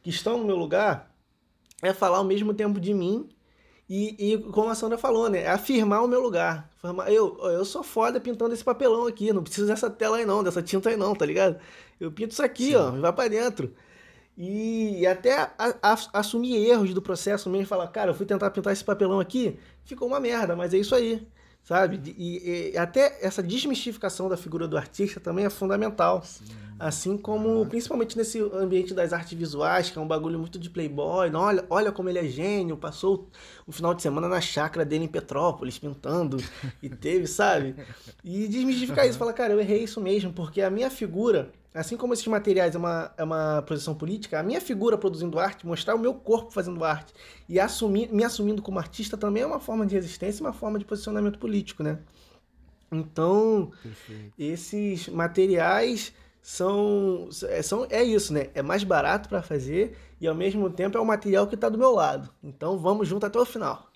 que 0.00 0.10
estão 0.10 0.38
no 0.38 0.44
meu 0.44 0.56
lugar, 0.56 1.11
é 1.82 1.92
falar 1.92 2.18
ao 2.18 2.24
mesmo 2.24 2.54
tempo 2.54 2.80
de 2.80 2.94
mim 2.94 3.28
e, 3.88 4.32
e, 4.32 4.38
como 4.38 4.70
a 4.70 4.74
Sandra 4.74 4.96
falou, 4.96 5.28
né? 5.28 5.42
É 5.42 5.50
afirmar 5.50 6.02
o 6.02 6.08
meu 6.08 6.20
lugar. 6.20 6.70
Eu, 7.08 7.38
eu 7.50 7.64
sou 7.64 7.82
foda 7.82 8.18
pintando 8.20 8.54
esse 8.54 8.64
papelão 8.64 9.06
aqui. 9.06 9.32
Não 9.32 9.42
preciso 9.42 9.66
dessa 9.66 9.90
tela 9.90 10.16
aí 10.16 10.24
não, 10.24 10.42
dessa 10.42 10.62
tinta 10.62 10.88
aí 10.88 10.96
não, 10.96 11.14
tá 11.14 11.26
ligado? 11.26 11.58
Eu 12.00 12.10
pinto 12.10 12.32
isso 12.32 12.42
aqui, 12.42 12.70
Sim. 12.70 12.76
ó, 12.76 12.90
vai 12.92 13.12
para 13.12 13.28
dentro. 13.28 13.74
E, 14.36 15.00
e 15.00 15.06
até 15.06 15.34
a, 15.58 15.74
a, 15.82 15.98
assumir 16.14 16.56
erros 16.56 16.94
do 16.94 17.02
processo 17.02 17.50
mesmo. 17.50 17.66
Falar, 17.66 17.86
cara, 17.88 18.12
eu 18.12 18.14
fui 18.14 18.24
tentar 18.24 18.50
pintar 18.50 18.72
esse 18.72 18.82
papelão 18.82 19.20
aqui, 19.20 19.58
ficou 19.84 20.08
uma 20.08 20.18
merda, 20.18 20.56
mas 20.56 20.72
é 20.72 20.78
isso 20.78 20.94
aí 20.94 21.26
sabe? 21.62 22.00
E, 22.18 22.72
e, 22.72 22.78
até 22.78 23.18
essa 23.20 23.42
desmistificação 23.42 24.28
da 24.28 24.36
figura 24.36 24.66
do 24.66 24.76
artista 24.76 25.20
também 25.20 25.44
é 25.44 25.50
fundamental. 25.50 26.22
Sim. 26.24 26.44
Assim 26.78 27.16
como, 27.16 27.64
principalmente 27.66 28.16
nesse 28.16 28.40
ambiente 28.40 28.92
das 28.92 29.12
artes 29.12 29.38
visuais, 29.38 29.88
que 29.88 29.98
é 29.98 30.02
um 30.02 30.06
bagulho 30.06 30.38
muito 30.38 30.58
de 30.58 30.68
playboy. 30.68 31.30
Não, 31.30 31.40
olha, 31.40 31.64
olha 31.70 31.92
como 31.92 32.08
ele 32.08 32.18
é 32.18 32.24
gênio, 32.24 32.76
passou 32.76 33.28
o 33.66 33.70
final 33.70 33.94
de 33.94 34.02
semana 34.02 34.26
na 34.28 34.40
chácara 34.40 34.84
dele 34.84 35.04
em 35.04 35.08
Petrópolis, 35.08 35.78
pintando, 35.78 36.38
e 36.82 36.88
teve, 36.88 37.28
sabe? 37.28 37.76
E 38.24 38.48
desmistificar 38.48 39.06
isso, 39.06 39.16
falar, 39.16 39.32
cara, 39.32 39.52
eu 39.52 39.60
errei 39.60 39.84
isso 39.84 40.00
mesmo, 40.00 40.32
porque 40.32 40.60
a 40.60 40.70
minha 40.70 40.90
figura 40.90 41.52
Assim 41.74 41.96
como 41.96 42.12
esses 42.12 42.26
materiais 42.26 42.74
é 42.74 42.78
uma, 42.78 43.12
é 43.16 43.24
uma 43.24 43.62
posição 43.62 43.94
política, 43.94 44.38
a 44.38 44.42
minha 44.42 44.60
figura 44.60 44.98
produzindo 44.98 45.38
arte, 45.38 45.66
mostrar 45.66 45.94
o 45.94 45.98
meu 45.98 46.12
corpo 46.12 46.50
fazendo 46.50 46.84
arte 46.84 47.14
e 47.48 47.58
assumir, 47.58 48.12
me 48.12 48.22
assumindo 48.24 48.60
como 48.60 48.78
artista 48.78 49.16
também 49.16 49.42
é 49.42 49.46
uma 49.46 49.58
forma 49.60 49.86
de 49.86 49.94
resistência, 49.94 50.44
uma 50.44 50.52
forma 50.52 50.78
de 50.78 50.84
posicionamento 50.84 51.38
político, 51.38 51.82
né? 51.82 51.98
Então, 52.90 53.72
Perfeito. 53.82 54.34
esses 54.38 55.08
materiais 55.08 56.12
são, 56.42 57.30
é, 57.44 57.62
são 57.62 57.86
é 57.88 58.02
isso, 58.02 58.34
né? 58.34 58.50
É 58.54 58.60
mais 58.60 58.84
barato 58.84 59.28
para 59.30 59.40
fazer 59.40 59.96
e 60.20 60.28
ao 60.28 60.34
mesmo 60.34 60.68
tempo 60.68 60.98
é 60.98 61.00
o 61.00 61.06
material 61.06 61.46
que 61.46 61.54
está 61.54 61.70
do 61.70 61.78
meu 61.78 61.92
lado. 61.92 62.28
Então, 62.42 62.78
vamos 62.78 63.08
junto 63.08 63.24
até 63.24 63.38
o 63.38 63.46
final. 63.46 63.90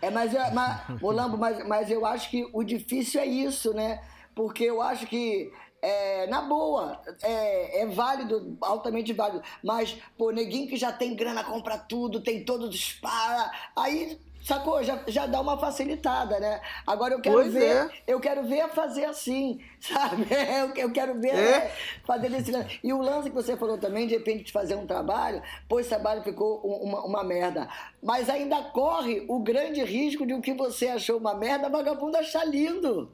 É, 0.00 0.08
mas, 0.08 0.32
mas 0.54 1.02
Olambo, 1.02 1.36
mas, 1.36 1.66
mas 1.66 1.90
eu 1.90 2.06
acho 2.06 2.30
que 2.30 2.48
o 2.52 2.62
difícil 2.62 3.20
é 3.20 3.26
isso, 3.26 3.74
né? 3.74 4.02
Porque 4.34 4.64
eu 4.64 4.80
acho 4.80 5.06
que 5.06 5.52
é, 5.82 6.28
na 6.28 6.40
boa, 6.42 7.00
é, 7.22 7.82
é, 7.82 7.86
válido, 7.86 8.56
altamente 8.60 9.12
válido. 9.12 9.42
Mas, 9.62 9.96
pô, 10.16 10.30
neguinho 10.30 10.68
que 10.68 10.76
já 10.76 10.92
tem 10.92 11.16
grana, 11.16 11.42
compra 11.42 11.76
tudo, 11.76 12.20
tem 12.20 12.44
todos 12.44 12.68
os 12.68 12.92
para. 12.92 13.50
Aí, 13.74 14.16
sacou? 14.44 14.80
Já, 14.84 15.02
já 15.08 15.26
dá 15.26 15.40
uma 15.40 15.58
facilitada, 15.58 16.38
né? 16.38 16.60
Agora 16.86 17.14
eu 17.14 17.20
quero 17.20 17.34
pois 17.34 17.52
ver, 17.52 17.74
é. 17.74 17.90
eu 18.06 18.20
quero 18.20 18.44
ver 18.44 18.68
fazer 18.68 19.06
assim, 19.06 19.60
sabe? 19.80 20.24
Eu, 20.30 20.84
eu 20.84 20.92
quero 20.92 21.20
ver 21.20 21.30
é. 21.30 21.34
né, 21.34 21.72
fazer 22.04 22.30
desse 22.30 22.52
lance. 22.52 22.78
E 22.82 22.92
o 22.92 23.02
lance 23.02 23.28
que 23.28 23.34
você 23.34 23.56
falou 23.56 23.76
também, 23.76 24.06
de 24.06 24.14
repente, 24.14 24.44
de 24.44 24.52
fazer 24.52 24.76
um 24.76 24.86
trabalho, 24.86 25.42
pô, 25.68 25.80
esse 25.80 25.88
trabalho 25.88 26.22
ficou 26.22 26.60
uma, 26.60 27.04
uma 27.04 27.24
merda. 27.24 27.68
Mas 28.00 28.30
ainda 28.30 28.62
corre 28.62 29.24
o 29.28 29.40
grande 29.40 29.82
risco 29.82 30.24
de 30.24 30.32
o 30.32 30.40
que 30.40 30.54
você 30.54 30.86
achou 30.86 31.18
uma 31.18 31.34
merda, 31.34 31.68
vagabundo 31.68 32.16
achar 32.16 32.44
lindo. 32.46 33.10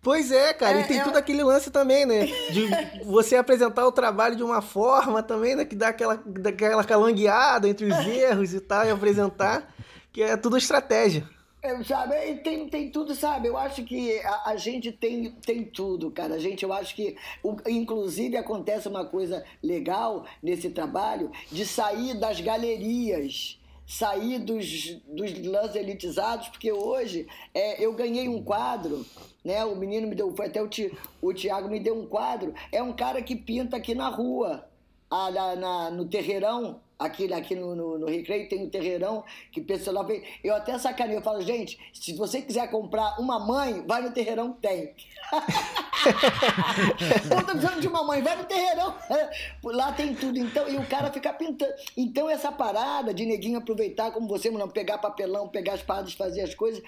Pois 0.00 0.30
é, 0.30 0.52
cara, 0.52 0.78
é, 0.78 0.80
e 0.82 0.84
tem 0.84 1.00
é... 1.00 1.04
tudo 1.04 1.16
aquele 1.16 1.42
lance 1.42 1.70
também, 1.70 2.06
né? 2.06 2.26
De 2.50 3.04
você 3.04 3.36
apresentar 3.36 3.86
o 3.86 3.92
trabalho 3.92 4.36
de 4.36 4.42
uma 4.42 4.62
forma 4.62 5.22
também, 5.22 5.56
né? 5.56 5.64
Que 5.64 5.74
dá 5.74 5.88
aquela, 5.88 6.22
aquela 6.46 6.84
calangueada 6.84 7.68
entre 7.68 7.86
os 7.86 7.98
erros 8.06 8.54
e 8.54 8.60
tal, 8.60 8.86
e 8.86 8.90
apresentar, 8.90 9.74
que 10.12 10.22
é 10.22 10.36
tudo 10.36 10.56
estratégia. 10.56 11.28
É, 11.60 11.82
sabe, 11.82 12.14
tem, 12.36 12.68
tem 12.68 12.88
tudo, 12.88 13.16
sabe? 13.16 13.48
Eu 13.48 13.56
acho 13.56 13.82
que 13.82 14.20
a, 14.20 14.50
a, 14.50 14.56
gente 14.56 14.92
tem, 14.92 15.32
tem 15.44 15.64
tudo, 15.64 16.08
cara. 16.08 16.34
A 16.34 16.38
gente, 16.38 16.62
eu 16.62 16.72
acho 16.72 16.94
que, 16.94 17.16
o, 17.42 17.56
inclusive, 17.66 18.36
acontece 18.36 18.86
uma 18.86 19.04
coisa 19.04 19.44
legal 19.60 20.24
nesse 20.40 20.70
trabalho 20.70 21.32
de 21.50 21.66
sair 21.66 22.14
das 22.14 22.40
galerias 22.40 23.58
sair 23.88 24.38
dos, 24.38 25.00
dos 25.06 25.46
lances 25.46 25.76
elitizados, 25.76 26.48
porque 26.48 26.70
hoje 26.70 27.26
é, 27.54 27.82
eu 27.82 27.94
ganhei 27.94 28.28
um 28.28 28.42
quadro, 28.42 29.04
né? 29.44 29.64
O 29.64 29.76
menino 29.76 30.08
me 30.08 30.14
deu, 30.14 30.34
foi 30.34 30.46
até 30.46 30.60
o, 30.60 30.68
Ti, 30.68 30.92
o 31.20 31.32
Tiago 31.32 31.68
me 31.68 31.80
deu 31.80 31.98
um 31.98 32.06
quadro. 32.06 32.54
É 32.72 32.82
um 32.82 32.92
cara 32.92 33.22
que 33.22 33.36
pinta 33.36 33.76
aqui 33.76 33.94
na 33.94 34.08
rua, 34.08 34.66
a, 35.10 35.56
na, 35.56 35.90
no 35.90 36.06
terreirão, 36.06 36.80
aqui, 36.98 37.32
aqui 37.32 37.54
no, 37.54 37.74
no, 37.74 37.98
no 37.98 38.06
Recreio 38.06 38.48
tem 38.48 38.64
um 38.64 38.68
terreirão 38.68 39.24
que 39.52 39.60
o 39.60 39.64
pessoal 39.64 40.04
vem. 40.04 40.22
Eu 40.42 40.54
até 40.54 40.76
sacanei, 40.78 41.16
eu 41.16 41.22
falo, 41.22 41.40
gente, 41.40 41.78
se 41.94 42.12
você 42.14 42.42
quiser 42.42 42.68
comprar 42.70 43.18
uma 43.20 43.38
mãe, 43.38 43.84
vai 43.86 44.02
no 44.02 44.10
terreirão 44.10 44.52
tem. 44.52 44.94
eu 47.30 47.36
tô 47.36 47.44
precisando 47.44 47.80
de 47.80 47.88
uma 47.88 48.02
mãe, 48.02 48.22
vai 48.22 48.36
no 48.36 48.44
terreirão. 48.44 48.94
Lá 49.64 49.92
tem 49.92 50.14
tudo. 50.14 50.38
Então, 50.38 50.68
e 50.68 50.76
o 50.76 50.86
cara 50.86 51.12
fica 51.12 51.32
pintando. 51.32 51.72
Então, 51.96 52.28
essa 52.28 52.50
parada 52.50 53.14
de 53.14 53.24
neguinho 53.24 53.58
aproveitar, 53.58 54.10
como 54.10 54.26
você, 54.26 54.50
não 54.50 54.68
pegar 54.68 54.98
papelão, 54.98 55.48
pegar 55.48 55.74
as 55.74 55.82
paradas, 55.82 56.14
fazer 56.14 56.42
as 56.42 56.54
coisas, 56.54 56.82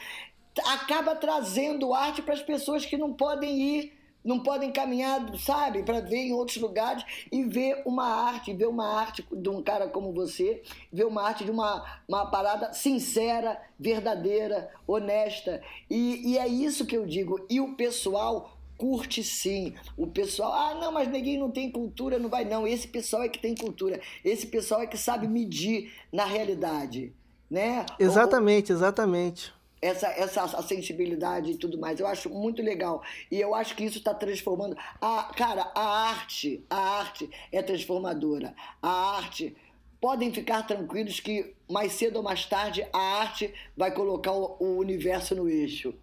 acaba 0.66 1.14
trazendo 1.14 1.94
arte 1.94 2.22
para 2.22 2.34
as 2.34 2.42
pessoas 2.42 2.84
que 2.84 2.96
não 2.96 3.12
podem 3.12 3.61
ir 3.61 4.01
não 4.24 4.40
podem 4.40 4.70
caminhar, 4.70 5.34
sabe, 5.38 5.82
para 5.82 6.01
ver 6.01 6.18
em 6.18 6.32
outros 6.32 6.59
lugares 6.59 7.05
e 7.32 7.42
ver 7.44 7.82
uma 7.86 8.05
arte, 8.05 8.53
ver 8.53 8.68
uma 8.68 8.86
arte 8.86 9.24
de 9.32 9.48
um 9.48 9.62
cara 9.62 9.88
como 9.88 10.12
você, 10.12 10.62
ver 10.92 11.07
uma 11.07 11.22
arte 11.22 11.44
de 11.44 11.51
uma, 11.51 11.84
uma 12.07 12.26
parada 12.26 12.72
sincera, 12.72 13.61
verdadeira, 13.78 14.70
honesta. 14.86 15.62
E, 15.88 16.32
e 16.32 16.38
é 16.38 16.46
isso 16.46 16.86
que 16.86 16.96
eu 16.96 17.07
digo. 17.07 17.44
E 17.48 17.61
o 17.61 17.74
pessoal 17.74 18.57
curte 18.76 19.22
sim. 19.24 19.74
O 19.96 20.07
pessoal, 20.07 20.53
ah, 20.53 20.74
não, 20.74 20.92
mas 20.92 21.09
ninguém 21.09 21.38
não 21.38 21.51
tem 21.51 21.70
cultura, 21.70 22.18
não 22.18 22.28
vai. 22.28 22.44
Não, 22.44 22.66
esse 22.66 22.88
pessoal 22.88 23.22
é 23.22 23.28
que 23.28 23.38
tem 23.38 23.55
cultura. 23.55 24.01
Esse 24.24 24.46
pessoal 24.46 24.82
é 24.82 24.86
que 24.86 24.98
sabe 24.98 25.26
medir 25.26 25.92
na 26.12 26.24
realidade. 26.24 27.12
Né? 27.51 27.84
Exatamente, 27.98 28.70
exatamente. 28.70 29.53
Essa, 29.81 30.09
essa 30.09 30.62
sensibilidade 30.62 31.53
e 31.53 31.57
tudo 31.57 31.78
mais. 31.78 32.01
Eu 32.01 32.07
acho 32.07 32.28
muito 32.28 32.62
legal. 32.62 33.03
E 33.31 33.41
eu 33.41 33.55
acho 33.55 33.74
que 33.74 33.85
isso 33.85 33.99
está 33.99 34.12
transformando. 34.12 34.76
A, 35.01 35.33
cara, 35.37 35.70
a 35.74 36.09
arte, 36.11 36.64
a 36.68 36.99
arte 36.99 37.31
é 37.51 37.62
transformadora. 37.62 38.55
A 38.83 39.16
arte. 39.16 39.57
Podem 40.01 40.33
ficar 40.33 40.66
tranquilos 40.66 41.20
que 41.20 41.55
mais 41.68 41.93
cedo 41.93 42.16
ou 42.16 42.22
mais 42.22 42.47
tarde 42.47 42.87
a 42.91 42.99
arte 42.99 43.53
vai 43.76 43.93
colocar 43.93 44.33
o, 44.33 44.57
o 44.59 44.78
universo 44.78 45.35
no 45.35 45.49
eixo. 45.49 45.95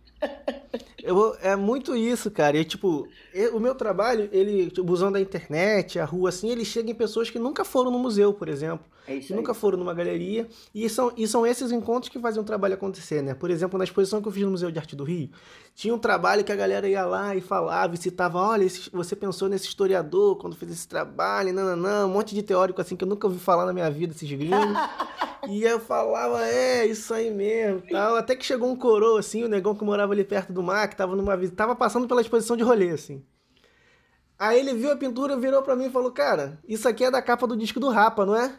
Eu, 1.03 1.36
é 1.41 1.55
muito 1.55 1.95
isso, 1.95 2.30
cara. 2.30 2.57
E, 2.57 2.65
tipo, 2.65 3.07
eu, 3.34 3.55
o 3.55 3.59
meu 3.59 3.74
trabalho, 3.76 4.28
ele, 4.32 4.70
tipo, 4.70 4.91
usando 4.91 5.15
a 5.15 5.22
internet, 5.22 5.99
a 5.99 6.05
rua, 6.05 6.30
assim, 6.30 6.49
ele 6.49 6.65
chega 6.65 6.91
em 6.91 6.95
pessoas 6.95 7.30
que 7.30 7.39
nunca 7.39 7.63
foram 7.63 7.89
no 7.91 7.99
museu, 7.99 8.34
por 8.34 8.49
exemplo. 8.49 8.86
É 9.07 9.15
isso 9.15 9.28
que 9.28 9.34
aí. 9.34 9.38
nunca 9.39 9.53
foram 9.53 9.78
numa 9.78 9.93
galeria. 9.93 10.49
E 10.76 10.89
são, 10.89 11.13
e 11.15 11.26
são 11.26 11.47
esses 11.47 11.72
encontros 11.72 12.09
que 12.11 12.20
fazem 12.20 12.41
o 12.41 12.45
trabalho 12.45 12.74
acontecer, 12.74 13.22
né? 13.22 13.34
Por 13.34 13.49
exemplo, 13.49 13.78
na 13.78 13.86
exposição 13.86 14.22
que 14.22 14.28
eu 14.28 14.32
fiz 14.34 14.43
no 14.43 14.51
Museu 14.51 14.70
de 14.70 14.78
Arte 14.80 14.97
do 14.97 15.05
Rio, 15.05 15.30
tinha 15.74 15.95
um 15.95 15.99
trabalho 15.99 16.43
que 16.43 16.51
a 16.51 16.55
galera 16.57 16.89
ia 16.89 17.05
lá 17.05 17.34
e 17.34 17.39
falava 17.39 17.93
e 17.95 17.97
citava: 17.97 18.38
olha, 18.39 18.65
esse- 18.65 18.89
você 18.91 19.15
pensou 19.15 19.47
nesse 19.47 19.65
historiador 19.68 20.36
quando 20.38 20.57
fez 20.57 20.74
esse 20.74 20.88
trabalho, 20.89 21.53
nananã, 21.53 22.05
um 22.05 22.09
monte 22.09 22.36
de 22.36 22.43
teórico 22.43 22.82
assim 22.82 22.97
que 22.97 23.03
eu 23.05 23.07
nunca 23.07 23.28
ouvi 23.28 23.39
falar 23.39 23.65
na 23.65 23.72
minha 23.72 23.89
vida, 23.89 24.13
esses 24.13 24.30
gringos. 24.30 24.57
E 25.49 25.63
eu 25.63 25.79
falava, 25.79 26.45
é, 26.45 26.85
isso 26.85 27.13
aí 27.13 27.31
mesmo, 27.31 27.81
tal. 27.89 28.15
Até 28.15 28.35
que 28.35 28.45
chegou 28.45 28.69
um 28.71 28.75
coroa, 28.75 29.19
assim, 29.19 29.43
o 29.43 29.47
negão 29.49 29.75
que 29.75 29.83
morava 29.83 30.13
ali 30.13 30.23
perto 30.23 30.51
do 30.53 30.61
mar, 30.63 30.87
que 30.87 30.95
tava 30.95 31.15
numa 31.15 31.37
tava 31.49 31.75
passando 31.75 32.07
pela 32.07 32.21
exposição 32.21 32.57
de 32.57 32.63
rolê, 32.63 32.89
assim. 32.91 33.23
Aí 34.39 34.59
ele 34.59 34.73
viu 34.73 34.91
a 34.91 34.95
pintura, 34.95 35.35
virou 35.35 35.63
pra 35.63 35.75
mim 35.75 35.85
e 35.87 35.91
falou, 35.91 36.11
cara, 36.11 36.59
isso 36.67 36.87
aqui 36.87 37.03
é 37.03 37.09
da 37.11 37.21
capa 37.21 37.47
do 37.47 37.57
disco 37.57 37.79
do 37.79 37.89
Rapa, 37.89 38.25
não 38.25 38.35
é? 38.35 38.53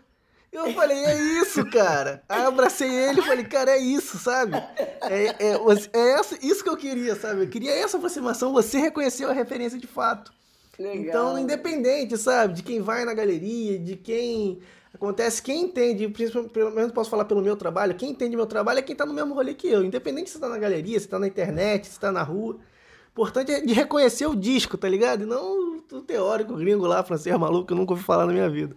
Eu 0.51 0.73
falei, 0.73 0.97
é 1.05 1.15
isso, 1.41 1.65
cara. 1.71 2.23
Aí 2.29 2.43
eu 2.43 2.49
abracei 2.49 2.89
ele 2.91 3.21
e 3.21 3.23
falei, 3.23 3.45
cara, 3.45 3.73
é 3.73 3.79
isso, 3.79 4.19
sabe? 4.19 4.57
É, 5.03 5.27
é, 5.39 5.59
é 5.93 6.11
essa- 6.19 6.39
isso 6.43 6.65
que 6.65 6.71
eu 6.71 6.77
queria, 6.77 7.15
sabe? 7.15 7.43
Eu 7.43 7.49
queria 7.49 7.73
essa 7.73 7.99
aproximação, 7.99 8.53
você 8.53 8.79
reconheceu 8.79 9.29
a 9.29 9.33
referência 9.35 9.79
de 9.79 9.87
fato. 9.87 10.33
Legal. 10.79 11.05
Então, 11.05 11.39
independente, 11.39 12.17
sabe, 12.17 12.55
de 12.55 12.63
quem 12.63 12.81
vai 12.81 13.05
na 13.05 13.13
galeria, 13.13 13.79
de 13.79 13.95
quem 13.97 14.61
acontece, 14.99 15.41
quem 15.43 15.63
entende, 15.63 16.09
pelo 16.53 16.71
menos 16.73 16.93
posso 16.93 17.09
falar 17.09 17.25
pelo 17.25 17.41
meu 17.41 17.57
trabalho, 17.57 17.95
quem 17.95 18.11
entende 18.11 18.37
meu 18.37 18.47
trabalho 18.47 18.81
é 18.81 18.83
quem 18.83 18.95
tá 18.95 19.07
no 19.07 19.15
mesmo 19.15 19.35
rolê 19.35 19.55
que 19.55 19.69
eu, 19.69 19.85
independente 19.85 20.29
se 20.29 20.39
tá 20.39 20.49
na 20.49 20.59
galeria, 20.59 20.99
se 21.01 21.09
tá 21.09 21.19
na 21.19 21.27
internet, 21.27 21.87
se 21.87 21.99
tá 21.99 22.13
na 22.13 22.23
rua. 22.23 22.57
O 23.17 23.21
importante 23.21 23.51
é 23.53 23.61
de 23.61 23.73
reconhecer 23.73 24.27
o 24.27 24.37
disco, 24.37 24.77
tá 24.77 24.89
ligado? 24.89 25.23
E 25.23 25.27
não 25.27 25.79
o 25.91 26.03
teórico 26.03 26.55
gringo 26.55 26.87
lá, 26.87 27.03
francês 27.03 27.37
maluco, 27.39 27.67
que 27.67 27.73
eu 27.73 27.77
nunca 27.77 27.93
ouvi 27.93 28.03
falar 28.03 28.27
na 28.27 28.33
minha 28.33 28.49
vida. 28.49 28.77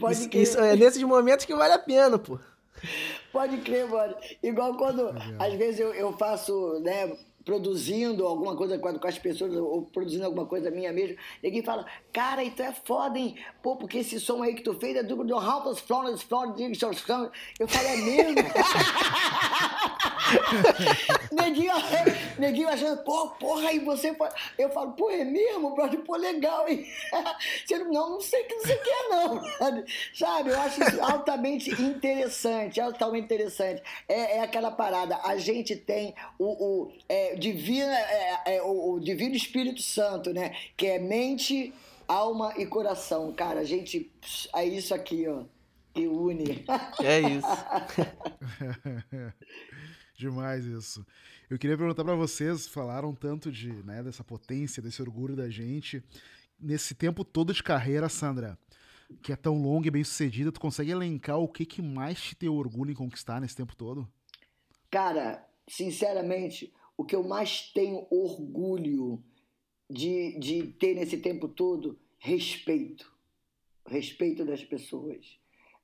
Pode 0.00 0.14
Isso, 0.18 0.28
crer. 0.28 0.42
isso 0.42 0.58
é 0.58 0.74
nesses 0.76 1.02
momentos 1.02 1.44
que 1.44 1.54
vale 1.54 1.72
a 1.74 1.78
pena, 1.78 2.18
pô. 2.18 2.38
Pode 3.32 3.58
crer, 3.58 3.86
mano. 3.88 4.14
Igual 4.42 4.76
quando, 4.76 5.14
às 5.38 5.52
vezes, 5.54 5.80
eu, 5.80 5.92
eu 5.94 6.12
faço, 6.12 6.80
né, 6.80 7.16
produzindo 7.48 8.26
alguma 8.26 8.54
coisa 8.54 8.78
com, 8.78 9.08
as 9.08 9.18
pessoas, 9.18 9.56
ou 9.56 9.80
produzindo 9.86 10.26
alguma 10.26 10.44
coisa 10.44 10.70
minha 10.70 10.92
mesmo, 10.92 11.16
ninguém 11.42 11.62
fala, 11.62 11.86
cara, 12.12 12.44
então 12.44 12.66
é 12.66 12.74
foda, 12.74 13.18
hein? 13.18 13.36
Pô, 13.62 13.74
porque 13.74 13.96
esse 14.00 14.20
som 14.20 14.42
aí 14.42 14.54
que 14.54 14.62
tu 14.62 14.74
fez 14.74 14.94
é 14.96 15.02
do, 15.02 15.16
Flores, 15.80 16.20
Flores, 16.20 16.20
Flores. 16.20 16.78
Eu 17.58 17.66
falei, 17.66 17.92
é 17.92 17.96
mesmo? 17.96 18.34
neguinho, 21.32 21.72
neguinho 22.38 22.68
achando, 22.68 23.02
pô, 23.02 23.28
porra, 23.30 23.68
aí 23.68 23.78
você. 23.78 24.14
Eu 24.58 24.70
falo, 24.70 24.92
pô, 24.92 25.10
é 25.10 25.24
mesmo, 25.24 25.74
brother? 25.74 26.00
Pô, 26.00 26.16
legal, 26.16 26.68
hein? 26.68 26.86
Você 27.64 27.78
não, 27.78 27.90
não, 27.90 28.10
não 28.10 28.20
sei 28.20 28.42
o 28.42 28.46
que 28.46 28.60
você 28.60 28.76
quer, 28.76 29.08
não. 29.10 29.42
Sabe? 30.14 30.50
Eu 30.50 30.60
acho 30.60 30.82
isso 30.82 31.00
altamente 31.00 31.70
interessante, 31.82 32.80
altamente 32.80 33.24
interessante. 33.24 33.82
É, 34.08 34.38
é 34.38 34.40
aquela 34.40 34.70
parada, 34.70 35.20
a 35.22 35.36
gente 35.36 35.76
tem 35.76 36.14
o, 36.38 36.46
o, 36.46 36.92
é, 37.08 37.34
divina, 37.36 37.94
é, 37.94 38.56
é, 38.56 38.62
o, 38.62 38.94
o 38.94 39.00
Divino 39.00 39.34
Espírito 39.34 39.82
Santo, 39.82 40.32
né? 40.32 40.54
Que 40.76 40.86
é 40.86 40.98
mente, 40.98 41.72
alma 42.06 42.54
e 42.56 42.66
coração. 42.66 43.32
Cara, 43.32 43.60
a 43.60 43.64
gente. 43.64 44.10
É 44.54 44.64
isso 44.64 44.94
aqui, 44.94 45.26
ó. 45.28 45.42
Que 45.94 46.06
une. 46.06 46.64
É 47.02 47.20
isso. 47.20 47.48
Demais 50.18 50.64
isso. 50.64 51.06
Eu 51.48 51.56
queria 51.56 51.78
perguntar 51.78 52.02
pra 52.02 52.16
vocês, 52.16 52.66
falaram 52.66 53.14
tanto 53.14 53.52
de, 53.52 53.72
né, 53.84 54.02
dessa 54.02 54.24
potência, 54.24 54.82
desse 54.82 55.00
orgulho 55.00 55.36
da 55.36 55.48
gente. 55.48 56.02
Nesse 56.58 56.92
tempo 56.92 57.24
todo 57.24 57.54
de 57.54 57.62
carreira, 57.62 58.08
Sandra, 58.08 58.58
que 59.22 59.32
é 59.32 59.36
tão 59.36 59.62
longa 59.62 59.86
e 59.86 59.90
bem 59.92 60.02
sucedida, 60.02 60.50
tu 60.50 60.58
consegue 60.58 60.90
elencar 60.90 61.38
o 61.38 61.46
que, 61.46 61.64
que 61.64 61.80
mais 61.80 62.20
te 62.20 62.36
deu 62.36 62.56
orgulho 62.56 62.90
em 62.90 62.96
conquistar 62.96 63.40
nesse 63.40 63.54
tempo 63.54 63.76
todo? 63.76 64.08
Cara, 64.90 65.48
sinceramente, 65.68 66.74
o 66.96 67.04
que 67.04 67.14
eu 67.14 67.22
mais 67.22 67.70
tenho 67.72 68.04
orgulho 68.10 69.22
de, 69.88 70.36
de 70.40 70.66
ter 70.66 70.96
nesse 70.96 71.18
tempo 71.18 71.46
todo, 71.46 71.96
respeito. 72.18 73.16
Respeito 73.86 74.44
das 74.44 74.64
pessoas. 74.64 75.38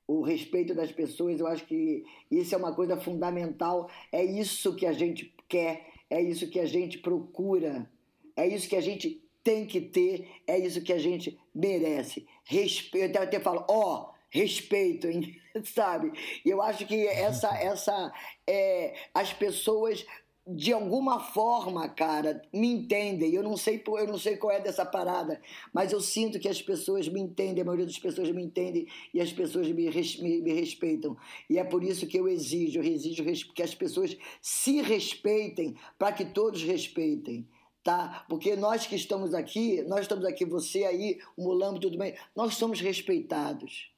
O 0.07 0.21
respeito 0.21 0.75
das 0.75 0.91
pessoas, 0.91 1.39
eu 1.39 1.47
acho 1.47 1.65
que 1.65 2.03
isso 2.29 2.53
é 2.53 2.57
uma 2.57 2.73
coisa 2.73 2.97
fundamental. 2.97 3.89
É 4.11 4.23
isso 4.23 4.75
que 4.75 4.85
a 4.85 4.93
gente 4.93 5.33
quer, 5.47 5.87
é 6.09 6.21
isso 6.21 6.49
que 6.49 6.59
a 6.59 6.65
gente 6.65 6.99
procura, 6.99 7.89
é 8.35 8.47
isso 8.47 8.69
que 8.69 8.75
a 8.75 8.81
gente 8.81 9.23
tem 9.43 9.65
que 9.65 9.81
ter, 9.81 10.27
é 10.47 10.57
isso 10.57 10.81
que 10.83 10.93
a 10.93 10.97
gente 10.97 11.39
merece. 11.53 12.27
Respeito, 12.43 13.15
eu 13.15 13.23
até 13.23 13.39
falo, 13.39 13.65
ó, 13.69 14.11
respeito, 14.29 15.07
hein? 15.07 15.39
sabe? 15.63 16.11
Eu 16.45 16.61
acho 16.61 16.85
que 16.85 17.07
essa, 17.07 17.55
essa, 17.57 18.11
é, 18.47 18.95
as 19.13 19.31
pessoas 19.33 20.05
de 20.47 20.71
alguma 20.71 21.19
forma, 21.19 21.89
cara, 21.89 22.39
me 22.53 22.67
entendem. 22.67 23.33
Eu 23.33 23.41
não 23.41 23.57
sei, 23.57 23.83
eu 23.85 24.07
não 24.07 24.17
sei 24.17 24.37
qual 24.37 24.51
é 24.51 24.59
dessa 24.59 24.85
parada, 24.85 25.41
mas 25.73 25.91
eu 25.91 25.99
sinto 25.99 26.39
que 26.39 26.47
as 26.47 26.61
pessoas 26.61 27.07
me 27.07 27.19
entendem, 27.19 27.63
a 27.63 27.65
maioria 27.65 27.85
das 27.85 27.97
pessoas 27.97 28.29
me 28.29 28.43
entendem 28.43 28.87
e 29.11 29.19
as 29.19 29.33
pessoas 29.33 29.67
me, 29.67 29.89
res, 29.89 30.19
me, 30.19 30.41
me 30.41 30.53
respeitam. 30.53 31.17
E 31.49 31.57
é 31.57 31.63
por 31.63 31.83
isso 31.83 32.05
que 32.05 32.17
eu 32.17 32.27
exijo, 32.27 32.79
eu 32.79 32.83
exijo 32.83 33.23
que 33.53 33.63
as 33.63 33.73
pessoas 33.73 34.15
se 34.39 34.81
respeitem 34.81 35.75
para 35.97 36.11
que 36.11 36.25
todos 36.25 36.61
respeitem. 36.61 37.47
Tá? 37.83 38.25
Porque 38.27 38.55
nós 38.55 38.87
que 38.87 38.95
estamos 38.95 39.33
aqui, 39.33 39.83
nós 39.83 40.01
estamos 40.01 40.25
aqui, 40.25 40.43
você 40.43 40.85
aí, 40.85 41.19
o 41.37 41.43
Mulambo, 41.43 41.79
tudo 41.79 41.97
bem, 41.97 42.15
nós 42.35 42.55
somos 42.55 42.81
respeitados. 42.81 43.94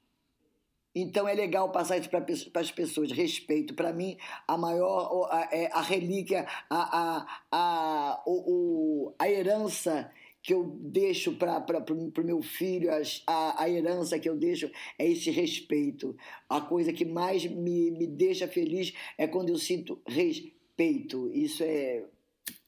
Então 1.00 1.28
é 1.28 1.36
legal 1.36 1.72
passar 1.72 2.00
isso 2.00 2.10
para 2.10 2.26
as 2.62 2.72
pessoas. 2.72 3.12
Respeito. 3.12 3.76
Para 3.76 3.93
mim, 3.93 4.18
a 4.48 4.58
maior, 4.58 5.30
a, 5.32 5.41
a, 5.41 5.80
a 5.80 5.82
relíquia, 5.82 6.48
a, 6.68 7.00
a, 7.00 7.41
a, 7.52 8.24
o, 8.26 9.14
a 9.20 9.30
herança 9.30 10.12
que 10.41 10.54
eu 10.54 10.64
deixo 10.82 11.34
para 11.36 11.64
o 11.91 12.24
meu 12.26 12.41
filho, 12.41 12.89
a, 13.28 13.64
a 13.64 13.70
herança 13.70 14.18
que 14.18 14.28
eu 14.28 14.36
deixo 14.36 14.72
é 14.98 15.08
esse 15.08 15.30
respeito. 15.30 16.18
A 16.50 16.62
coisa 16.62 16.91
que 16.91 17.06
mais 17.06 17.45
me, 17.45 17.91
me 17.91 18.08
deixa 18.08 18.48
feliz 18.48 18.91
é 19.20 19.28
quando 19.28 19.50
eu 19.50 19.58
sinto 19.58 20.02
respeito. 20.08 21.30
Isso 21.32 21.64
é 21.64 22.06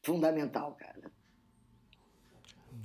fundamental, 0.03 0.75
cara. 0.75 1.11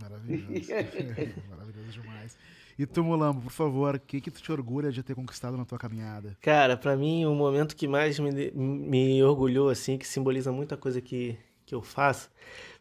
Maravilhoso. 0.00 0.70
Maravilhoso 1.50 2.00
demais. 2.00 2.38
E 2.78 2.86
tu, 2.86 3.04
Mulambo, 3.04 3.42
por 3.42 3.52
favor, 3.52 3.94
o 3.94 4.00
que, 4.00 4.20
que 4.20 4.30
tu 4.30 4.42
te 4.42 4.50
orgulha 4.50 4.90
de 4.90 5.02
ter 5.02 5.14
conquistado 5.14 5.56
na 5.56 5.64
tua 5.64 5.78
caminhada? 5.78 6.36
Cara, 6.40 6.76
para 6.76 6.96
mim, 6.96 7.24
o 7.24 7.34
momento 7.34 7.76
que 7.76 7.86
mais 7.86 8.18
me, 8.18 8.50
me 8.52 9.22
orgulhou, 9.22 9.68
assim, 9.68 9.96
que 9.96 10.06
simboliza 10.06 10.50
muita 10.50 10.76
coisa 10.76 11.00
que, 11.00 11.38
que 11.64 11.74
eu 11.74 11.82
faço, 11.82 12.30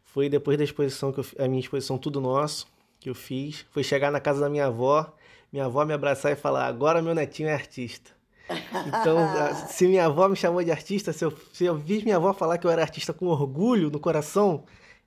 foi 0.04 0.30
depois 0.30 0.58
da 0.58 0.64
exposição, 0.64 1.12
que 1.12 1.20
eu, 1.20 1.26
a 1.38 1.48
minha 1.48 1.60
exposição 1.60 1.98
Tudo 1.98 2.20
Nosso, 2.20 2.68
que 3.00 3.10
eu 3.10 3.16
fiz. 3.16 3.66
Foi 3.72 3.84
chegar 3.84 4.12
na 4.12 4.20
casa 4.20 4.40
da 4.40 4.50
minha 4.50 4.66
avó, 4.66 5.14
minha 5.52 5.66
avó 5.66 5.86
me 5.86 5.94
abraçar 5.94 6.32
e 6.32 6.36
falar: 6.36 6.66
agora 6.66 7.02
meu 7.02 7.14
netinho 7.14 7.50
é 7.50 7.54
artista. 7.54 8.12
Então, 8.88 9.18
se 9.68 9.88
minha 9.88 10.06
avó 10.06 10.28
me 10.28 10.36
chamou 10.36 10.64
de 10.64 10.72
artista, 10.72 11.14
se 11.14 11.24
eu, 11.24 11.34
se 11.54 11.66
eu 11.66 11.78
vi 11.78 12.04
minha 12.04 12.18
avó 12.18 12.34
falar 12.34 12.58
que 12.58 12.68
eu 12.68 12.72
era 12.72 12.82
artista 12.82 13.14
com 13.14 13.28
orgulho 13.28 13.90
no 13.90 14.00
coração, 14.00 14.64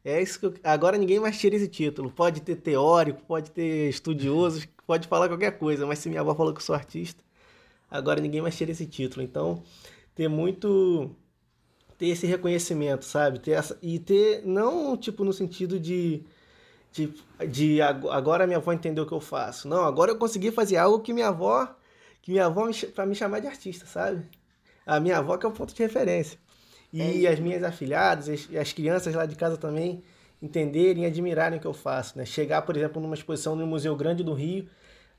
é 0.06 0.22
isso 0.22 0.38
que 0.38 0.46
eu, 0.46 0.54
agora 0.62 0.96
ninguém 0.96 1.18
mais 1.18 1.38
tira 1.38 1.56
esse 1.56 1.68
título. 1.68 2.10
Pode 2.10 2.40
ter 2.42 2.56
teórico, 2.56 3.22
pode 3.26 3.50
ter 3.50 3.88
estudiosos, 3.90 4.66
pode 4.86 5.08
falar 5.08 5.28
qualquer 5.28 5.58
coisa, 5.58 5.86
mas 5.86 5.98
se 5.98 6.08
minha 6.08 6.20
avó 6.20 6.34
falou 6.34 6.52
que 6.52 6.60
eu 6.60 6.64
sou 6.64 6.74
artista, 6.76 7.22
agora 7.90 8.20
ninguém 8.20 8.40
mais 8.40 8.56
tira 8.56 8.70
esse 8.70 8.86
título. 8.86 9.22
Então, 9.24 9.62
ter 10.14 10.28
muito 10.28 11.10
ter 11.98 12.08
esse 12.08 12.26
reconhecimento, 12.26 13.04
sabe? 13.04 13.40
Ter 13.40 13.52
essa, 13.52 13.78
e 13.82 13.98
ter 13.98 14.42
não 14.46 14.96
tipo 14.96 15.24
no 15.24 15.32
sentido 15.32 15.78
de 15.80 16.24
de, 16.92 17.12
de 17.48 17.82
agora 17.82 18.46
minha 18.46 18.58
avó 18.58 18.72
entendeu 18.72 19.04
o 19.04 19.06
que 19.06 19.12
eu 19.14 19.20
faço. 19.20 19.68
Não, 19.68 19.84
agora 19.84 20.12
eu 20.12 20.18
consegui 20.18 20.50
fazer 20.50 20.76
algo 20.78 21.00
que 21.00 21.12
minha 21.12 21.28
avó 21.28 21.68
que 22.22 22.30
minha 22.32 22.46
avó 22.46 22.68
para 22.94 23.06
me 23.06 23.14
chamar 23.14 23.40
de 23.40 23.46
artista, 23.48 23.86
sabe? 23.86 24.24
A 24.86 25.00
minha 25.00 25.18
avó 25.18 25.36
que 25.36 25.46
é 25.46 25.48
o 25.48 25.52
ponto 25.52 25.74
de 25.74 25.82
referência. 25.82 26.38
E 26.92 27.26
é 27.26 27.30
as 27.30 27.38
minhas 27.38 27.62
afilhadas, 27.62 28.28
as, 28.28 28.48
as 28.54 28.72
crianças 28.72 29.14
lá 29.14 29.26
de 29.26 29.36
casa 29.36 29.56
também 29.56 30.02
entenderem 30.40 31.04
e 31.04 31.06
admirarem 31.06 31.58
o 31.58 31.60
que 31.60 31.66
eu 31.66 31.74
faço, 31.74 32.16
né? 32.18 32.24
Chegar, 32.24 32.62
por 32.62 32.76
exemplo, 32.76 33.00
numa 33.00 33.14
exposição 33.14 33.56
no 33.56 33.66
Museu 33.66 33.96
Grande 33.96 34.22
do 34.22 34.34
Rio, 34.34 34.68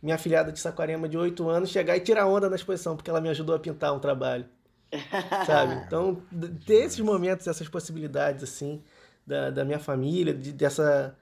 minha 0.02 0.16
afilhada 0.16 0.52
de 0.52 0.60
Saquarema 0.60 1.10
de 1.10 1.18
8 1.18 1.50
anos 1.50 1.70
chegar 1.70 1.98
e 1.98 2.00
tirar 2.00 2.28
onda 2.28 2.50
na 2.50 2.56
exposição, 2.56 2.96
porque 2.96 3.10
ela 3.10 3.22
me 3.22 3.30
ajudou 3.30 3.56
a 3.56 3.60
pintar 3.60 3.94
um 3.94 4.00
trabalho. 4.00 4.46
sabe? 5.46 5.84
Então, 5.86 6.22
ter 6.66 6.86
esses 6.86 7.00
momentos, 7.00 7.48
essas 7.48 7.68
possibilidades, 7.68 8.44
assim, 8.44 8.82
da, 9.26 9.50
da 9.50 9.66
minha 9.66 9.80
família, 9.80 10.34
de, 10.34 10.54
dessa, 10.54 11.16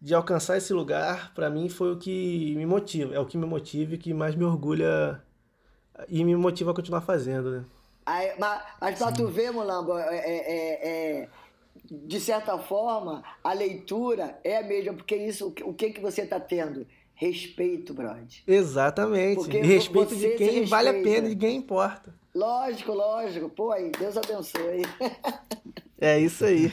de 0.00 0.14
alcançar 0.14 0.56
esse 0.56 0.72
lugar, 0.72 1.32
para 1.34 1.50
mim 1.50 1.68
foi 1.68 1.92
o 1.92 1.98
que 1.98 2.54
me 2.56 2.64
motiva, 2.64 3.14
é 3.14 3.20
o 3.20 3.26
que 3.26 3.36
me 3.36 3.46
motiva 3.46 3.94
e 3.94 3.98
que 3.98 4.14
mais 4.14 4.34
me 4.34 4.44
orgulha 4.44 5.22
e 6.08 6.24
me 6.24 6.34
motiva 6.34 6.70
a 6.70 6.74
continuar 6.74 7.02
fazendo, 7.02 7.50
né? 7.50 7.64
Aí, 8.04 8.32
mas, 8.38 8.62
mas 8.80 8.98
pra 8.98 9.12
tu 9.12 9.28
ver, 9.28 9.52
Mulambo, 9.52 9.96
é, 9.98 10.16
é, 10.16 11.20
é, 11.22 11.28
de 11.90 12.20
certa 12.20 12.58
forma, 12.58 13.22
a 13.42 13.52
leitura 13.52 14.38
é 14.42 14.58
a 14.58 14.62
mesma, 14.62 14.94
porque 14.94 15.16
isso, 15.16 15.54
o 15.64 15.74
que, 15.74 15.90
que 15.90 16.00
você 16.00 16.26
tá 16.26 16.40
tendo? 16.40 16.86
Respeito, 17.14 17.92
brother. 17.92 18.26
Exatamente. 18.46 19.36
Porque 19.36 19.60
respeito 19.60 20.16
de 20.16 20.30
quem 20.30 20.64
vale 20.64 20.88
a 20.88 20.92
pena 20.94 21.28
e 21.28 21.34
de 21.34 21.36
quem 21.36 21.56
importa. 21.56 22.14
Lógico, 22.34 22.92
lógico. 22.92 23.48
Pô, 23.50 23.72
aí, 23.72 23.90
Deus 23.90 24.16
abençoe. 24.16 24.82
É 26.02 26.18
isso 26.18 26.46
aí. 26.46 26.72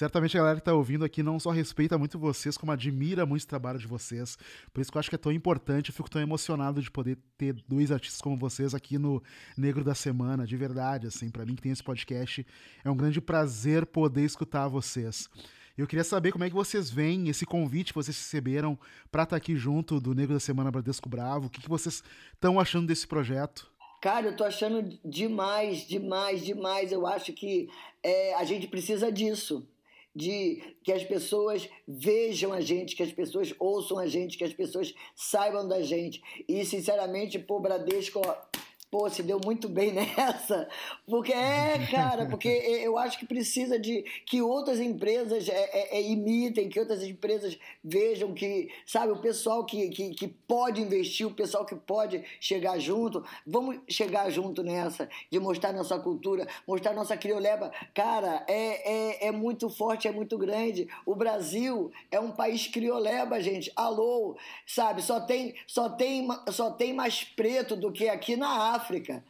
Certamente 0.00 0.34
a 0.34 0.40
galera 0.40 0.56
que 0.56 0.62
está 0.62 0.72
ouvindo 0.72 1.04
aqui 1.04 1.22
não 1.22 1.38
só 1.38 1.50
respeita 1.50 1.98
muito 1.98 2.18
vocês, 2.18 2.56
como 2.56 2.72
admira 2.72 3.26
muito 3.26 3.42
o 3.42 3.46
trabalho 3.46 3.78
de 3.78 3.86
vocês. 3.86 4.38
Por 4.72 4.80
isso 4.80 4.90
que 4.90 4.96
eu 4.96 4.98
acho 4.98 5.10
que 5.10 5.14
é 5.14 5.18
tão 5.18 5.30
importante, 5.30 5.90
eu 5.90 5.94
fico 5.94 6.08
tão 6.08 6.22
emocionado 6.22 6.80
de 6.80 6.90
poder 6.90 7.18
ter 7.36 7.52
dois 7.68 7.92
artistas 7.92 8.18
como 8.18 8.34
vocês 8.34 8.74
aqui 8.74 8.96
no 8.96 9.22
Negro 9.58 9.84
da 9.84 9.94
Semana, 9.94 10.46
de 10.46 10.56
verdade, 10.56 11.06
assim, 11.06 11.28
para 11.28 11.44
mim 11.44 11.54
que 11.54 11.60
tem 11.60 11.70
esse 11.70 11.84
podcast, 11.84 12.46
é 12.82 12.90
um 12.90 12.96
grande 12.96 13.20
prazer 13.20 13.84
poder 13.84 14.24
escutar 14.24 14.68
vocês. 14.68 15.28
Eu 15.76 15.86
queria 15.86 16.02
saber 16.02 16.32
como 16.32 16.44
é 16.44 16.48
que 16.48 16.56
vocês 16.56 16.88
veem 16.88 17.28
esse 17.28 17.44
convite 17.44 17.92
que 17.92 17.98
vocês 17.98 18.16
receberam 18.16 18.78
para 19.12 19.24
estar 19.24 19.34
tá 19.34 19.36
aqui 19.36 19.54
junto 19.54 20.00
do 20.00 20.14
Negro 20.14 20.32
da 20.32 20.40
Semana 20.40 20.70
Bradesco 20.70 21.10
Bravo. 21.10 21.48
O 21.48 21.50
que, 21.50 21.60
que 21.60 21.68
vocês 21.68 22.02
estão 22.32 22.58
achando 22.58 22.86
desse 22.86 23.06
projeto? 23.06 23.70
Cara, 24.00 24.28
eu 24.28 24.34
tô 24.34 24.44
achando 24.44 24.98
demais, 25.04 25.86
demais, 25.86 26.42
demais. 26.42 26.90
Eu 26.90 27.06
acho 27.06 27.34
que 27.34 27.68
é, 28.02 28.34
a 28.36 28.44
gente 28.44 28.66
precisa 28.66 29.12
disso 29.12 29.68
de 30.14 30.76
que 30.82 30.92
as 30.92 31.04
pessoas 31.04 31.68
vejam 31.86 32.52
a 32.52 32.60
gente, 32.60 32.96
que 32.96 33.02
as 33.02 33.12
pessoas 33.12 33.54
ouçam 33.58 33.98
a 33.98 34.06
gente, 34.06 34.36
que 34.36 34.44
as 34.44 34.52
pessoas 34.52 34.94
saibam 35.14 35.66
da 35.66 35.82
gente. 35.82 36.22
E, 36.48 36.64
sinceramente, 36.64 37.38
pô, 37.38 37.60
Bradesco, 37.60 38.20
ó, 38.24 38.36
pô, 38.90 39.08
se 39.08 39.22
deu 39.22 39.40
muito 39.44 39.68
bem 39.68 39.92
nessa. 39.94 40.68
Porque 41.06 41.32
é, 41.32 41.86
cara, 41.90 42.26
porque 42.26 42.48
eu 42.82 42.98
acho 42.98 43.18
que 43.18 43.26
precisa 43.26 43.78
de 43.78 44.02
que 44.26 44.42
outras 44.42 44.80
empresas 44.80 45.48
é, 45.48 45.70
é, 45.72 45.98
é, 45.98 46.02
imitem, 46.02 46.68
que 46.68 46.80
outras 46.80 47.02
empresas 47.02 47.56
vejam 47.82 48.34
que, 48.34 48.68
sabe, 48.84 49.12
o 49.12 49.20
pessoal 49.20 49.64
que, 49.64 49.88
que, 49.90 50.10
que 50.14 50.28
pode 50.28 50.80
investir, 50.80 51.26
o 51.26 51.34
pessoal 51.34 51.64
que 51.64 51.76
pode 51.76 52.22
chegar 52.40 52.78
junto. 52.78 53.24
Vamos 53.46 53.78
chegar 53.88 54.28
junto 54.30 54.62
nessa, 54.62 55.08
de 55.30 55.38
mostrar 55.38 55.72
nossa 55.72 55.98
cultura, 55.98 56.46
mostrar 56.66 56.92
nossa 56.92 57.16
crioleba. 57.16 57.70
Cara, 57.94 58.44
é, 58.48 59.26
é, 59.26 59.28
é 59.28 59.32
muito 59.32 59.70
forte, 59.70 60.08
é 60.08 60.12
muito 60.12 60.36
grande. 60.36 60.88
O 61.06 61.14
Brasil 61.14 61.92
é 62.10 62.18
um 62.18 62.32
país 62.32 62.66
crioleba, 62.66 63.40
gente. 63.40 63.70
Alô, 63.76 64.36
sabe, 64.66 65.02
só 65.02 65.20
tem, 65.20 65.54
só 65.66 65.88
tem, 65.88 66.28
só 66.50 66.70
tem 66.70 66.92
mais 66.92 67.22
preto 67.22 67.76
do 67.76 67.92
que 67.92 68.08
aqui 68.08 68.36
na 68.36 68.74
África. 68.74 68.79
África. 68.80 69.22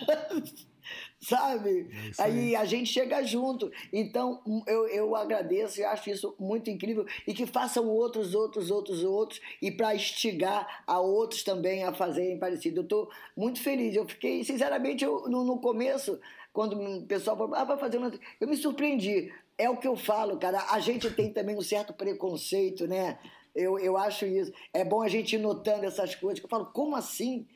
Sabe? 1.18 1.88
É 2.18 2.22
aí. 2.22 2.32
aí. 2.32 2.56
a 2.56 2.64
gente 2.64 2.92
chega 2.92 3.22
junto. 3.22 3.70
Então, 3.92 4.42
eu, 4.66 4.86
eu 4.88 5.16
agradeço 5.16 5.80
e 5.80 5.84
acho 5.84 6.10
isso 6.10 6.34
muito 6.38 6.68
incrível. 6.68 7.06
E 7.26 7.32
que 7.32 7.46
façam 7.46 7.88
outros, 7.88 8.34
outros, 8.34 8.70
outros, 8.70 9.02
outros. 9.02 9.40
E 9.62 9.70
para 9.70 9.94
instigar 9.94 10.84
a 10.86 11.00
outros 11.00 11.42
também 11.42 11.84
a 11.84 11.92
fazerem 11.92 12.38
parecido. 12.38 12.80
Eu 12.80 12.84
estou 12.84 13.10
muito 13.36 13.62
feliz. 13.62 13.96
Eu 13.96 14.06
fiquei, 14.06 14.44
sinceramente, 14.44 15.04
eu, 15.04 15.28
no, 15.28 15.44
no 15.44 15.58
começo, 15.58 16.20
quando 16.52 16.78
o 16.78 17.06
pessoal 17.06 17.36
falou, 17.36 17.54
ah, 17.54 17.64
vai 17.64 17.78
fazer 17.78 17.96
uma. 17.96 18.12
Eu 18.38 18.48
me 18.48 18.56
surpreendi. 18.56 19.32
É 19.56 19.70
o 19.70 19.76
que 19.76 19.88
eu 19.88 19.96
falo, 19.96 20.36
cara. 20.38 20.66
A 20.70 20.80
gente 20.80 21.08
tem 21.10 21.32
também 21.32 21.56
um 21.56 21.62
certo 21.62 21.94
preconceito, 21.94 22.86
né? 22.86 23.18
Eu, 23.54 23.78
eu 23.78 23.96
acho 23.96 24.26
isso. 24.26 24.52
É 24.72 24.84
bom 24.84 25.00
a 25.00 25.08
gente 25.08 25.36
ir 25.36 25.38
notando 25.38 25.84
essas 25.84 26.14
coisas. 26.14 26.42
Eu 26.42 26.48
falo, 26.48 26.66
como 26.66 26.96
assim? 26.96 27.46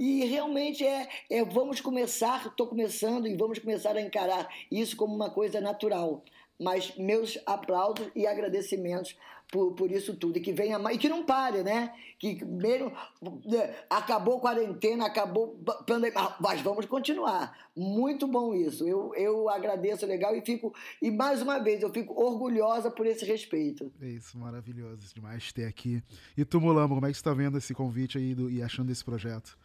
E 0.00 0.24
realmente 0.24 0.82
é, 0.82 1.06
é 1.28 1.44
vamos 1.44 1.78
começar, 1.78 2.46
estou 2.46 2.66
começando 2.66 3.26
e 3.26 3.36
vamos 3.36 3.58
começar 3.58 3.94
a 3.94 4.00
encarar 4.00 4.48
isso 4.70 4.96
como 4.96 5.14
uma 5.14 5.28
coisa 5.28 5.60
natural. 5.60 6.24
Mas 6.58 6.96
meus 6.96 7.38
aplausos 7.44 8.10
e 8.16 8.26
agradecimentos 8.26 9.14
por, 9.52 9.74
por 9.74 9.90
isso 9.90 10.16
tudo. 10.16 10.38
E 10.38 10.40
que 10.40 10.54
venha 10.54 10.78
mais, 10.78 10.96
e 10.96 10.98
que 10.98 11.08
não 11.08 11.22
pare, 11.22 11.62
né? 11.62 11.92
Que 12.18 12.42
mesmo 12.42 12.90
né, 13.44 13.76
acabou 13.90 14.38
a 14.38 14.40
quarentena, 14.40 15.04
acabou 15.04 15.58
pandemia, 15.86 16.34
mas 16.40 16.62
vamos 16.62 16.86
continuar. 16.86 17.54
Muito 17.76 18.26
bom 18.26 18.54
isso. 18.54 18.88
Eu, 18.88 19.14
eu 19.14 19.50
agradeço 19.50 20.06
legal 20.06 20.34
e 20.34 20.40
fico, 20.40 20.74
e 21.02 21.10
mais 21.10 21.42
uma 21.42 21.58
vez, 21.58 21.82
eu 21.82 21.92
fico 21.92 22.18
orgulhosa 22.18 22.90
por 22.90 23.06
esse 23.06 23.26
respeito. 23.26 23.92
É 24.00 24.08
isso, 24.08 24.38
maravilhoso 24.38 25.14
demais 25.14 25.52
ter 25.52 25.66
aqui. 25.66 26.02
E 26.38 26.44
tu, 26.44 26.58
Mulambo, 26.58 26.94
como 26.94 27.06
é 27.06 27.10
que 27.10 27.16
você 27.16 27.20
está 27.20 27.34
vendo 27.34 27.58
esse 27.58 27.74
convite 27.74 28.16
aí 28.16 28.34
do, 28.34 28.50
e 28.50 28.62
achando 28.62 28.88
desse 28.88 29.04
projeto? 29.04 29.58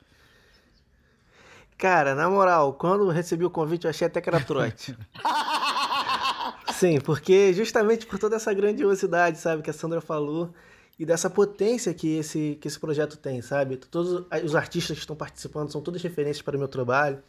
Cara, 1.77 2.15
na 2.15 2.29
moral, 2.29 2.73
quando 2.73 3.09
recebi 3.09 3.43
o 3.43 3.49
convite 3.49 3.85
eu 3.85 3.89
achei 3.89 4.07
até 4.07 4.21
que 4.21 4.29
era 4.29 4.39
trote. 4.39 4.97
Sim, 6.73 6.99
porque 6.99 7.53
justamente 7.53 8.05
por 8.05 8.17
toda 8.17 8.35
essa 8.35 8.53
grandiosidade, 8.53 9.37
sabe, 9.37 9.61
que 9.61 9.69
a 9.69 9.73
Sandra 9.73 10.01
falou 10.01 10.53
e 10.97 11.05
dessa 11.05 11.29
potência 11.29 11.93
que 11.93 12.17
esse, 12.17 12.57
que 12.61 12.67
esse 12.67 12.79
projeto 12.79 13.17
tem, 13.17 13.41
sabe? 13.41 13.77
Todos 13.77 14.25
os 14.43 14.55
artistas 14.55 14.95
que 14.95 15.01
estão 15.01 15.15
participando 15.15 15.71
são 15.71 15.81
todas 15.81 16.01
referências 16.01 16.41
para 16.41 16.55
o 16.55 16.59
meu 16.59 16.69
trabalho. 16.69 17.21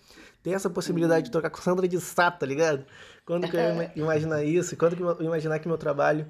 Tem 0.42 0.54
essa 0.54 0.70
possibilidade 0.70 1.26
de 1.26 1.32
tocar 1.32 1.50
com 1.50 1.60
Sandra 1.60 1.88
de 1.88 2.00
Sá, 2.00 2.30
tá 2.30 2.46
ligado? 2.46 2.84
Quando 3.24 3.48
que 3.48 3.56
eu 3.56 3.60
ia 3.60 3.92
imaginar 3.96 4.44
isso? 4.44 4.76
Quando 4.76 4.94
que 4.94 5.02
eu 5.02 5.16
ia 5.20 5.26
imaginar 5.26 5.58
que 5.58 5.66
meu 5.66 5.78
trabalho 5.78 6.26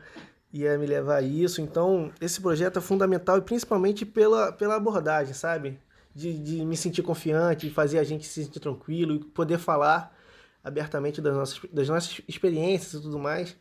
ia 0.51 0.79
me 0.79 0.87
levar 0.87 1.17
a 1.17 1.23
isso? 1.23 1.61
Então, 1.61 2.11
esse 2.19 2.41
projeto 2.41 2.79
é 2.79 2.83
fundamental 2.83 3.37
e 3.37 3.43
principalmente 3.43 4.07
pela, 4.07 4.53
pela 4.53 4.77
abordagem, 4.77 5.35
sabe? 5.35 5.79
De, 6.17 6.39
de 6.39 6.65
me 6.65 6.77
sentir 6.79 7.03
confiante, 7.03 7.69
fazer 7.69 7.99
a 7.99 8.05
gente 8.05 8.27
se 8.27 8.43
sentir 8.43 8.59
tranquilo 8.59 9.17
e 9.17 9.19
poder 9.19 9.59
falar 9.59 10.17
abertamente 10.65 11.21
das 11.21 11.35
nossas, 11.35 11.61
das 11.71 11.89
nossas 11.91 12.23
experiências 12.27 12.95
e 12.95 13.03
tudo 13.03 13.19
mais. 13.19 13.55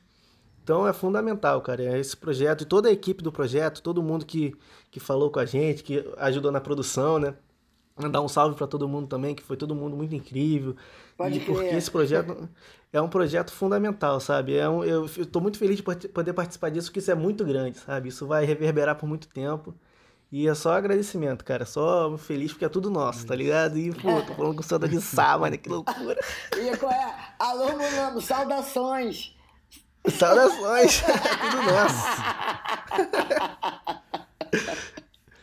Então 0.64 0.88
é 0.88 0.94
fundamental, 0.94 1.62
cara. 1.62 1.84
É 1.84 2.00
esse 2.00 2.16
projeto 2.16 2.62
e 2.62 2.66
toda 2.66 2.88
a 2.88 2.92
equipe 2.92 3.22
do 3.22 3.32
projeto, 3.32 3.82
todo 3.82 4.02
mundo 4.02 4.26
que, 4.26 4.56
que 4.90 5.02
falou 5.02 5.30
com 5.30 5.40
a 5.40 5.46
gente, 5.46 5.84
que 5.84 6.10
ajudou 6.18 6.50
na 6.50 6.62
produção, 6.62 7.20
né? 7.20 7.36
Mandar 8.02 8.22
um 8.22 8.28
salve 8.28 8.56
para 8.56 8.68
todo 8.68 8.88
mundo 8.88 9.08
também, 9.08 9.36
que 9.36 9.44
foi 9.44 9.58
todo 9.58 9.76
mundo 9.76 9.96
muito 9.96 10.16
incrível. 10.16 10.76
Pode 11.18 11.38
e 11.38 11.42
crer. 11.42 11.56
porque 11.56 11.76
esse 11.76 11.92
projeto 11.92 12.50
é 12.92 13.02
um 13.02 13.10
projeto 13.10 13.52
fundamental, 13.52 14.20
sabe? 14.22 14.56
É 14.56 14.68
um, 14.68 14.84
eu 14.84 15.06
estou 15.06 15.42
muito 15.42 15.58
feliz 15.58 15.78
de 15.78 15.84
poder 15.84 16.34
participar 16.34 16.70
disso, 16.70 16.88
porque 16.88 17.00
isso 17.00 17.12
é 17.12 17.16
muito 17.16 17.44
grande, 17.44 17.78
sabe? 17.80 18.10
Isso 18.10 18.26
vai 18.26 18.46
reverberar 18.46 18.96
por 18.96 19.08
muito 19.08 19.28
tempo. 19.28 19.76
E 20.32 20.48
é 20.48 20.56
só 20.56 20.74
agradecimento, 20.74 21.46
cara. 21.46 21.66
Só 21.66 22.18
feliz 22.18 22.52
porque 22.52 22.66
é 22.66 22.70
tudo 22.70 22.90
nosso, 22.90 23.26
tá 23.26 23.36
ligado? 23.36 23.78
E, 23.78 23.94
pô, 23.94 24.22
tô 24.22 24.34
falando 24.34 24.56
com 24.56 24.62
o 24.62 24.64
Santa 24.64 24.88
de 24.88 25.00
Sá, 25.02 25.38
mano, 25.38 25.58
que 25.58 25.70
loucura. 25.70 26.20
E 26.58 26.76
qual 26.78 26.92
é? 26.92 27.36
Alô, 27.40 27.72
Mulano, 27.72 28.22
saudações. 28.22 29.36
Saudações, 30.10 31.02
tudo 31.42 31.62
nosso. 31.72 32.06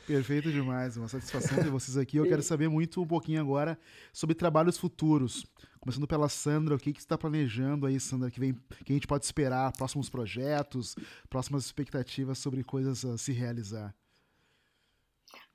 Perfeito 0.07 0.53
demais, 0.53 0.97
uma 0.97 1.09
satisfação 1.09 1.57
ter 1.59 1.71
vocês 1.71 1.97
aqui. 1.97 2.17
Eu 2.17 2.27
quero 2.27 2.43
saber 2.43 2.69
muito 2.69 3.01
um 3.01 3.07
pouquinho 3.07 3.41
agora 3.41 3.79
sobre 4.13 4.35
trabalhos 4.35 4.77
futuros. 4.77 5.45
Começando 5.81 6.07
pela 6.07 6.29
Sandra, 6.29 6.75
o 6.75 6.79
que, 6.79 6.93
que 6.93 7.01
você 7.01 7.07
está 7.07 7.17
planejando 7.17 7.87
aí, 7.87 7.99
Sandra, 7.99 8.31
que, 8.31 8.39
vem, 8.39 8.55
que 8.85 8.93
a 8.93 8.95
gente 8.95 9.07
pode 9.07 9.25
esperar? 9.25 9.73
Próximos 9.73 10.09
projetos, 10.09 10.95
próximas 11.29 11.65
expectativas 11.65 12.39
sobre 12.39 12.63
coisas 12.63 13.05
a 13.05 13.17
se 13.17 13.33
realizar? 13.33 13.95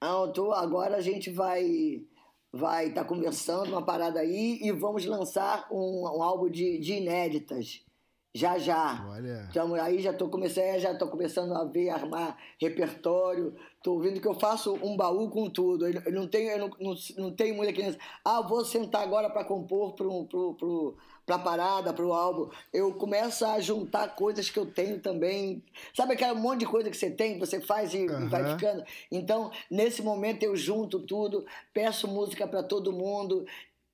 Não, 0.02 0.32
tô, 0.32 0.52
agora 0.52 0.98
a 0.98 1.02
gente 1.02 1.32
vai 1.32 2.06
vai 2.52 2.88
estar 2.88 3.04
tá 3.04 3.08
conversando 3.08 3.70
uma 3.70 3.86
parada 3.86 4.20
aí 4.20 4.60
e 4.62 4.72
vamos 4.72 5.06
lançar 5.06 5.68
um, 5.72 6.04
um 6.04 6.24
álbum 6.24 6.50
de, 6.50 6.80
de 6.80 6.94
inéditas. 6.94 7.86
Já 8.34 8.58
já. 8.60 9.06
Olha. 9.10 9.48
Então, 9.50 9.74
aí 9.76 10.00
já 10.00 10.12
estou 10.12 10.30
começando, 10.30 10.80
já 10.80 10.94
tô 10.94 11.08
começando 11.08 11.54
a 11.54 11.64
ver, 11.66 11.90
armar 11.90 12.38
repertório. 12.60 13.56
Estou 13.78 13.96
ouvindo 13.96 14.20
que 14.20 14.28
eu 14.28 14.38
faço 14.40 14.74
um 14.84 14.96
baú 14.98 15.30
com 15.30 15.50
tudo. 15.50 15.88
Eu 15.88 16.12
não 16.12 16.28
tenho, 16.28 16.52
eu 16.52 16.60
não, 16.60 16.70
não, 16.80 16.96
não 17.18 17.32
tenho 17.32 17.56
muita 17.56 17.74
criança. 17.74 17.98
Ah, 18.24 18.42
vou 18.42 18.64
sentar 18.66 19.02
agora 19.02 19.30
para 19.30 19.46
compor 19.46 19.94
para 19.94 20.06
pro, 20.06 20.54
pro, 20.56 20.98
pra 21.26 21.40
parada, 21.40 21.94
para 21.94 22.06
o 22.06 22.14
álbum. 22.14 22.50
Eu 22.74 22.94
começo 22.94 23.46
a 23.46 23.60
juntar 23.60 24.16
coisas 24.16 24.50
que 24.50 24.60
eu 24.60 24.66
tenho 24.66 25.00
também. 25.00 25.64
Sabe 25.94 26.14
aquele 26.14 26.34
monte 26.34 26.60
de 26.62 26.66
coisa 26.66 26.90
que 26.90 26.98
você 26.98 27.10
tem, 27.10 27.36
que 27.36 27.40
você 27.40 27.62
faz 27.62 27.94
e, 27.94 28.08
uhum. 28.08 28.26
e 28.26 28.28
vai 28.28 28.52
ficando? 28.52 28.84
Então, 29.12 29.52
nesse 29.70 30.02
momento 30.02 30.44
eu 30.44 30.56
junto 30.56 31.00
tudo, 31.00 31.46
peço 31.74 32.08
música 32.08 32.48
para 32.48 32.64
todo 32.64 32.92
mundo 32.92 33.46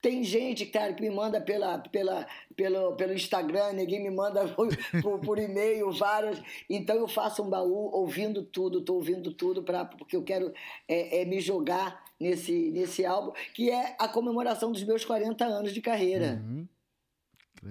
Tem 0.03 0.21
gente, 0.21 0.65
cara, 0.65 0.93
que 0.93 1.01
me 1.01 1.09
manda 1.09 1.39
pela, 1.39 1.79
pela, 1.79 2.27
pelo, 2.57 2.93
pelo 2.97 3.13
Instagram, 3.13 3.71
ninguém 3.71 4.03
me 4.03 4.11
manda 4.11 4.45
por, 4.53 4.67
por, 5.01 5.19
por 5.21 5.39
e-mail, 5.39 5.89
várias. 5.93 6.41
Então 6.69 6.97
eu 6.97 7.07
faço 7.07 7.41
um 7.41 7.49
baú 7.49 7.89
ouvindo 7.93 8.43
tudo, 8.43 8.79
estou 8.79 8.97
ouvindo 8.97 9.31
tudo, 9.33 9.63
pra, 9.63 9.85
porque 9.85 10.17
eu 10.17 10.21
quero 10.21 10.53
é, 10.89 11.21
é, 11.21 11.25
me 11.25 11.39
jogar 11.39 12.03
nesse, 12.19 12.69
nesse 12.71 13.05
álbum, 13.05 13.31
que 13.53 13.71
é 13.71 13.95
a 13.97 14.09
comemoração 14.09 14.73
dos 14.73 14.83
meus 14.83 15.05
40 15.05 15.45
anos 15.45 15.73
de 15.73 15.79
carreira. 15.81 16.43
Uhum. 16.45 16.67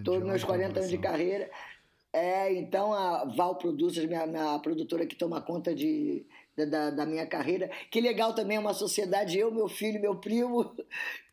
Todos 0.03 0.23
meus 0.27 0.43
álbum, 0.43 0.55
40 0.55 0.79
anos 0.81 0.91
de 0.91 0.97
carreira. 0.97 1.51
É, 2.15 2.51
então 2.55 2.95
a 2.95 3.27
Val 3.27 3.57
Producers, 3.57 4.07
minha, 4.07 4.27
minha 4.27 4.59
produtora 4.59 5.05
que 5.05 5.17
toma 5.17 5.43
conta 5.43 5.75
de, 5.75 6.25
da- 6.57 6.65
da, 6.65 6.91
da 6.91 7.07
minha 7.07 7.27
carreira. 7.27 7.71
Que 7.91 8.01
legal 8.01 8.35
também, 8.35 8.57
é 8.57 8.61
uma 8.61 8.73
sociedade, 8.73 9.39
eu, 9.39 9.51
meu 9.53 9.69
filho, 9.69 10.01
meu 10.01 10.17
primo. 10.17 10.75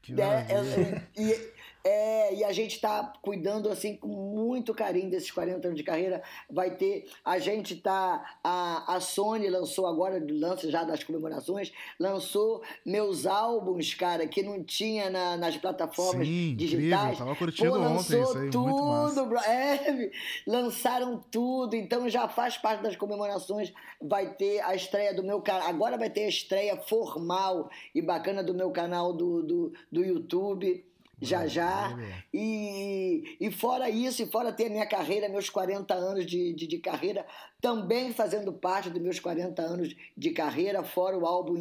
Que 0.01 0.13
né? 0.13 0.47
É, 0.49 1.21
e, 1.21 1.51
é, 1.89 2.35
e 2.35 2.43
a 2.43 2.51
gente 2.51 2.75
está 2.75 3.11
cuidando 3.21 3.69
assim 3.69 3.95
com 3.95 4.07
muito 4.07 4.73
carinho 4.73 5.09
desses 5.09 5.31
40 5.31 5.67
anos 5.67 5.77
de 5.77 5.83
carreira. 5.83 6.21
Vai 6.49 6.75
ter, 6.75 7.09
a 7.25 7.39
gente 7.39 7.75
tá, 7.77 8.37
a, 8.43 8.95
a 8.95 8.99
Sony 8.99 9.49
lançou 9.49 9.87
agora, 9.87 10.23
lança 10.29 10.69
já 10.69 10.83
das 10.83 11.03
comemorações, 11.03 11.71
lançou 11.99 12.61
meus 12.85 13.25
álbuns, 13.25 13.93
cara, 13.93 14.27
que 14.27 14.43
não 14.43 14.63
tinha 14.63 15.09
na- 15.09 15.37
nas 15.37 15.57
plataformas 15.57 16.27
Sim, 16.27 16.55
digitais. 16.55 16.93
incrível, 16.93 17.17
tava 17.17 17.35
curtindo 17.35 17.71
Pô, 17.71 17.77
ontem 17.79 17.93
lançou 17.93 18.21
isso 18.23 18.37
aí, 18.37 18.49
tudo, 18.49 19.37
é, 19.39 20.11
lançaram 20.45 21.23
tudo, 21.31 21.75
então 21.75 22.07
já 22.09 22.27
faz 22.27 22.57
parte 22.57 22.83
das 22.83 22.95
comemorações. 22.95 23.73
Vai 24.01 24.33
ter 24.35 24.59
a 24.61 24.75
estreia 24.75 25.13
do 25.13 25.23
meu 25.23 25.41
canal. 25.41 25.67
Agora 25.67 25.97
vai 25.97 26.09
ter 26.09 26.25
a 26.25 26.29
estreia 26.29 26.77
formal 26.77 27.69
e 27.93 28.01
bacana 28.01 28.43
do 28.43 28.53
meu 28.53 28.71
canal 28.71 29.13
do, 29.13 29.41
do, 29.43 29.73
do 29.91 30.03
YouTube. 30.03 30.85
Já 31.21 31.47
já. 31.47 31.97
E, 32.33 33.37
e 33.39 33.51
fora 33.51 33.89
isso, 33.89 34.21
e 34.23 34.25
fora 34.25 34.51
ter 34.53 34.67
a 34.67 34.69
minha 34.69 34.85
carreira, 34.85 35.27
meus 35.29 35.49
40 35.49 35.93
anos 35.93 36.25
de, 36.25 36.53
de, 36.53 36.67
de 36.67 36.77
carreira, 36.77 37.25
também 37.61 38.13
fazendo 38.13 38.53
parte 38.53 38.89
dos 38.89 39.01
meus 39.01 39.19
40 39.19 39.61
anos 39.61 39.95
de 40.17 40.31
carreira, 40.31 40.83
fora 40.83 41.17
o 41.17 41.25
álbum 41.25 41.55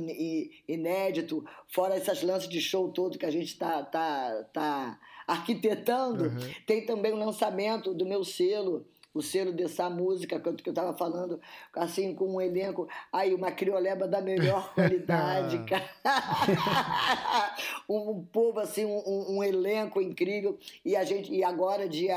inédito, 0.69 1.45
fora 1.69 1.97
essas 1.97 2.23
lances 2.23 2.49
de 2.49 2.61
show 2.61 2.89
todo 2.91 3.19
que 3.19 3.27
a 3.27 3.31
gente 3.31 3.47
está 3.49 3.83
tá, 3.83 4.45
tá 4.53 4.99
arquitetando, 5.27 6.25
Uhum. 6.25 6.55
tem 6.67 6.85
também 6.87 7.13
o 7.13 7.17
lançamento 7.17 7.93
do 7.95 8.07
meu 8.07 8.25
selo, 8.25 8.87
o 9.15 9.23
selo 9.23 9.53
dessa 9.53 9.89
música 9.91 10.39
que 10.39 10.49
eu, 10.49 10.55
que 10.55 10.71
eu 10.71 10.75
tava 10.75 10.97
falando, 10.97 11.41
assim, 11.75 12.15
com 12.15 12.35
um 12.37 12.41
elenco. 12.41 12.89
Aí, 13.13 13.35
uma 13.35 13.51
crioleba 13.51 14.07
da 14.07 14.21
melhor 14.21 14.73
qualidade, 14.75 15.59
cara. 15.69 15.89
um, 17.89 18.11
um 18.11 18.25
povo, 18.25 18.61
assim, 18.61 18.85
um, 18.85 18.99
um- 19.07 19.39
um 19.39 19.45
elenco 19.45 20.01
incrível. 20.01 20.59
E 20.85 20.95
a 20.97 21.05
gente, 21.05 21.33
e 21.33 21.43
agora, 21.43 21.89
dia, 21.89 22.17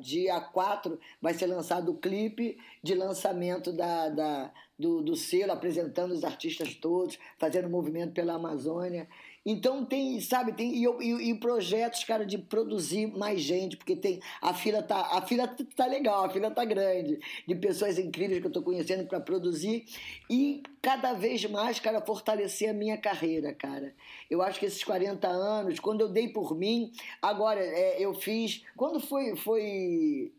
dia 0.00 0.40
4, 0.40 0.98
vai 1.20 1.34
ser 1.34 1.46
lançado 1.46 1.92
o 1.92 1.96
clipe 1.98 2.58
de 2.82 2.94
lançamento 2.94 3.72
da, 3.72 4.08
da, 4.08 4.50
do, 4.78 5.02
do 5.02 5.16
selo, 5.16 5.52
apresentando 5.52 6.12
os 6.12 6.24
artistas 6.24 6.74
todos, 6.74 7.18
fazendo 7.38 7.68
movimento 7.70 8.12
pela 8.12 8.34
Amazônia. 8.34 9.08
Então 9.48 9.84
tem, 9.84 10.20
sabe, 10.20 10.52
tem 10.52 10.74
e, 10.74 10.84
e- 10.84 11.30
e 11.30 11.34
projetos, 11.38 12.02
cara, 12.02 12.26
de 12.26 12.36
produzir 12.36 13.06
mais 13.16 13.40
gente, 13.40 13.76
porque 13.76 13.94
tem 13.94 14.20
a 14.42 14.52
fila 14.52 14.82
tá, 14.82 15.00
a 15.12 15.22
fila 15.22 15.46
tá 15.76 15.86
legal, 15.86 16.24
a 16.24 16.28
fila 16.28 16.50
tá 16.50 16.64
grande, 16.64 17.18
de 17.46 17.54
pessoas 17.54 17.96
incríveis 17.98 18.40
que 18.40 18.46
eu 18.48 18.52
tô 18.52 18.60
conhecendo 18.62 19.06
para 19.06 19.20
produzir 19.20 19.84
e 20.28 20.62
cada 20.82 21.12
vez 21.12 21.44
mais, 21.46 21.78
cara, 21.78 22.00
fortalecer 22.00 22.68
a 22.70 22.74
minha 22.74 22.96
carreira, 22.98 23.54
cara. 23.54 23.94
Eu 24.28 24.42
acho 24.42 24.58
que 24.58 24.66
esses 24.66 24.82
40 24.82 25.28
anos, 25.28 25.78
quando 25.78 26.00
eu 26.00 26.08
dei 26.08 26.28
por 26.28 26.56
mim, 26.56 26.90
agora 27.22 27.60
é, 27.60 28.02
eu 28.04 28.14
fiz, 28.14 28.64
quando 28.76 28.98
foi 29.00 29.36
foi 29.36 30.32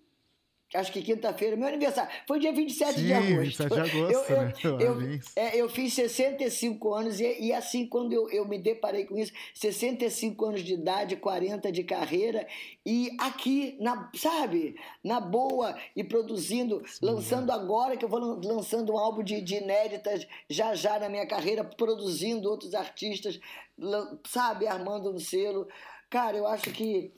Acho 0.75 0.91
que 0.91 1.01
quinta-feira, 1.01 1.55
meu 1.55 1.65
aniversário. 1.69 2.11
Foi 2.27 2.39
dia 2.39 2.51
27 2.51 2.95
de 2.99 3.07
Sim, 3.07 3.13
agosto. 3.13 3.39
27 3.39 3.73
de 3.73 3.79
agosto, 3.79 4.11
eu, 4.31 4.35
eu, 4.35 4.41
né? 4.43 4.53
eu, 4.63 4.77
Parabéns. 4.95 5.25
é, 5.37 5.55
eu 5.61 5.69
fiz 5.69 5.93
65 5.93 6.93
anos 6.93 7.19
e, 7.21 7.39
e 7.39 7.53
assim, 7.53 7.87
quando 7.87 8.11
eu, 8.11 8.29
eu 8.29 8.45
me 8.45 8.57
deparei 8.59 9.05
com 9.05 9.17
isso, 9.17 9.31
65 9.53 10.45
anos 10.45 10.63
de 10.63 10.73
idade, 10.73 11.15
40 11.15 11.71
de 11.71 11.83
carreira, 11.85 12.45
e 12.85 13.15
aqui, 13.17 13.77
na, 13.79 14.11
sabe, 14.13 14.75
na 15.01 15.21
boa, 15.21 15.73
e 15.95 16.03
produzindo, 16.03 16.83
lançando 17.01 17.51
agora, 17.51 17.95
que 17.95 18.03
eu 18.03 18.09
vou 18.09 18.19
lan- 18.19 18.41
lançando 18.43 18.91
um 18.93 18.97
álbum 18.97 19.23
de, 19.23 19.39
de 19.39 19.55
inéditas 19.55 20.27
já 20.49 20.75
já 20.75 20.99
na 20.99 21.07
minha 21.07 21.25
carreira, 21.25 21.63
produzindo 21.63 22.49
outros 22.49 22.73
artistas, 22.73 23.39
sabe, 24.27 24.67
armando 24.67 25.11
um 25.13 25.19
selo. 25.19 25.67
Cara, 26.09 26.37
eu 26.37 26.45
acho 26.47 26.71
que 26.71 27.11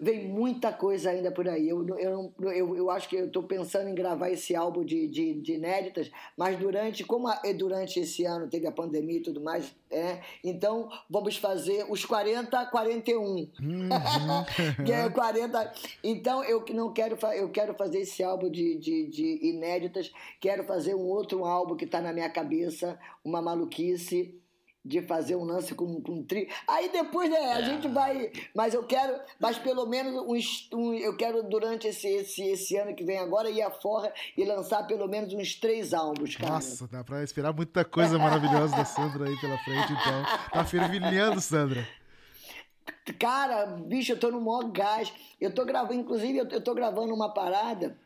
vem 0.00 0.26
muita 0.28 0.72
coisa 0.72 1.10
ainda 1.10 1.30
por 1.30 1.46
aí. 1.46 1.68
Eu, 1.68 1.86
eu, 1.98 2.32
eu, 2.40 2.76
eu 2.76 2.90
acho 2.90 3.08
que 3.08 3.16
eu 3.16 3.26
estou 3.26 3.42
pensando 3.42 3.88
em 3.88 3.94
gravar 3.94 4.30
esse 4.30 4.56
álbum 4.56 4.84
de, 4.84 5.06
de, 5.08 5.34
de 5.34 5.52
inéditas, 5.54 6.10
mas 6.36 6.58
durante, 6.58 7.04
como 7.04 7.28
a- 7.28 7.40
e 7.44 7.52
durante 7.52 8.00
esse 8.00 8.24
ano 8.24 8.48
teve 8.48 8.66
a 8.66 8.72
pandemia 8.72 9.18
e 9.18 9.22
tudo 9.22 9.40
mais, 9.40 9.74
é, 9.90 10.20
então 10.42 10.88
vamos 11.08 11.36
fazer 11.36 11.84
os 11.90 12.04
40, 12.04 12.66
41. 12.66 13.50
que 14.84 14.92
é 14.92 15.08
40. 15.10 15.72
Então 16.02 16.42
eu 16.44 16.62
que 16.62 16.72
não 16.72 16.92
quero, 16.92 17.18
eu 17.34 17.50
quero 17.50 17.74
fazer 17.74 18.00
esse 18.00 18.22
álbum 18.22 18.50
de, 18.50 18.76
de, 18.78 19.06
de 19.08 19.46
inéditas, 19.48 20.10
quero 20.40 20.64
fazer 20.64 20.94
um 20.94 21.06
outro 21.06 21.44
álbum 21.44 21.76
que 21.76 21.84
está 21.84 22.00
na 22.00 22.12
minha 22.12 22.30
cabeça, 22.30 22.98
uma 23.24 23.42
maluquice 23.42 24.39
de 24.84 25.02
fazer 25.02 25.36
um 25.36 25.44
lance 25.44 25.74
com, 25.74 26.00
com 26.00 26.22
tri. 26.22 26.48
Aí 26.66 26.90
depois, 26.90 27.30
né, 27.30 27.52
a 27.52 27.60
gente 27.62 27.88
vai. 27.88 28.32
Mas 28.54 28.74
eu 28.74 28.82
quero, 28.84 29.20
mas 29.38 29.58
pelo 29.58 29.86
menos 29.86 30.14
uns, 30.26 30.68
um, 30.72 30.94
eu 30.94 31.16
quero 31.16 31.42
durante 31.42 31.88
esse, 31.88 32.08
esse, 32.08 32.42
esse 32.42 32.76
ano 32.76 32.94
que 32.94 33.04
vem 33.04 33.18
agora 33.18 33.50
ir 33.50 33.62
afora 33.62 34.12
e 34.36 34.44
lançar 34.44 34.86
pelo 34.86 35.06
menos 35.06 35.32
uns 35.34 35.54
três 35.54 35.92
álbuns, 35.92 36.36
cara. 36.36 36.54
Nossa, 36.54 36.88
dá 36.88 37.04
pra 37.04 37.22
esperar 37.22 37.52
muita 37.52 37.84
coisa 37.84 38.18
maravilhosa 38.18 38.74
da 38.74 38.84
Sandra 38.84 39.28
aí 39.28 39.38
pela 39.40 39.58
frente, 39.58 39.92
então. 39.92 40.24
Tá 40.52 40.64
fervilhando, 40.64 41.40
Sandra. 41.40 41.86
Cara, 43.18 43.66
bicho, 43.66 44.12
eu 44.12 44.18
tô 44.18 44.30
no 44.30 44.40
maior 44.40 44.70
gás. 44.70 45.12
Eu 45.40 45.54
tô 45.54 45.64
gravando, 45.64 45.94
inclusive, 45.94 46.38
eu 46.38 46.60
tô 46.60 46.74
gravando 46.74 47.14
uma 47.14 47.32
parada 47.32 47.96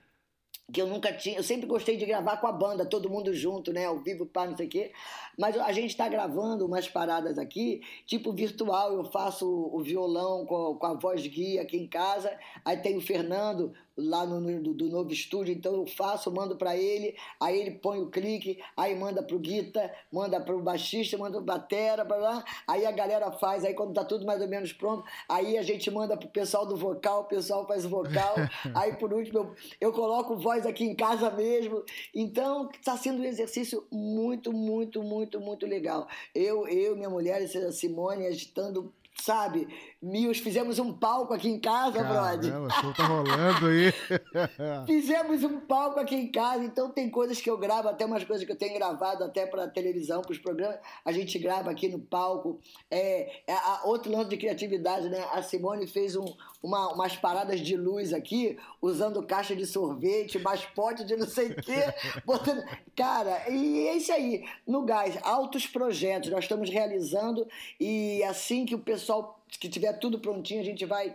que 0.73 0.81
eu 0.81 0.87
nunca 0.87 1.12
tinha. 1.12 1.37
Eu 1.37 1.43
sempre 1.43 1.67
gostei 1.67 1.97
de 1.97 2.07
gravar 2.07 2.39
com 2.39 2.47
a 2.47 2.53
banda, 2.53 2.87
todo 2.87 3.11
mundo 3.11 3.35
junto, 3.35 3.73
né? 3.73 3.85
Ao 3.85 3.99
vivo, 3.99 4.25
pá, 4.25 4.47
não 4.47 4.57
sei 4.57 4.67
o 4.67 4.69
quê. 4.69 4.93
Mas 5.39 5.57
a 5.59 5.73
gente 5.73 5.97
tá 5.97 6.09
gravando 6.09 6.65
umas 6.65 6.89
paradas 6.89 7.39
aqui, 7.39 7.83
tipo 8.07 8.33
virtual. 8.33 8.93
Eu 8.95 9.05
faço 9.05 9.47
o 9.47 9.83
violão 9.83 10.47
com, 10.47 10.75
com 10.77 10.87
a 10.87 10.95
voz 10.95 11.27
guia 11.27 11.62
aqui 11.62 11.77
em 11.77 11.87
casa. 11.87 12.37
Aí 12.65 12.79
tem 12.79 12.97
o 12.97 13.01
Fernando 13.01 13.73
lá 13.97 14.27
no, 14.27 14.41
no- 14.41 14.75
do, 14.75 14.89
novo 14.89 15.13
estúdio, 15.13 15.55
então 15.55 15.75
eu 15.75 15.87
faço, 15.87 16.31
mando 16.31 16.57
pra 16.57 16.77
ele, 16.77 17.17
aí 17.41 17.61
ele 17.61 17.73
põe 17.73 18.01
o 18.01 18.11
clique, 18.11 18.59
aí 18.77 18.95
manda 18.95 19.23
pro 19.23 19.39
guita, 19.39 19.93
manda 20.13 20.41
pro 20.41 20.61
baixista, 20.61 21.17
manda 21.17 21.37
pro 21.37 21.45
batera, 21.45 22.05
blá, 22.05 22.19
blá. 22.19 22.45
aí 22.67 22.85
a 22.85 22.93
galera 22.93 23.31
faz, 23.33 23.65
aí 23.65 23.75
quando 23.75 23.95
tá 23.95 24.05
tudo 24.05 24.27
mais 24.27 24.41
ou 24.43 24.49
menos 24.49 24.73
pronto, 24.73 25.05
aí 25.29 25.57
a 25.57 25.63
gente 25.63 25.91
manda 25.91 26.17
pro 26.17 26.29
pessoal 26.29 26.67
do 26.67 26.77
vocal, 26.77 27.23
o 27.23 27.25
pessoal 27.25 27.67
faz 27.67 27.85
o 27.85 27.89
vocal, 27.89 28.35
aí 28.75 28.97
por 28.97 29.13
último 29.13 29.39
eu, 29.39 29.55
eu 29.81 29.93
coloco 29.93 30.37
voz 30.37 30.67
aqui 30.67 30.85
em 30.85 30.95
casa 30.95 31.31
mesmo, 31.31 31.85
então 32.15 32.69
tá 32.85 32.97
sendo 32.97 33.21
um 33.23 33.25
exercício 33.25 33.87
muito, 33.91 34.53
muito, 34.53 35.03
muito, 35.03 35.41
muito 35.41 35.67
legal. 35.67 36.09
Eu, 36.35 36.67
eu 36.69 36.97
minha 36.97 37.11
mulher, 37.11 37.43
a 37.43 37.73
Simone, 37.73 38.27
agitando 38.27 38.93
sabe? 39.21 39.69
Mios, 40.03 40.39
fizemos 40.39 40.79
um 40.79 40.93
palco 40.93 41.33
aqui 41.33 41.49
em 41.49 41.59
casa, 41.59 42.03
brother. 42.03 42.62
O 42.62 42.71
show 42.71 42.93
tá 42.93 43.07
rolando 43.07 43.67
aí. 43.67 43.93
Fizemos 44.87 45.43
um 45.45 45.61
palco 45.61 45.99
aqui 46.01 46.15
em 46.15 46.31
casa, 46.31 46.65
então 46.65 46.91
tem 46.91 47.09
coisas 47.11 47.41
que 47.41 47.49
eu 47.49 47.57
gravo, 47.57 47.89
até 47.89 48.05
umas 48.05 48.25
coisas 48.25 48.45
que 48.45 48.53
eu 48.53 48.57
tenho 48.59 48.75
gravado 48.75 49.25
até 49.25 49.47
para 49.47 49.69
televisão, 49.69 50.21
para 50.21 50.33
os 50.33 50.39
programas, 50.39 50.79
a 51.05 51.12
gente 51.12 51.39
grava 51.39 51.71
aqui 51.71 51.89
no 51.89 51.99
palco. 52.01 52.61
É, 52.91 53.43
é 53.47 53.53
a- 53.55 53.83
outro 53.85 54.11
lance 54.12 54.29
de 54.29 54.37
criatividade, 54.37 55.09
né? 55.09 55.25
A 55.33 55.43
Simone 55.43 55.87
fez 55.87 56.17
um, 56.17 56.25
uma- 56.65 56.93
umas 56.95 57.15
paradas 57.15 57.61
de 57.61 57.77
luz 57.77 58.15
aqui, 58.15 58.59
usando 58.81 59.23
caixa 59.23 59.55
de 59.55 59.67
sorvete, 59.67 60.39
mais 60.39 60.65
pote 60.65 61.05
de 61.05 61.15
não 61.15 61.27
sei 61.29 61.49
o 61.49 61.57
quê. 61.62 61.83
botando... 62.25 62.65
Cara, 62.97 63.51
e 63.51 63.87
é 63.87 63.97
isso 63.97 64.11
aí. 64.12 64.45
No 64.67 64.83
gás, 64.83 65.19
altos 65.23 65.67
projetos 65.67 66.31
nós 66.31 66.45
estamos 66.45 66.71
realizando 66.71 67.47
e 67.79 68.23
assim 68.25 68.65
que 68.65 68.75
o 68.75 68.79
pessoal, 68.79 69.39
que 69.61 69.69
tiver 69.69 69.93
tudo 69.95 70.19
prontinho, 70.19 70.61
a 70.61 70.65
gente 70.65 70.87
vai 70.87 71.15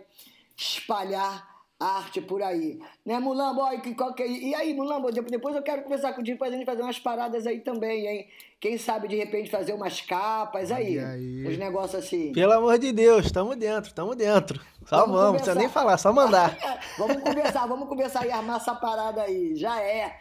espalhar 0.56 1.49
arte 1.80 2.20
por 2.20 2.42
aí. 2.42 2.78
Né, 3.06 3.18
Mulambo? 3.18 3.62
Ó, 3.62 3.70
que- 3.80 3.94
qual 3.94 4.12
que 4.14 4.22
é- 4.22 4.28
E 4.28 4.54
aí, 4.54 4.74
Mulambo, 4.74 5.10
de- 5.10 5.22
depois 5.22 5.56
eu 5.56 5.62
quero 5.62 5.82
conversar 5.82 6.12
contigo 6.12 6.38
pra 6.38 6.50
gente 6.50 6.66
fazer 6.66 6.82
umas 6.82 6.98
paradas 6.98 7.46
aí 7.46 7.60
também, 7.60 8.06
hein? 8.06 8.28
Quem 8.60 8.76
sabe, 8.76 9.08
de 9.08 9.16
repente, 9.16 9.50
fazer 9.50 9.72
umas 9.72 10.02
capas 10.02 10.70
aí. 10.70 10.98
Aí. 10.98 11.48
Uns 11.48 11.56
negócios 11.56 12.04
assim. 12.04 12.30
Pelo 12.32 12.52
amor 12.52 12.78
de 12.78 12.92
Deus, 12.92 13.32
tamo 13.32 13.56
dentro, 13.56 13.94
tamo 13.94 14.14
dentro. 14.14 14.60
Só 14.84 14.98
Vamos 14.98 15.12
vamos, 15.12 15.24
não 15.24 15.32
precisa 15.32 15.54
nem 15.54 15.68
falar, 15.70 15.96
só 15.96 16.12
mandar. 16.12 16.54
vamos 16.98 17.22
conversar, 17.22 17.66
vamos 17.66 17.88
conversar 17.88 18.26
e 18.26 18.30
armar 18.30 18.56
essa 18.56 18.74
parada 18.74 19.22
aí. 19.22 19.56
Já 19.56 19.80
é. 19.80 20.18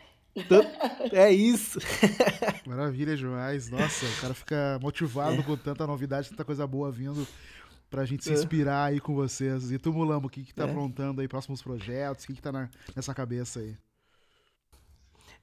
É 1.12 1.30
isso. 1.32 1.80
Maravilha 2.66 3.16
demais. 3.18 3.70
Nossa, 3.70 4.06
o 4.06 4.22
cara 4.22 4.34
fica 4.34 4.80
motivado 4.82 5.44
com 5.44 5.58
tanta 5.58 5.86
novidade, 5.86 6.30
tanta 6.30 6.46
coisa 6.46 6.66
boa 6.66 6.90
vindo 6.92 7.28
pra 7.90 8.06
gente 8.06 8.24
se 8.24 8.32
É. 8.32 8.34
inspirar 8.34 8.86
aí 8.86 9.00
com 9.00 9.14
vocês. 9.16 9.72
E 9.72 9.78
tu, 9.80 9.92
Mulambo, 9.92 10.28
o 10.28 10.30
que 10.30 10.44
que 10.44 10.54
tá 10.54 10.64
É. 10.64 10.70
aprontando 10.70 11.22
aí, 11.22 11.28
próximos 11.28 11.62
projetos? 11.62 12.24
O 12.24 12.28
que 12.28 12.34
que 12.36 12.42
tá 12.42 12.52
na- 12.52 12.70
nessa 12.96 13.14
cabeça 13.14 13.60
aí? 13.60 13.76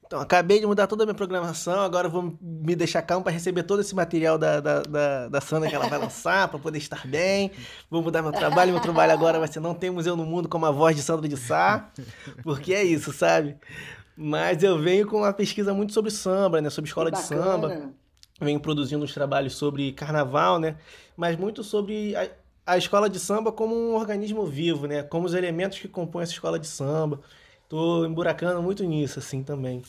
Então, 0.07 0.20
acabei 0.20 0.61
de 0.61 0.66
mudar 0.66 0.86
toda 0.86 1.03
a 1.03 1.07
minha 1.07 1.16
programação, 1.16 1.80
agora 1.80 2.07
eu 2.07 2.11
vou 2.12 2.38
me 2.40 2.76
deixar 2.76 3.03
calmo 3.03 3.24
para 3.24 3.32
receber 3.32 3.64
todo 3.64 3.80
esse 3.80 3.92
material 3.92 4.38
da, 4.38 4.61
da, 4.61 4.80
da, 4.82 5.28
da 5.28 5.40
Sandra 5.40 5.68
que 5.68 5.74
ela 5.74 5.88
vai 5.88 5.99
lançar, 5.99 6.47
para 6.47 6.61
poder 6.61 6.78
estar 6.78 7.05
bem. 7.09 7.51
Vou 7.90 8.01
mudar 8.03 8.22
meu 8.22 8.30
trabalho, 8.30 8.70
meu 8.72 8.80
trabalho 8.80 9.12
agora 9.12 9.40
vai 9.40 9.49
ser 9.49 9.59
Não 9.59 9.74
Tem 9.74 9.90
Museu 9.90 10.14
no 10.14 10.24
Mundo 10.24 10.49
como 10.49 10.64
a 10.64 10.70
voz 10.70 10.94
de 10.94 11.03
Sandra 11.03 11.28
de 11.28 11.36
Sá, 11.36 11.90
porque 12.44 12.72
é 12.72 12.84
isso, 12.84 13.12
sabe? 13.12 13.57
Mas 14.16 14.62
eu 14.62 14.78
venho 14.80 15.09
com 15.09 15.16
uma 15.18 15.32
pesquisa 15.32 15.74
muito 15.74 15.92
sobre 15.92 16.12
samba, 16.12 16.61
né? 16.61 16.70
Sobre 16.70 16.88
escola 16.88 17.11
de 17.11 17.18
samba. 17.18 17.90
Venho 18.41 18.61
produzindo 18.61 19.05
uns 19.05 19.14
trabalhos 19.14 19.55
sobre 19.57 19.93
carnaval, 19.93 20.59
né? 20.59 20.76
Mas 21.16 21.37
muito 21.37 21.64
sobre 21.64 22.14
a, 22.16 22.28
a 22.66 22.78
escola 22.78 23.09
de 23.09 23.18
samba 23.18 23.53
como 23.53 23.74
um 23.74 23.95
organismo 23.95 24.47
vivo, 24.47 24.87
né? 24.87 25.03
Como 25.03 25.26
os 25.26 25.34
elementos 25.34 25.78
que 25.78 25.89
compõem 25.89 26.22
essa 26.24 26.32
escola 26.32 26.59
de 26.59 26.66
samba. 26.66 27.20
Tô 27.68 28.05
emburacando 28.05 28.62
muito 28.62 28.84
nisso, 28.84 29.18
assim, 29.18 29.43
também. 29.43 29.82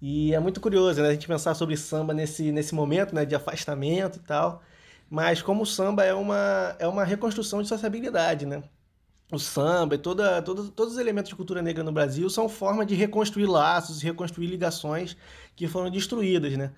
E 0.00 0.32
é 0.34 0.40
muito 0.40 0.60
curioso, 0.60 1.02
né? 1.02 1.08
A 1.08 1.12
gente 1.12 1.26
pensar 1.26 1.54
sobre 1.54 1.76
samba 1.76 2.14
nesse, 2.14 2.52
nesse 2.52 2.74
momento, 2.74 3.14
né? 3.14 3.24
De 3.24 3.34
afastamento 3.34 4.18
e 4.18 4.22
tal. 4.22 4.62
Mas 5.10 5.42
como 5.42 5.62
o 5.64 5.66
samba 5.66 6.04
é 6.04 6.14
uma, 6.14 6.76
é 6.78 6.86
uma 6.88 7.04
reconstrução 7.04 7.62
de 7.62 7.68
sociabilidade, 7.68 8.46
né? 8.46 8.62
O 9.32 9.38
samba 9.38 9.94
e 9.94 9.98
toda, 9.98 10.42
toda, 10.42 10.64
todos 10.70 10.94
os 10.94 10.98
elementos 10.98 11.28
de 11.28 11.36
cultura 11.36 11.62
negra 11.62 11.84
no 11.84 11.92
Brasil 11.92 12.28
são 12.28 12.48
forma 12.48 12.84
de 12.84 12.94
reconstruir 12.94 13.46
laços, 13.46 14.02
reconstruir 14.02 14.46
ligações 14.48 15.16
que 15.54 15.68
foram 15.68 15.90
destruídas, 15.90 16.56
né? 16.56 16.72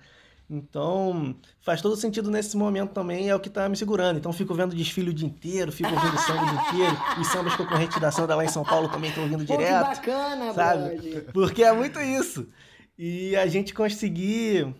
Então, 0.49 1.35
faz 1.61 1.81
todo 1.81 1.95
sentido 1.95 2.29
nesse 2.29 2.55
momento 2.55 2.91
também, 2.91 3.29
é 3.29 3.35
o 3.35 3.39
que 3.39 3.49
tá 3.49 3.67
me 3.67 3.75
segurando. 3.75 4.17
Então, 4.17 4.31
fico 4.31 4.53
vendo 4.53 4.75
desfile 4.75 5.09
o 5.09 5.13
dia 5.13 5.27
inteiro, 5.27 5.71
fico 5.71 5.89
ouvindo 5.89 6.17
samba 6.19 6.43
o 6.43 6.45
dia 6.45 6.61
inteiro. 6.61 6.97
Os 7.19 7.27
sambas 7.27 7.55
concorrentes 7.55 7.99
da 7.99 8.11
Sandra 8.11 8.35
lá 8.35 8.45
em 8.45 8.49
São 8.49 8.63
Paulo 8.63 8.89
também 8.89 9.09
estão 9.09 9.25
vindo 9.27 9.45
Pô, 9.45 9.57
que 9.57 9.63
direto, 9.63 9.87
bacana, 9.87 10.53
sabe? 10.53 10.95
brother. 10.97 11.31
Porque 11.33 11.63
é 11.63 11.71
muito 11.71 11.99
isso. 11.99 12.47
E 12.97 13.35
a 13.35 13.47
gente 13.47 13.73
conseguir 13.73 14.73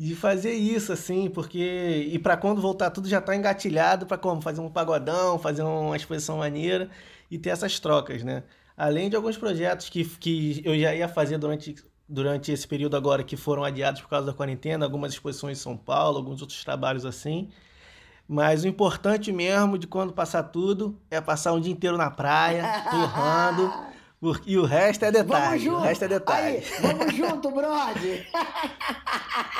de 0.00 0.14
fazer 0.14 0.54
isso, 0.54 0.92
assim, 0.92 1.28
porque. 1.28 2.08
E 2.10 2.18
pra 2.18 2.36
quando 2.36 2.60
voltar 2.60 2.90
tudo 2.90 3.06
já 3.06 3.20
tá 3.20 3.36
engatilhado 3.36 4.06
pra 4.06 4.16
como? 4.16 4.40
Fazer 4.40 4.60
um 4.60 4.70
pagodão, 4.70 5.38
fazer 5.38 5.62
uma 5.62 5.94
exposição 5.96 6.38
maneira 6.38 6.88
e 7.30 7.38
ter 7.38 7.50
essas 7.50 7.78
trocas, 7.78 8.22
né? 8.22 8.44
Além 8.76 9.10
de 9.10 9.16
alguns 9.16 9.36
projetos 9.36 9.90
que, 9.90 10.04
que 10.04 10.62
eu 10.64 10.78
já 10.78 10.94
ia 10.94 11.06
fazer 11.06 11.36
durante, 11.36 11.74
durante 12.10 12.50
esse 12.52 12.66
período 12.66 12.96
agora 12.96 13.22
que 13.22 13.36
foram 13.36 13.62
adiados 13.64 14.00
por 14.00 14.08
causa 14.08 14.26
da 14.26 14.32
quarentena, 14.34 14.84
algumas 14.84 15.12
exposições 15.12 15.58
em 15.58 15.62
São 15.62 15.76
Paulo, 15.76 16.18
alguns 16.18 16.40
outros 16.42 16.62
trabalhos 16.64 17.06
assim. 17.06 17.48
Mas 18.28 18.64
o 18.64 18.68
importante 18.68 19.32
mesmo 19.32 19.78
de 19.78 19.86
quando 19.86 20.12
passar 20.12 20.42
tudo 20.44 20.98
é 21.10 21.20
passar 21.20 21.52
um 21.52 21.60
dia 21.60 21.72
inteiro 21.72 21.96
na 21.96 22.10
praia, 22.10 22.62
torrando, 22.90 23.72
porque- 24.20 24.50
e 24.50 24.58
o 24.58 24.64
resto 24.64 25.04
é 25.04 25.10
Vamos 25.10 25.26
detalhe. 25.28 25.58
junto. 25.64 25.76
O 25.78 25.80
resto 25.80 26.04
é 26.04 26.08
detalhe. 26.08 26.46
Aí, 26.58 26.64
vamos 26.80 27.14
junto, 27.14 27.50
brother. 27.50 28.26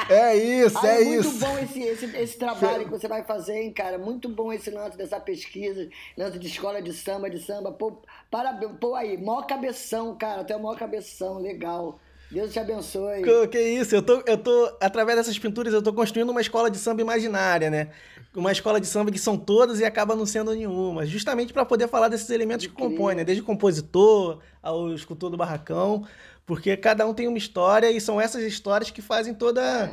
É 0.09 0.35
isso, 0.35 0.77
Aí, 0.85 1.03
é 1.03 1.05
muito 1.05 1.29
isso. 1.29 1.39
bom 1.39 1.59
esse, 1.59 1.81
esse, 1.83 2.05
esse 2.17 2.37
trabalho 2.37 2.85
que 2.85 2.91
você 2.91 3.07
vai 3.07 3.23
fazer, 3.23 3.63
hein, 3.63 3.73
cara? 3.73 3.97
Muito 3.97 4.29
bom 4.29 4.53
esse 4.53 4.69
lance 4.69 4.97
dessa 4.97 5.21
pesquisa, 5.21 5.89
lance 6.19 6.37
de 6.37 6.49
escola 6.49 6.83
de 6.83 6.93
samba, 6.93 7.31
de 7.31 7.39
samba. 7.39 7.71
Pô, 7.71 8.03
parabéns. 8.29 8.73
Pô, 8.81 8.97
aí, 8.97 9.17
maior 9.17 9.43
cabeção, 9.47 10.17
cara. 10.17 10.41
Até 10.41 10.57
o 10.57 10.61
maior 10.63 10.77
cabeção, 10.77 11.39
legal. 11.39 12.01
Deus 12.31 12.53
te 12.53 12.59
abençoe. 12.59 13.23
Que, 13.23 13.49
que 13.49 13.59
isso, 13.61 13.95
eu 13.95 14.03
tô, 14.03 14.23
eu 14.25 14.39
tô, 14.39 14.77
através 14.81 15.19
dessas 15.19 15.39
pinturas, 15.39 15.75
eu 15.75 15.83
tô 15.83 15.93
construindo 15.93 16.31
uma 16.31 16.41
escola 16.41 16.71
de 16.71 16.79
samba 16.79 17.01
imaginária, 17.01 17.69
né? 17.69 17.89
Uma 18.35 18.53
escola 18.53 18.81
de 18.81 18.87
samba 18.87 19.11
que 19.11 19.19
são 19.19 19.37
todas 19.37 19.81
e 19.81 19.85
acaba 19.85 20.15
não 20.15 20.25
sendo 20.25 20.55
nenhuma. 20.55 21.05
Justamente 21.05 21.53
para 21.53 21.65
poder 21.65 21.89
falar 21.89 22.09
desses 22.09 22.31
elementos 22.31 22.67
que 22.67 22.73
compõem, 22.73 23.17
né? 23.17 23.25
Desde 23.25 23.43
o 23.43 23.45
compositor 23.45 24.39
ao 24.63 24.95
escultor 24.95 25.31
do 25.31 25.37
barracão, 25.37 26.07
porque 26.47 26.77
cada 26.77 27.05
um 27.07 27.13
tem 27.13 27.27
uma 27.27 27.39
história 27.39 27.91
e 27.91 28.01
são 28.01 28.21
essas 28.21 28.45
histórias 28.45 28.91
que 28.91 29.03
fazem 29.03 29.35
toda 29.35 29.91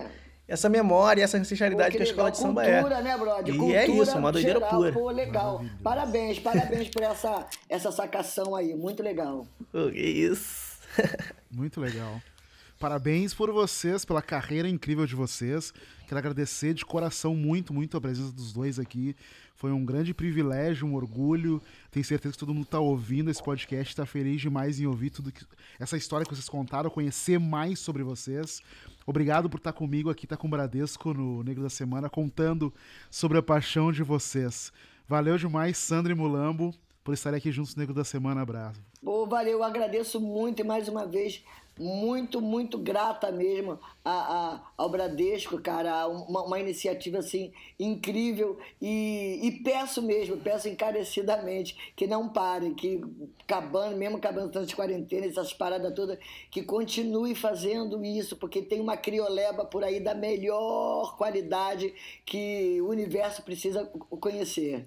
essa 0.47 0.69
memória, 0.69 1.23
essa 1.23 1.38
Pô, 1.38 1.41
ancestralidade 1.41 1.97
que, 1.97 2.01
a 2.01 2.05
escola 2.05 2.29
de 2.29 2.38
samba 2.38 2.63
é. 2.63 2.81
Cultura, 2.81 3.01
né, 3.01 3.17
brother? 3.17 3.53
E 3.53 3.57
Cultura 3.57 3.77
é 3.79 3.88
isso, 3.88 4.17
uma 4.17 4.31
doideira 4.31 4.59
geral. 4.59 4.75
pura. 4.75 4.93
Pô, 4.93 5.09
legal. 5.09 5.65
Parabéns, 5.83 6.39
parabéns 6.39 6.88
por 6.88 7.01
essa, 7.01 7.47
essa 7.67 7.91
sacação 7.91 8.55
aí. 8.55 8.75
Muito 8.75 9.01
legal. 9.01 9.47
Pô, 9.71 9.89
que 9.91 9.99
isso. 9.99 10.66
Muito 11.51 11.79
legal. 11.79 12.21
Parabéns 12.79 13.33
por 13.33 13.51
vocês, 13.51 14.05
pela 14.05 14.21
carreira 14.21 14.69
incrível 14.69 15.07
de 15.07 15.15
vocês. 15.15 15.73
Quero 16.07 16.19
agradecer 16.19 16.75
de 16.75 16.85
coração 16.85 17.35
muito, 17.35 17.73
muito 17.73 17.97
a 17.97 18.01
presença 18.01 18.31
dos 18.31 18.53
dois 18.53 18.77
aqui. 18.77 19.15
Foi 19.55 19.71
um 19.71 19.83
grande 19.83 20.13
privilégio, 20.13 20.87
um 20.87 20.93
orgulho. 20.93 21.59
Tenho 21.89 22.05
certeza 22.05 22.33
que 22.33 22.39
todo 22.39 22.53
mundo 22.53 22.65
está 22.65 22.79
ouvindo 22.79 23.31
esse 23.31 23.41
podcast, 23.41 23.91
está 23.91 24.05
feliz 24.05 24.39
demais 24.39 24.79
em 24.79 24.85
ouvir 24.85 25.09
tudo 25.09 25.31
que, 25.31 25.43
essa 25.79 25.97
história 25.97 26.23
que 26.23 26.35
vocês 26.35 26.47
contaram, 26.47 26.91
conhecer 26.91 27.39
mais 27.39 27.79
sobre 27.79 28.03
vocês. 28.03 28.61
Obrigado 29.07 29.49
por 29.49 29.57
estar 29.57 29.73
comigo 29.73 30.11
aqui, 30.11 30.25
estar 30.25 30.37
com 30.37 30.45
o 30.47 30.51
Bradesco 30.51 31.15
no 31.15 31.43
Negro 31.43 31.63
da 31.63 31.69
Semana, 31.71 32.11
contando 32.11 32.71
sobre 33.09 33.39
a 33.39 33.41
paixão 33.41 33.91
de 33.91 34.03
vocês. 34.03 34.71
Valeu 35.07 35.35
demais, 35.35 35.79
Sandra 35.79 36.11
e 36.11 36.15
Mulambo, 36.15 36.75
por 37.03 37.15
estarem 37.15 37.39
aqui 37.39 37.51
juntos 37.51 37.73
no 37.73 37.79
Negro 37.79 37.95
da 37.95 38.03
Semana. 38.03 38.41
Abraço. 38.41 38.79
Pô, 39.07 39.25
valeu, 39.25 39.59
eu 39.59 39.63
agradeço 39.63 40.19
muito 40.19 40.59
e 40.59 40.65
mais 40.65 40.89
uma 40.89 41.05
vez, 41.05 41.41
muito, 41.79 42.41
muito 42.41 42.77
grata 42.77 43.31
mesmo 43.31 43.79
a, 44.03 44.11
a- 44.55 44.71
ao 44.75 44.89
Bradesco, 44.89 45.57
cara, 45.61 46.05
uma, 46.09 46.43
uma 46.43 46.59
iniciativa 46.59 47.19
assim 47.19 47.53
incrível 47.79 48.59
e, 48.81 49.39
e 49.41 49.63
peço 49.63 50.01
mesmo, 50.01 50.35
peço 50.35 50.67
encarecidamente 50.67 51.93
que 51.95 52.05
não 52.05 52.27
parem, 52.27 52.73
que 52.73 53.01
acabando, 53.43 53.95
mesmo 53.95 54.17
acabando 54.17 54.51
tantas 54.51 54.73
quarentena, 54.73 55.25
essas 55.25 55.53
paradas 55.53 55.93
todas, 55.95 56.19
que 56.51 56.61
continue 56.61 57.33
fazendo 57.33 58.03
isso, 58.03 58.35
porque 58.35 58.61
tem 58.61 58.81
uma 58.81 58.97
crioleba 58.97 59.63
por 59.63 59.85
aí 59.85 60.01
da 60.01 60.13
melhor 60.13 61.15
qualidade 61.15 61.93
que 62.25 62.81
o 62.81 62.89
universo 62.89 63.41
precisa 63.41 63.85
conhecer. 64.19 64.85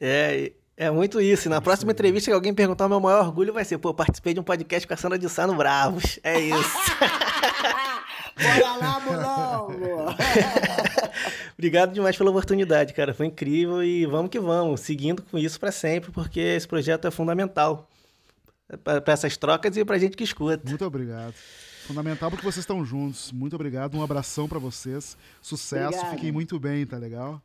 É, 0.00 0.52
é 0.76 0.90
muito 0.90 1.20
isso. 1.20 1.48
E 1.48 1.50
na 1.50 1.60
próxima 1.60 1.92
entrevista 1.92 2.30
que 2.30 2.34
alguém 2.34 2.52
perguntar, 2.52 2.86
o 2.86 2.88
meu 2.88 3.00
maior 3.00 3.24
orgulho 3.24 3.52
vai 3.52 3.64
ser, 3.64 3.78
pô, 3.78 3.94
participei 3.94 4.34
de 4.34 4.40
um 4.40 4.42
podcast 4.42 4.86
com 4.86 4.94
a 4.94 4.96
Sandra 4.96 5.18
de 5.18 5.28
Sá 5.28 5.46
no 5.46 5.54
Bravos. 5.54 6.18
É 6.22 6.38
isso. 6.38 6.76
Bora 8.38 8.76
lá, 8.76 9.00
Mulão! 9.00 9.68
Obrigado 11.56 11.94
demais 11.94 12.14
pela 12.16 12.30
oportunidade, 12.30 12.92
cara. 12.92 13.14
Foi 13.14 13.26
incrível 13.26 13.82
e 13.82 14.04
vamos 14.04 14.30
que 14.30 14.38
vamos, 14.38 14.80
seguindo 14.80 15.22
com 15.22 15.38
isso 15.38 15.58
pra 15.58 15.72
sempre, 15.72 16.10
porque 16.10 16.40
esse 16.40 16.68
projeto 16.68 17.06
é 17.06 17.10
fundamental 17.10 17.88
para 18.84 19.12
essas 19.12 19.38
trocas 19.38 19.74
e 19.76 19.84
pra 19.84 19.96
gente 19.96 20.16
que 20.16 20.24
escuta. 20.24 20.60
Muito 20.68 20.84
obrigado. 20.84 21.34
Fundamental 21.86 22.30
porque 22.30 22.44
vocês 22.44 22.62
estão 22.62 22.84
juntos. 22.84 23.32
Muito 23.32 23.54
obrigado. 23.54 23.96
Um 23.96 24.02
abração 24.02 24.46
pra 24.46 24.58
vocês. 24.58 25.16
Sucesso. 25.40 25.86
Obrigado. 25.86 26.10
Fiquem 26.10 26.32
muito 26.32 26.58
bem, 26.60 26.84
tá 26.84 26.98
legal? 26.98 27.40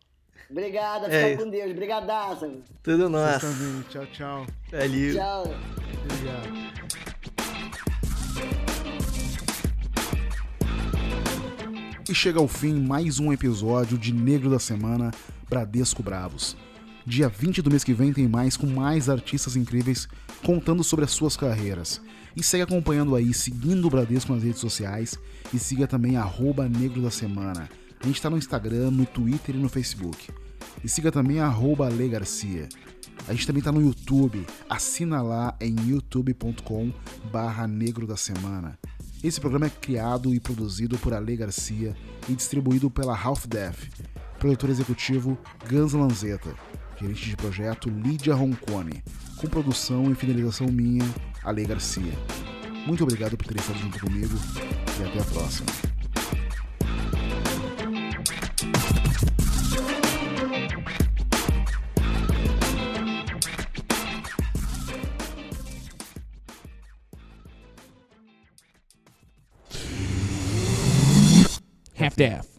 Obrigada, 0.52 1.08
É 1.08 1.32
fica 1.32 1.44
com 1.44 1.50
Deus. 1.50 1.74
Brigadaça. 1.74 2.52
Tudo 2.84 3.10
nosso. 3.10 3.48
Tchau, 3.90 4.06
tchau. 4.08 4.46
Valeu. 4.70 5.16
Tchau. 5.16 5.44
Obrigado. 6.04 6.72
E 12.10 12.14
chega 12.14 12.40
ao 12.40 12.48
fim 12.48 12.74
mais 12.74 13.20
um 13.20 13.32
episódio 13.32 13.98
de 13.98 14.14
Negro 14.14 14.50
da 14.50 14.60
Semana 14.60 15.12
Bradesco 15.50 16.04
Bravos. 16.04 16.58
Dia 17.06 17.30
20 17.30 17.62
do 17.62 17.70
mês 17.72 17.86
que 17.86 17.94
vem 17.94 18.12
tem 18.12 18.28
mais 18.28 18.58
com 18.58 18.68
mais 18.68 19.10
artistas 19.10 19.56
incríveis 19.56 20.10
contando 20.44 20.84
sobre 20.84 21.06
as 21.06 21.12
suas 21.12 21.38
carreiras. 21.38 22.02
E 22.36 22.44
segue 22.44 22.64
acompanhando 22.64 23.16
aí, 23.16 23.34
seguindo 23.34 23.86
o 23.88 23.90
Bradesco 23.90 24.34
nas 24.34 24.44
redes 24.44 24.60
sociais 24.60 25.18
e 25.54 25.60
siga 25.60 25.88
também 25.88 26.18
arroba 26.18 26.68
Negro 26.68 27.02
da 27.02 27.10
Semana. 27.10 27.70
A 28.02 28.08
gente 28.08 28.22
tá 28.22 28.30
no 28.30 28.38
Instagram, 28.38 28.92
no 28.92 29.06
Twitter 29.06 29.56
e 29.56 29.60
no 29.60 29.70
Facebook. 29.70 30.30
E 30.84 30.90
siga 30.90 31.12
também 31.12 31.40
arroba 31.40 31.90
Garcia. 31.90 32.68
A 33.28 33.34
gente 33.34 33.46
também 33.46 33.62
tá 33.62 33.72
no 33.72 33.82
YouTube. 33.82 34.46
Assina 34.70 35.22
lá 35.22 35.56
em 35.60 35.76
youtube.com 35.88 36.92
barra 37.32 37.68
Negro 37.68 38.08
da 38.08 38.18
Semana. 38.18 38.78
Esse 39.24 39.40
programa 39.40 39.68
é 39.68 39.70
criado 39.70 40.34
e 40.34 40.40
produzido 40.40 40.98
por 40.98 41.14
Ale 41.14 41.38
Garcia 41.38 41.96
e 42.28 42.34
distribuído 42.34 42.90
pela 42.90 43.16
Half 43.16 43.46
Death. 43.46 43.78
Produtor 44.40 44.70
executivo 44.72 45.38
Gans 45.68 45.94
Lanzetta. 45.94 46.56
Gerente 47.00 47.30
de 47.30 47.38
projeto 47.38 47.90
Lídia 47.90 48.34
Roncone. 48.34 49.04
Com 49.38 49.48
produção 49.48 50.12
e 50.12 50.16
finalização 50.16 50.68
minha, 50.68 51.06
Ale 51.44 51.66
Garcia. 51.66 52.14
Muito 52.88 53.04
obrigado 53.04 53.38
por 53.38 53.46
ter 53.46 53.60
estado 53.60 53.78
junto 53.78 54.00
comigo 54.00 54.34
e 55.00 55.04
até 55.04 55.20
a 55.20 55.26
próxima. 55.26 55.91
half 72.02 72.16
daff. 72.16 72.51